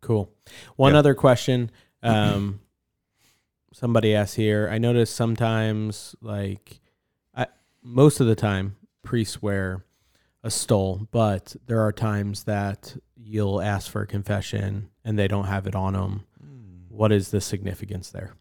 Cool. 0.00 0.32
One 0.76 0.94
yeah. 0.94 0.98
other 0.98 1.14
question. 1.14 1.70
Um, 2.02 2.60
somebody 3.72 4.14
asked 4.14 4.36
here. 4.36 4.68
I 4.70 4.78
notice 4.78 5.10
sometimes, 5.10 6.14
like, 6.20 6.80
I 7.34 7.46
most 7.82 8.20
of 8.20 8.26
the 8.26 8.34
time, 8.34 8.76
priests 9.02 9.40
wear 9.42 9.84
a 10.42 10.50
stole, 10.50 11.08
but 11.10 11.56
there 11.66 11.80
are 11.80 11.92
times 11.92 12.44
that 12.44 12.96
you'll 13.16 13.60
ask 13.60 13.90
for 13.90 14.02
a 14.02 14.06
confession 14.06 14.90
and 15.04 15.18
they 15.18 15.28
don't 15.28 15.44
have 15.46 15.66
it 15.66 15.74
on 15.74 15.92
them. 15.92 16.24
Hmm. 16.40 16.94
What 16.94 17.12
is 17.12 17.30
the 17.30 17.40
significance 17.40 18.10
there? 18.10 18.34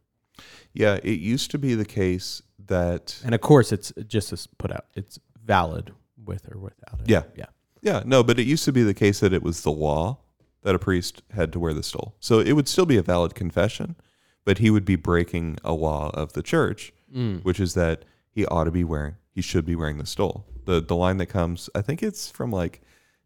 Yeah, 0.73 0.99
it 1.03 1.19
used 1.19 1.51
to 1.51 1.57
be 1.57 1.75
the 1.75 1.85
case 1.85 2.41
that 2.67 3.19
And 3.25 3.35
of 3.35 3.41
course, 3.41 3.71
it's 3.71 3.91
just 4.07 4.31
as 4.31 4.47
put 4.47 4.71
out. 4.71 4.85
It's 4.95 5.19
valid 5.43 5.91
with 6.23 6.49
or 6.53 6.59
without 6.59 7.01
it. 7.01 7.09
Yeah. 7.09 7.23
Yeah. 7.35 7.47
Yeah, 7.81 8.03
no, 8.05 8.23
but 8.23 8.39
it 8.39 8.45
used 8.45 8.65
to 8.65 8.73
be 8.73 8.83
the 8.83 8.93
case 8.93 9.21
that 9.21 9.33
it 9.33 9.41
was 9.41 9.63
the 9.63 9.71
law 9.71 10.19
that 10.63 10.75
a 10.75 10.79
priest 10.79 11.23
had 11.31 11.53
to 11.53 11.59
wear 11.59 11.73
the 11.73 11.83
stole. 11.83 12.15
So 12.19 12.39
it 12.39 12.53
would 12.53 12.67
still 12.67 12.85
be 12.85 12.97
a 12.97 13.01
valid 13.01 13.35
confession, 13.35 13.95
but 14.49 14.57
he 14.57 14.71
would 14.71 14.83
be 14.85 14.95
breaking 14.95 15.59
a 15.63 15.73
law 15.73 16.09
of 16.15 16.33
the 16.33 16.41
church, 16.41 16.91
Mm. 17.15 17.43
which 17.43 17.59
is 17.59 17.75
that 17.75 18.03
he 18.31 18.47
ought 18.47 18.63
to 18.63 18.71
be 18.71 18.83
wearing, 18.83 19.13
he 19.31 19.41
should 19.43 19.63
be 19.63 19.75
wearing 19.75 19.99
the 19.99 20.07
stole. 20.07 20.47
The 20.65 20.81
the 20.81 20.95
line 20.95 21.17
that 21.17 21.27
comes, 21.27 21.69
I 21.75 21.83
think 21.83 22.01
it's 22.01 22.31
from 22.31 22.49
like 22.51 22.81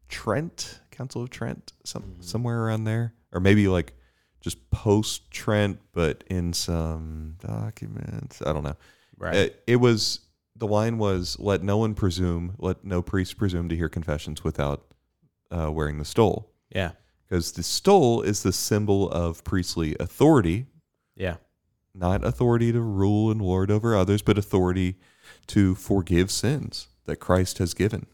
Trent, 0.10 0.82
Council 0.92 1.22
of 1.24 1.30
Trent, 1.30 1.72
some 1.86 2.04
Mhm. 2.04 2.24
somewhere 2.24 2.60
around 2.66 2.84
there, 2.84 3.14
or 3.32 3.40
maybe 3.40 3.70
like 3.70 3.94
just 4.42 4.70
post 4.70 5.32
Trent, 5.32 5.80
but 5.94 6.26
in 6.28 6.52
some 6.52 7.38
documents. 7.40 8.42
I 8.46 8.52
don't 8.52 8.64
know. 8.66 8.76
Right. 9.18 9.36
It, 9.36 9.64
it 9.66 9.76
was 9.78 10.20
the 10.58 10.68
line 10.68 10.98
was 10.98 11.38
let 11.40 11.64
no 11.64 11.78
one 11.78 11.94
presume, 11.96 12.56
let 12.60 12.84
no 12.84 13.02
priest 13.02 13.38
presume 13.38 13.70
to 13.70 13.76
hear 13.78 13.88
confessions 13.88 14.44
without 14.44 14.94
uh, 15.52 15.72
wearing 15.72 16.00
the 16.00 16.06
stole, 16.06 16.52
yeah. 16.70 16.92
because 17.24 17.54
the 17.54 17.64
stole 17.64 18.22
is 18.22 18.44
the 18.44 18.52
symbol 18.52 19.10
of 19.10 19.44
priestly 19.46 19.96
authority, 20.02 20.66
Yeah. 21.16 21.38
not 21.96 22.24
authority 22.26 22.72
to 22.72 22.82
rule 22.82 23.30
and 23.32 23.40
lord 23.42 23.70
over 23.70 23.96
others, 23.96 24.22
but 24.24 24.38
authority 24.38 24.96
to 25.48 25.76
forgive 25.76 26.32
sins 26.32 26.88
that 27.06 27.18
Christ 27.18 27.60
has 27.60 27.74
given. 27.74 28.08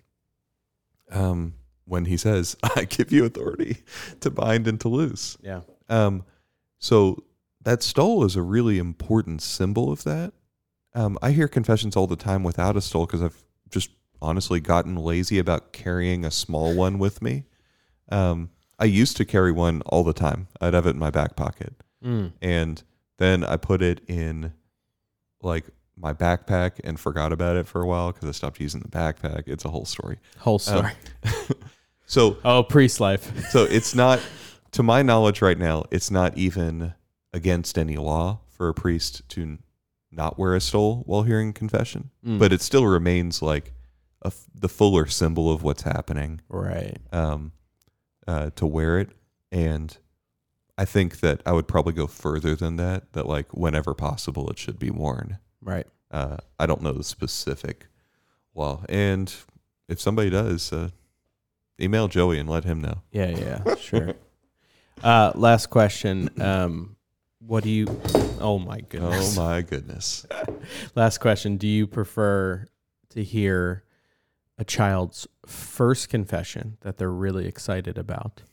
Um, 1.12 1.56
when 1.86 2.06
he 2.06 2.18
says, 2.18 2.56
"I 2.76 2.86
give 2.86 3.12
you 3.12 3.26
authority 3.26 3.78
to 4.20 4.30
bind 4.30 4.68
and 4.68 4.80
to 4.82 4.90
loose," 4.90 5.38
Yeah. 5.42 5.62
um, 5.90 6.24
so 6.78 7.24
that 7.62 7.82
stole 7.84 8.24
is 8.26 8.36
a 8.36 8.42
really 8.42 8.78
important 8.80 9.42
symbol 9.42 9.92
of 9.92 10.04
that. 10.04 10.34
Um, 10.94 11.18
I 11.22 11.32
hear 11.32 11.48
confessions 11.48 11.96
all 11.96 12.08
the 12.08 12.16
time 12.16 12.44
without 12.44 12.76
a 12.78 12.82
stole 12.82 13.06
because 13.06 13.22
I've 13.24 13.44
just 13.70 13.92
honestly 14.22 14.60
gotten 14.60 14.96
lazy 14.96 15.40
about 15.40 15.72
carrying 15.74 16.26
a 16.26 16.32
small 16.32 16.76
one 16.76 17.00
with 17.00 17.22
me. 17.22 17.46
Um, 18.12 18.50
I 18.78 18.86
used 18.86 19.18
to 19.18 19.26
carry 19.26 19.52
one 19.52 19.82
all 19.86 20.04
the 20.04 20.14
time. 20.14 20.48
I'd 20.62 20.74
have 20.74 20.86
it 20.88 20.92
in 20.92 21.00
my 21.00 21.10
back 21.12 21.36
pocket, 21.36 21.74
Mm. 22.04 22.34
and 22.42 22.82
then 23.20 23.44
I 23.44 23.56
put 23.58 23.82
it 23.84 24.02
in 24.08 24.54
like 25.42 25.66
my 25.96 26.14
backpack 26.14 26.80
and 26.84 27.00
forgot 27.00 27.32
about 27.32 27.56
it 27.58 27.68
for 27.68 27.82
a 27.82 27.86
while 27.86 28.12
because 28.12 28.28
I 28.28 28.32
stopped 28.32 28.60
using 28.60 28.82
the 28.82 28.88
backpack. 28.88 29.44
It's 29.48 29.66
a 29.66 29.70
whole 29.70 29.86
story. 29.86 30.18
Whole 30.40 30.60
story. 30.60 30.92
So 32.06 32.38
oh, 32.44 32.64
priest 32.64 33.00
life. 33.00 33.50
so 33.52 33.66
it's 33.66 33.94
not 33.94 34.20
to 34.72 34.82
my 34.82 35.04
knowledge 35.04 35.44
right 35.44 35.58
now 35.60 35.84
it's 35.92 36.10
not 36.10 36.36
even 36.36 36.96
against 37.34 37.78
any 37.78 37.98
law 37.98 38.40
for 38.48 38.68
a 38.68 38.74
priest 38.74 39.22
to 39.30 39.60
not 40.12 40.40
wear 40.40 40.56
a 40.56 40.60
stole 40.60 41.04
while 41.06 41.22
hearing 41.22 41.54
confession 41.54 42.10
Mm. 42.26 42.40
but 42.40 42.52
it 42.52 42.62
still 42.64 42.88
remains 42.88 43.44
like 43.44 43.74
a 44.24 44.28
f 44.30 44.46
the 44.56 44.68
fuller 44.68 45.06
symbol 45.06 45.52
of 45.54 45.62
what's 45.62 45.84
happening 45.84 46.42
right. 46.50 46.98
um, 47.12 47.52
uh, 48.28 48.50
to 48.56 48.66
wear 48.66 48.98
it 49.00 49.12
and 49.52 49.96
i 50.80 50.86
think 50.86 51.20
that 51.20 51.42
i 51.46 51.52
would 51.52 51.68
probably 51.68 51.94
go 51.94 52.08
further 52.08 52.56
than 52.56 52.76
that 52.78 53.12
that 53.14 53.28
like 53.28 53.54
whenever 53.54 53.94
possible 53.94 54.50
it 54.50 54.58
should 54.58 54.80
be 54.80 54.90
worn 54.90 55.38
Right. 55.62 55.86
uh, 56.10 56.38
i 56.60 56.66
don't 56.66 56.82
know 56.82 56.94
the 56.94 57.04
specific 57.04 57.86
law 58.56 58.84
and 58.90 59.34
if 59.88 60.00
somebody 60.00 60.30
does 60.30 60.72
uh, 60.74 60.90
email 61.82 62.08
joey 62.08 62.40
and 62.40 62.50
let 62.50 62.64
him 62.64 62.80
know 62.82 63.02
Yeah, 63.12 63.30
yeah, 63.30 63.76
sure. 63.88 64.14
uh, 65.04 65.32
last 65.36 65.68
question. 65.70 66.30
Um, 66.42 66.96
what 67.40 67.64
do 67.64 67.70
you? 67.70 67.86
Oh 68.40 68.60
my 68.60 68.82
goodness. 68.82 69.38
Oh 69.38 69.42
my 69.42 69.62
goodness. 69.62 70.26
Last 70.96 71.20
question. 71.20 71.56
Do 71.58 71.68
you 71.68 71.88
prefer 71.88 72.66
to 73.12 73.24
hear 73.24 73.84
a 74.58 74.66
child's 74.66 75.26
first 75.48 76.10
confession 76.10 76.78
that 76.82 76.98
they're 76.98 77.10
really 77.26 77.48
excited 77.48 77.98
about, 77.98 78.44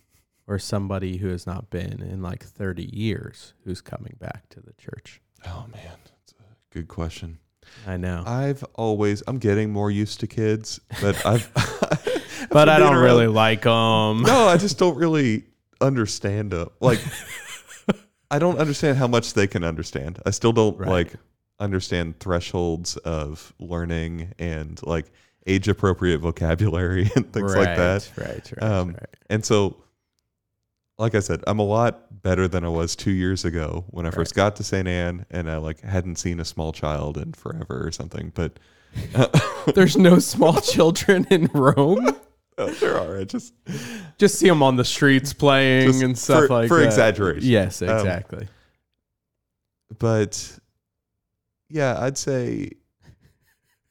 or 0.49 0.59
somebody 0.59 1.17
who 1.19 1.29
has 1.29 1.47
not 1.47 1.71
been 1.71 2.03
in 2.03 2.23
like 2.23 2.43
thirty 2.45 2.89
years 2.97 3.55
who's 3.65 3.81
coming 3.81 4.17
back 4.19 4.49
to 4.51 4.61
the 4.61 4.73
church? 4.75 5.21
Oh 5.47 5.67
man, 5.73 5.83
that's 6.05 6.33
a 6.41 6.45
good 6.73 6.89
question. 6.89 7.39
I 7.87 7.97
know, 7.97 8.23
I've 8.27 8.63
always 8.75 9.23
I'm 9.27 9.39
getting 9.39 9.71
more 9.73 9.91
used 9.91 10.21
to 10.21 10.27
kids, 10.27 10.81
but 11.03 11.25
I've 11.27 11.51
but 12.51 12.69
I 12.69 12.79
don't 12.79 12.95
around- 12.95 13.03
really 13.03 13.27
like 13.27 13.63
them. 13.63 14.23
No, 14.23 14.47
I 14.49 14.57
just 14.57 14.79
don't 14.79 14.97
really 14.97 15.45
understand 15.81 16.53
them. 16.53 16.69
Like 16.81 17.01
I 18.31 18.39
don't 18.39 18.59
understand 18.59 18.99
how 18.99 19.07
much 19.07 19.35
they 19.35 19.47
can 19.47 19.63
understand. 19.65 20.21
I 20.27 20.31
still 20.31 20.53
don't 20.53 20.77
Right. 20.79 20.89
like 20.89 21.13
understand 21.59 22.19
thresholds 22.21 22.97
of 22.99 23.53
learning 23.59 24.33
and 24.39 24.81
like 24.85 25.07
age 25.47 25.69
appropriate 25.69 26.19
vocabulary 26.19 27.11
and 27.17 27.33
things 27.33 27.55
like 27.55 27.77
that. 27.77 28.11
Right, 28.17 28.53
right, 28.53 28.63
Um, 28.63 28.89
right. 28.91 29.17
And 29.31 29.45
so, 29.45 29.77
like 30.99 31.15
I 31.15 31.21
said, 31.21 31.43
I'm 31.47 31.59
a 31.59 31.65
lot 31.65 32.23
better 32.23 32.49
than 32.49 32.65
I 32.65 32.69
was 32.69 32.97
two 32.97 33.11
years 33.11 33.45
ago 33.45 33.85
when 33.89 34.07
I 34.07 34.11
first 34.11 34.33
Right. 34.37 34.45
got 34.45 34.57
to 34.57 34.65
St. 34.65 34.89
Anne 34.89 35.27
and 35.31 35.51
I 35.51 35.59
like 35.59 35.81
hadn't 35.83 36.17
seen 36.17 36.41
a 36.41 36.45
small 36.45 36.73
child 36.73 37.19
in 37.19 37.33
forever 37.35 37.87
or 37.87 37.93
something. 37.93 38.33
But 38.35 38.59
There's 39.75 39.97
no 39.97 40.19
small 40.19 40.61
children 40.61 41.27
in 41.31 41.51
Rome. 41.53 42.17
Oh, 42.59 42.71
there 42.71 42.99
are. 42.99 43.19
I 43.19 43.25
just 43.25 43.53
Just 44.17 44.39
see 44.39 44.49
them 44.49 44.63
on 44.63 44.77
the 44.77 44.85
streets 44.87 45.35
playing 45.35 45.89
Just 45.89 46.03
and 46.03 46.17
stuff 46.19 46.47
for- 46.47 46.55
like 46.55 46.69
for 46.69 46.79
that. 46.79 46.87
exaggeration. 46.87 47.47
Yes, 47.47 47.83
Um, 47.83 47.91
exactly. 47.91 48.49
but 49.99 50.59
yeah, 51.69 52.01
I'd 52.01 52.17
say 52.17 52.71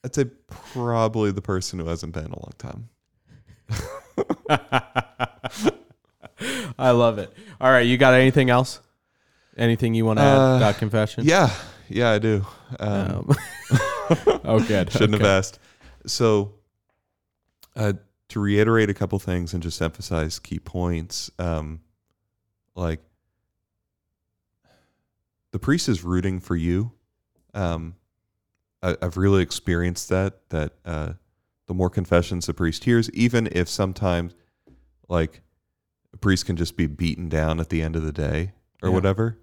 I'd 0.04 0.16
say 0.16 0.26
probably 0.48 1.30
the 1.32 1.44
person 1.44 1.78
who 1.78 1.86
hasn't 1.86 2.14
been 2.16 2.26
in 2.26 2.32
a 2.32 2.40
long 2.40 2.54
time. 2.58 2.90
I 6.78 6.92
love 6.92 7.18
it. 7.20 7.32
All 7.62 7.72
right, 7.72 7.86
you 7.86 7.98
got 7.98 8.14
anything 8.14 8.50
else? 8.50 8.80
Anything 9.58 9.94
you 9.94 10.06
want 10.06 10.20
to 10.20 10.24
add 10.24 10.38
Uh, 10.42 10.58
about 10.58 10.78
confession? 10.78 11.26
Yeah, 11.26 11.50
yeah, 11.88 12.12
I 12.12 12.20
do. 12.20 12.46
Um, 12.80 13.30
Um, 13.30 13.36
oh, 14.44 14.60
good. 14.68 14.92
shouldn't 14.92 15.16
Okay. 15.16 15.24
have 15.24 15.38
asked. 15.38 15.60
So, 16.06 16.54
uh, 17.76 17.94
to 18.30 18.40
reiterate 18.40 18.90
a 18.90 18.94
couple 18.94 19.18
things 19.20 19.54
and 19.54 19.64
just 19.64 19.82
emphasize 19.82 20.40
key 20.40 20.60
points, 20.60 21.32
um, 21.40 21.80
like 22.76 23.00
the 25.52 25.60
priest 25.60 25.88
is 25.88 26.04
rooting 26.04 26.40
for 26.40 26.56
you. 26.56 26.92
Um, 27.54 27.96
I, 28.84 28.98
I've 29.02 29.16
really 29.18 29.42
experienced 29.42 30.10
that. 30.10 30.50
That 30.50 30.74
uh, 30.84 31.14
the 31.68 31.74
more 31.74 31.90
confessions 31.90 32.46
the 32.46 32.54
priest 32.54 32.84
hears, 32.84 33.10
even 33.12 33.48
if 33.52 33.70
sometimes, 33.70 34.36
like, 35.08 35.42
a 36.16 36.18
priest 36.18 36.46
can 36.46 36.56
just 36.56 36.76
be 36.78 36.88
beaten 36.88 37.30
down 37.30 37.60
at 37.60 37.70
the 37.70 37.82
end 37.82 37.96
of 37.96 38.04
the 38.04 38.12
day 38.14 38.54
or 38.82 38.90
Yeah. 38.90 38.96
whatever, 38.96 39.38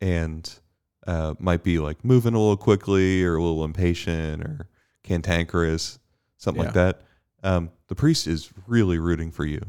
and 0.00 0.58
uh, 1.06 1.34
might 1.38 1.62
be 1.62 1.78
like 1.78 2.02
moving 2.04 2.34
a 2.34 2.38
little 2.38 2.56
quickly 2.56 3.22
or 3.24 3.36
a 3.36 3.42
little 3.42 3.64
impatient 3.64 4.42
or 4.42 4.68
cantankerous, 5.02 5.98
something 6.38 6.64
like 6.64 6.74
that. 6.74 7.02
Um, 7.42 7.70
the 7.88 7.94
priest 7.94 8.26
is 8.26 8.50
really 8.66 8.98
rooting 8.98 9.30
for 9.30 9.44
you 9.44 9.60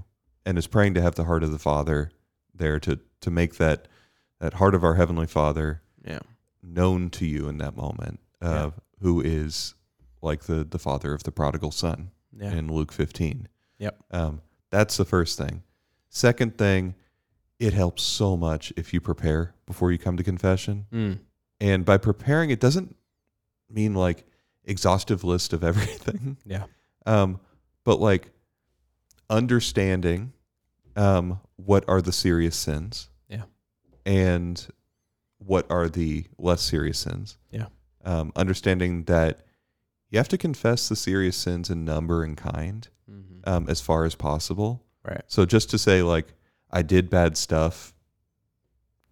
and 0.46 0.58
is 0.58 0.68
praying 0.68 0.93
to 0.93 1.02
have 1.02 1.16
the 1.16 1.26
heart 1.26 1.43
of 1.43 1.52
the 1.52 1.60
Father 1.60 2.12
there 2.54 2.80
to 2.82 3.00
to 3.22 3.32
make 3.32 3.56
that 3.56 3.88
that 4.39 4.54
heart 4.56 4.76
of 4.76 4.84
our 4.84 4.96
heavenly 4.96 5.26
Father 5.28 5.82
Yeah. 6.06 6.20
known 6.64 7.10
to 7.12 7.26
you 7.26 7.50
in 7.50 7.58
that 7.58 7.76
moment, 7.76 8.20
uh, 8.41 8.72
who 9.02 9.20
is 9.20 9.74
like 10.22 10.43
the 10.43 10.64
the 10.64 10.80
father 10.80 11.14
of 11.14 11.24
the 11.24 11.32
prodigal 11.32 11.72
son 11.72 12.12
Yeah. 12.38 12.52
in 12.54 12.72
Luke 12.72 12.91
15. 12.93 13.48
Yep. 13.80 14.04
Um, 14.12 14.41
that's 14.70 14.96
the 14.98 15.06
first 15.06 15.38
thing. 15.38 15.64
Second 16.16 16.57
thing, 16.57 16.95
it 17.59 17.74
helps 17.74 18.01
so 18.01 18.38
much 18.38 18.72
if 18.78 18.93
you 18.93 19.01
prepare 19.01 19.53
before 19.66 19.91
you 19.91 19.97
come 19.97 20.16
to 20.16 20.24
confession. 20.24 20.86
Mm. 20.93 21.20
And 21.59 21.84
by 21.84 21.97
preparing, 21.97 22.51
it 22.51 22.61
doesn't 22.61 22.95
mean 23.70 23.93
like 23.95 24.26
exhaustive 24.63 25.26
list 25.26 25.51
of 25.51 25.61
everything, 25.72 26.38
Yeah. 26.45 26.68
um, 27.05 27.41
but 27.84 27.99
like 27.99 28.30
understanding 29.30 30.32
um, 30.95 31.41
what 31.57 31.84
are 31.89 32.01
the 32.01 32.13
serious 32.13 32.55
sins, 32.55 33.09
Yeah. 33.28 33.43
and 34.05 34.66
what 35.39 35.70
are 35.70 35.89
the 35.89 36.28
less 36.38 36.61
serious 36.61 36.97
sins. 36.97 37.38
Yeah. 37.51 37.66
Um, 38.05 38.32
understanding 38.38 39.03
that 39.03 39.41
you 40.09 40.18
have 40.18 40.30
to 40.30 40.38
confess 40.38 40.88
the 40.88 40.95
serious 40.95 41.36
sins 41.36 41.70
in 41.70 41.84
number 41.84 42.24
and 42.24 42.38
kind 42.38 42.88
Mhm. 43.11 43.45
um, 43.45 43.66
as 43.68 43.82
far 43.82 44.05
as 44.05 44.16
possible. 44.16 44.85
Right. 45.08 45.22
So 45.28 45.45
just 45.45 45.70
to 45.72 45.78
say 45.78 46.01
like 46.01 46.28
I 46.72 46.82
did 46.82 47.10
bad 47.10 47.38
stuff 47.38 47.93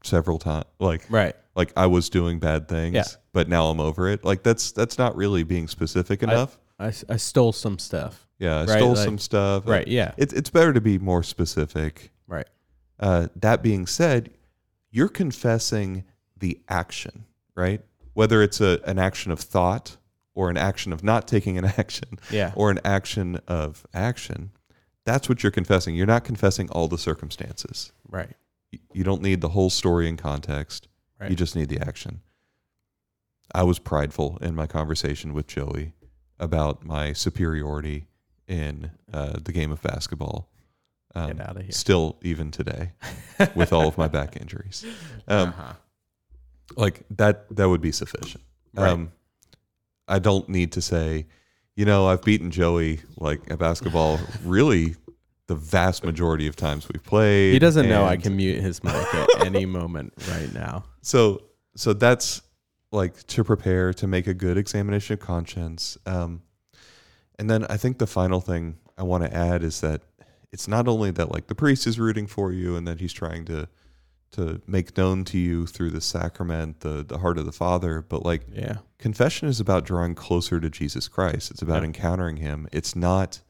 several 0.04 0.40
times, 0.40 0.66
like 0.80 1.06
Right. 1.10 1.36
like 1.56 1.72
I 1.78 1.86
was 1.88 2.10
doing 2.10 2.40
bad 2.40 2.68
things, 2.68 2.96
Yeah. 2.96 3.04
but 3.32 3.48
now 3.48 3.68
I'm 3.68 3.80
over 3.80 4.10
it. 4.10 4.24
Like 4.26 4.44
that's 4.44 4.72
that's 4.72 4.98
not 4.98 5.16
really 5.16 5.44
being 5.44 5.68
specific 5.68 6.24
enough. 6.24 6.60
I, 6.80 6.88
s- 6.88 7.06
I 7.08 7.18
stole 7.18 7.54
some 7.54 7.80
stuff. 7.80 8.28
yeah, 8.40 8.58
I 8.62 8.66
right, 8.66 8.70
stole 8.80 8.96
like- 8.96 9.06
some 9.06 9.18
stuff. 9.18 9.68
Right. 9.68 9.88
Yeah. 9.88 10.14
It's 10.18 10.34
it's 10.34 10.50
better 10.50 10.74
to 10.74 10.82
be 10.82 10.98
more 10.98 11.24
specific. 11.24 12.12
Right. 12.28 12.48
Uh, 13.00 13.28
that 13.38 13.62
being 13.64 13.86
said, 13.88 14.32
you're 14.92 15.10
confessing 15.10 16.04
the 16.38 16.60
action, 16.68 17.26
right? 17.56 17.82
Whether 18.14 18.42
it's 18.42 18.60
a 18.62 18.82
an 18.86 19.00
action 19.00 19.32
of 19.32 19.40
thought 19.40 19.98
or 20.36 20.50
an 20.50 20.58
action 20.58 20.92
of 20.92 21.04
not 21.04 21.28
taking 21.28 21.58
an 21.58 21.66
action 21.78 22.20
Yeah. 22.32 22.52
or 22.56 22.72
an 22.72 22.80
action 22.84 23.40
of 23.48 23.86
action. 23.94 24.52
That's 25.06 25.28
what 25.28 25.44
you're 25.44 25.52
confessing. 25.52 25.96
You're 25.96 26.08
not 26.08 26.24
confessing 26.24 26.70
all 26.70 26.88
the 26.88 26.98
circumstances. 26.98 27.92
Right. 28.10 28.32
You 28.94 29.04
don't 29.04 29.22
need 29.22 29.42
the 29.42 29.50
whole 29.50 29.70
story 29.70 30.08
in 30.08 30.18
context. 30.18 30.88
Right. 31.20 31.30
You 31.30 31.36
just 31.36 31.56
need 31.56 31.70
the 31.70 31.80
action. 31.80 32.22
I 33.54 33.64
was 33.64 33.80
prideful 33.80 34.38
in 34.42 34.56
my 34.56 34.68
conversation 34.68 35.34
with 35.34 35.48
Joey 35.48 35.94
about 36.40 36.86
my 36.86 37.14
superiority 37.14 38.08
in 38.48 38.92
uh, 39.12 39.40
the 39.44 39.52
game 39.52 39.72
of 39.72 39.82
basketball. 39.82 40.50
Um, 41.16 41.34
Get 41.38 41.42
out 41.42 41.58
of 41.58 41.64
here. 41.64 41.72
Still, 41.72 42.18
even 42.24 42.50
today, 42.50 42.94
with 43.56 43.72
all 43.72 43.88
of 43.88 43.98
my 43.98 44.08
back 44.08 44.36
injuries, 44.42 44.84
um, 45.28 45.50
uh-huh. 45.50 45.74
like 46.76 47.04
that, 47.12 47.46
that 47.56 47.70
would 47.70 47.82
be 47.82 47.92
sufficient. 47.92 48.44
Right. 48.74 48.90
Um, 48.90 49.12
I 50.08 50.20
don't 50.20 50.50
need 50.50 50.72
to 50.74 50.82
say, 50.82 51.28
you 51.76 51.86
know, 51.86 52.08
I've 52.08 52.22
beaten 52.22 52.52
Joey 52.52 53.02
like 53.18 53.50
at 53.52 53.60
basketball. 53.60 54.20
really, 54.44 54.96
the 55.48 55.56
vast 55.56 56.04
majority 56.04 56.48
of 56.48 56.56
times 56.56 56.88
we've 56.92 57.04
played. 57.04 57.54
He 57.54 57.60
doesn't 57.60 57.90
know 57.90 58.06
I 58.06 58.18
can 58.18 58.36
mute 58.36 58.62
his 58.62 58.84
mic 58.84 58.94
at 58.94 59.46
any 59.46 59.66
moment 59.66 60.14
right 60.30 60.54
now. 60.54 60.86
so 61.02 61.42
so 61.76 61.94
that's 61.94 62.42
like 62.92 63.26
to 63.28 63.44
prepare 63.44 63.94
to 63.94 64.08
make 64.08 64.28
a 64.28 64.34
good 64.34 64.58
examination 64.58 65.14
of 65.14 65.20
conscience 65.20 65.98
um, 66.06 66.42
and 67.40 67.50
then 67.50 67.66
i 67.66 67.78
think 67.78 67.98
the 67.98 68.08
final 68.08 68.40
thing 68.40 68.78
i 68.98 69.04
want 69.04 69.24
to 69.24 69.36
add 69.36 69.64
is 69.64 69.82
that 69.82 70.02
it's 70.52 70.68
not 70.68 70.88
only 70.88 71.10
that 71.12 71.32
like 71.32 71.48
the 71.48 71.56
priest 71.56 71.88
is 71.88 72.00
rooting 72.00 72.28
for 72.28 72.52
you 72.52 72.76
and 72.76 72.88
that 72.88 73.00
he's 73.00 73.14
trying 73.14 73.44
to 73.46 73.68
to 74.34 74.62
make 74.68 74.96
known 74.98 75.24
to 75.26 75.38
you 75.38 75.66
through 75.66 75.90
the 75.90 76.02
sacrament 76.02 76.82
the 76.82 77.04
the 77.04 77.18
heart 77.20 77.38
of 77.38 77.46
the 77.46 77.52
father 77.52 78.02
but 78.02 78.24
like 78.26 78.44
Yeah. 78.52 78.78
confession 78.98 79.48
is 79.48 79.60
about 79.60 79.86
drawing 79.86 80.16
closer 80.16 80.60
to 80.60 80.70
jesus 80.70 81.08
christ 81.08 81.52
it's 81.52 81.62
about 81.62 81.82
Yeah. 81.82 81.88
encountering 81.88 82.38
him 82.38 82.68
it's 82.72 82.96
not 82.96 83.42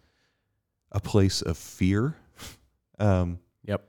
a 0.92 1.00
place 1.00 1.42
of 1.42 1.58
fear 1.58 2.16
um, 3.00 3.40
Yep. 3.66 3.84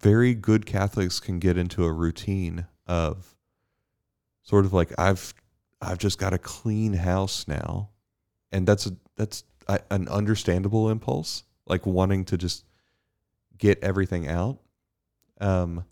very 0.00 0.34
good 0.34 0.66
Catholics 0.66 1.20
can 1.20 1.38
get 1.38 1.56
into 1.56 1.84
a 1.84 1.92
routine 1.92 2.66
of 2.86 3.34
sort 4.42 4.64
of 4.64 4.72
like 4.72 4.92
I've 4.98 5.32
I've 5.80 5.98
just 5.98 6.18
got 6.18 6.32
a 6.32 6.38
clean 6.38 6.92
house 6.92 7.48
now, 7.48 7.88
and 8.52 8.66
that's 8.68 8.86
a, 8.86 8.92
that's 9.16 9.42
a, 9.66 9.80
an 9.90 10.06
understandable 10.08 10.88
impulse, 10.90 11.42
like 11.66 11.86
wanting 11.86 12.24
to 12.26 12.36
just 12.38 12.64
get 13.58 13.82
everything 13.82 14.28
out. 14.28 14.58
Um, 15.42 15.84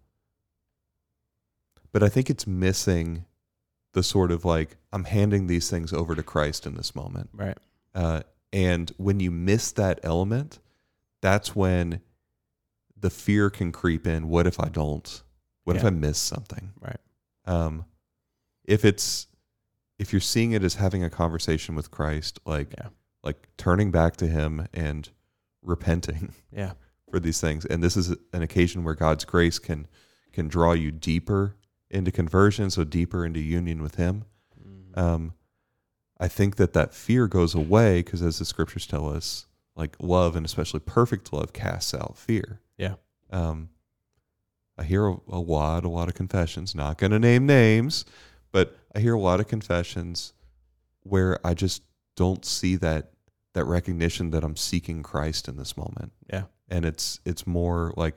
but 1.92 2.02
I 2.02 2.08
think 2.08 2.30
it's 2.30 2.46
missing 2.46 3.24
the 3.92 4.02
sort 4.02 4.30
of 4.30 4.44
like 4.44 4.76
I'm 4.92 5.04
handing 5.04 5.46
these 5.48 5.68
things 5.68 5.92
over 5.92 6.14
to 6.14 6.22
Christ 6.22 6.66
in 6.66 6.74
this 6.74 6.94
moment. 6.94 7.30
Right. 7.32 7.58
Uh, 7.94 8.22
and 8.52 8.90
when 8.96 9.20
you 9.20 9.30
miss 9.30 9.72
that 9.72 10.00
element, 10.02 10.60
that's 11.20 11.54
when 11.56 12.00
the 12.96 13.10
fear 13.10 13.50
can 13.50 13.72
creep 13.72 14.06
in. 14.06 14.28
What 14.28 14.46
if 14.46 14.60
I 14.60 14.68
don't? 14.68 15.22
What 15.64 15.76
if 15.76 15.84
I 15.84 15.90
miss 15.90 16.18
something? 16.18 16.72
Right. 16.80 16.96
Um, 17.44 17.84
if 18.64 18.84
it's 18.84 19.26
if 19.98 20.12
you're 20.12 20.20
seeing 20.20 20.52
it 20.52 20.62
as 20.64 20.76
having 20.76 21.04
a 21.04 21.10
conversation 21.10 21.74
with 21.74 21.90
Christ, 21.90 22.38
like 22.46 22.72
Yeah. 22.78 22.88
like 23.22 23.48
turning 23.56 23.90
back 23.90 24.16
to 24.18 24.26
Him 24.26 24.66
and 24.72 25.08
repenting 25.62 26.32
Yeah. 26.52 26.72
For 27.10 27.20
these 27.20 27.40
things, 27.40 27.64
and 27.66 27.82
this 27.82 27.96
is 27.96 28.10
an 28.32 28.42
occasion 28.42 28.84
where 28.84 28.94
God's 28.94 29.24
grace 29.24 29.58
can 29.58 29.86
can 30.32 30.46
draw 30.48 30.72
you 30.72 30.90
deeper 30.92 31.56
into 31.90 32.12
conversion, 32.12 32.70
so 32.70 32.84
deeper 32.84 33.24
into 33.26 33.40
union 33.40 33.82
with 33.82 33.96
Him 33.96 34.24
Mhm. 34.64 34.98
um, 34.98 35.34
I 36.20 36.28
think 36.28 36.56
that 36.56 36.72
that 36.74 36.94
fear 36.94 37.26
goes 37.26 37.54
away 37.54 38.02
because, 38.02 38.22
as 38.22 38.38
the 38.38 38.44
scriptures 38.44 38.86
tell 38.86 39.08
us, 39.08 39.46
like 39.74 39.96
love 40.00 40.36
and 40.36 40.44
especially 40.44 40.80
perfect 40.80 41.32
love 41.32 41.52
casts 41.54 41.94
out 41.94 42.16
fear. 42.18 42.60
Yeah. 42.76 42.96
Um, 43.30 43.70
I 44.76 44.84
hear 44.84 45.06
a, 45.08 45.16
a 45.28 45.38
lot, 45.40 45.84
a 45.84 45.88
lot 45.88 46.08
of 46.08 46.14
confessions. 46.14 46.74
Not 46.74 46.98
going 46.98 47.10
to 47.12 47.18
name 47.18 47.46
names, 47.46 48.04
but 48.52 48.76
I 48.94 49.00
hear 49.00 49.14
a 49.14 49.20
lot 49.20 49.40
of 49.40 49.48
confessions 49.48 50.32
where 51.02 51.38
I 51.46 51.54
just 51.54 51.82
don't 52.16 52.44
see 52.44 52.76
that 52.76 53.12
that 53.54 53.64
recognition 53.64 54.30
that 54.30 54.44
I'm 54.44 54.56
seeking 54.56 55.02
Christ 55.02 55.48
in 55.48 55.56
this 55.56 55.76
moment, 55.76 56.12
Yeah. 56.32 56.44
And 56.70 56.84
it's 56.84 57.20
it's 57.24 57.46
more 57.46 57.92
like, 57.96 58.16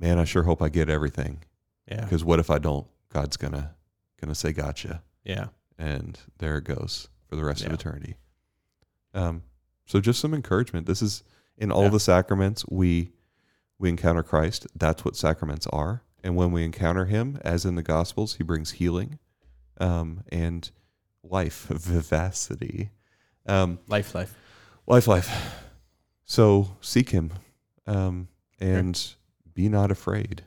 man, 0.00 0.18
I 0.18 0.24
sure 0.24 0.44
hope 0.44 0.62
I 0.62 0.68
get 0.68 0.88
everything 0.88 1.42
Yeah. 1.90 2.02
because 2.02 2.24
what 2.24 2.38
if 2.38 2.50
I 2.50 2.58
don't? 2.58 2.86
God's 3.10 3.36
gonna 3.36 3.74
gonna 4.20 4.34
say 4.34 4.52
gotcha 4.52 5.02
Yeah. 5.24 5.48
and 5.78 6.18
there 6.38 6.58
it 6.58 6.64
goes 6.64 7.08
for 7.28 7.36
the 7.36 7.44
rest 7.44 7.64
of 7.64 7.72
eternity. 7.72 8.16
Um, 9.14 9.42
so 9.86 10.00
just 10.00 10.20
some 10.20 10.34
encouragement. 10.34 10.86
This 10.86 11.02
is 11.02 11.22
in 11.56 11.70
all 11.72 11.84
Yeah. 11.84 11.88
the 11.90 12.00
sacraments 12.00 12.64
we 12.68 13.12
we 13.78 13.88
encounter 13.88 14.22
Christ. 14.24 14.66
That's 14.74 15.04
what 15.04 15.14
sacraments 15.16 15.66
are, 15.68 16.02
and 16.24 16.34
when 16.34 16.50
we 16.50 16.64
encounter 16.64 17.04
Him, 17.04 17.38
as 17.42 17.64
in 17.64 17.76
the 17.76 17.82
Gospels, 17.82 18.34
He 18.34 18.42
brings 18.42 18.72
healing, 18.72 19.18
um, 19.80 20.24
and 20.32 20.68
life, 21.22 21.66
vivacity, 21.70 22.90
um, 23.46 23.78
Life, 23.86 24.14
life. 24.16 24.34
life, 24.86 25.06
life. 25.06 25.62
So 26.24 26.76
seek 26.80 27.10
Him, 27.10 27.32
um, 27.88 28.28
and 28.60 29.14
be 29.54 29.68
not 29.68 29.90
afraid. 29.90 30.42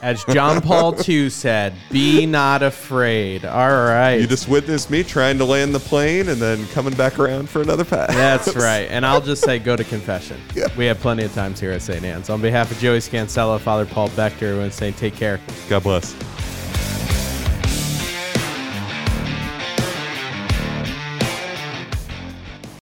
As 0.00 0.24
John 0.24 0.60
Paul 0.60 0.94
II 1.08 1.30
said, 1.30 1.74
be 1.90 2.26
not 2.26 2.62
afraid. 2.62 3.44
All 3.44 3.70
right. 3.70 4.14
You 4.20 4.26
just 4.26 4.48
witnessed 4.48 4.90
me 4.90 5.02
trying 5.02 5.38
to 5.38 5.44
land 5.44 5.74
the 5.74 5.80
plane 5.80 6.28
and 6.28 6.40
then 6.40 6.66
coming 6.68 6.94
back 6.94 7.18
around 7.18 7.48
for 7.48 7.60
another 7.62 7.84
pass. 7.84 8.08
That's 8.08 8.54
right. 8.56 8.86
And 8.90 9.04
I'll 9.04 9.20
just 9.20 9.42
say 9.42 9.58
go 9.58 9.76
to 9.76 9.84
confession. 9.84 10.40
Yeah. 10.54 10.68
We 10.76 10.84
have 10.86 11.00
plenty 11.00 11.24
of 11.24 11.34
times 11.34 11.58
here 11.58 11.72
at 11.72 11.82
St. 11.82 12.04
Anne's. 12.04 12.30
On 12.30 12.40
behalf 12.40 12.70
of 12.70 12.78
Joey 12.78 13.00
Scansella, 13.00 13.58
Father 13.58 13.84
Paul 13.84 14.08
Becker, 14.10 14.52
we 14.52 14.58
want 14.60 14.70
to 14.70 14.76
say 14.76 14.92
take 14.92 15.16
care. 15.16 15.40
God 15.68 15.82
bless. 15.82 16.14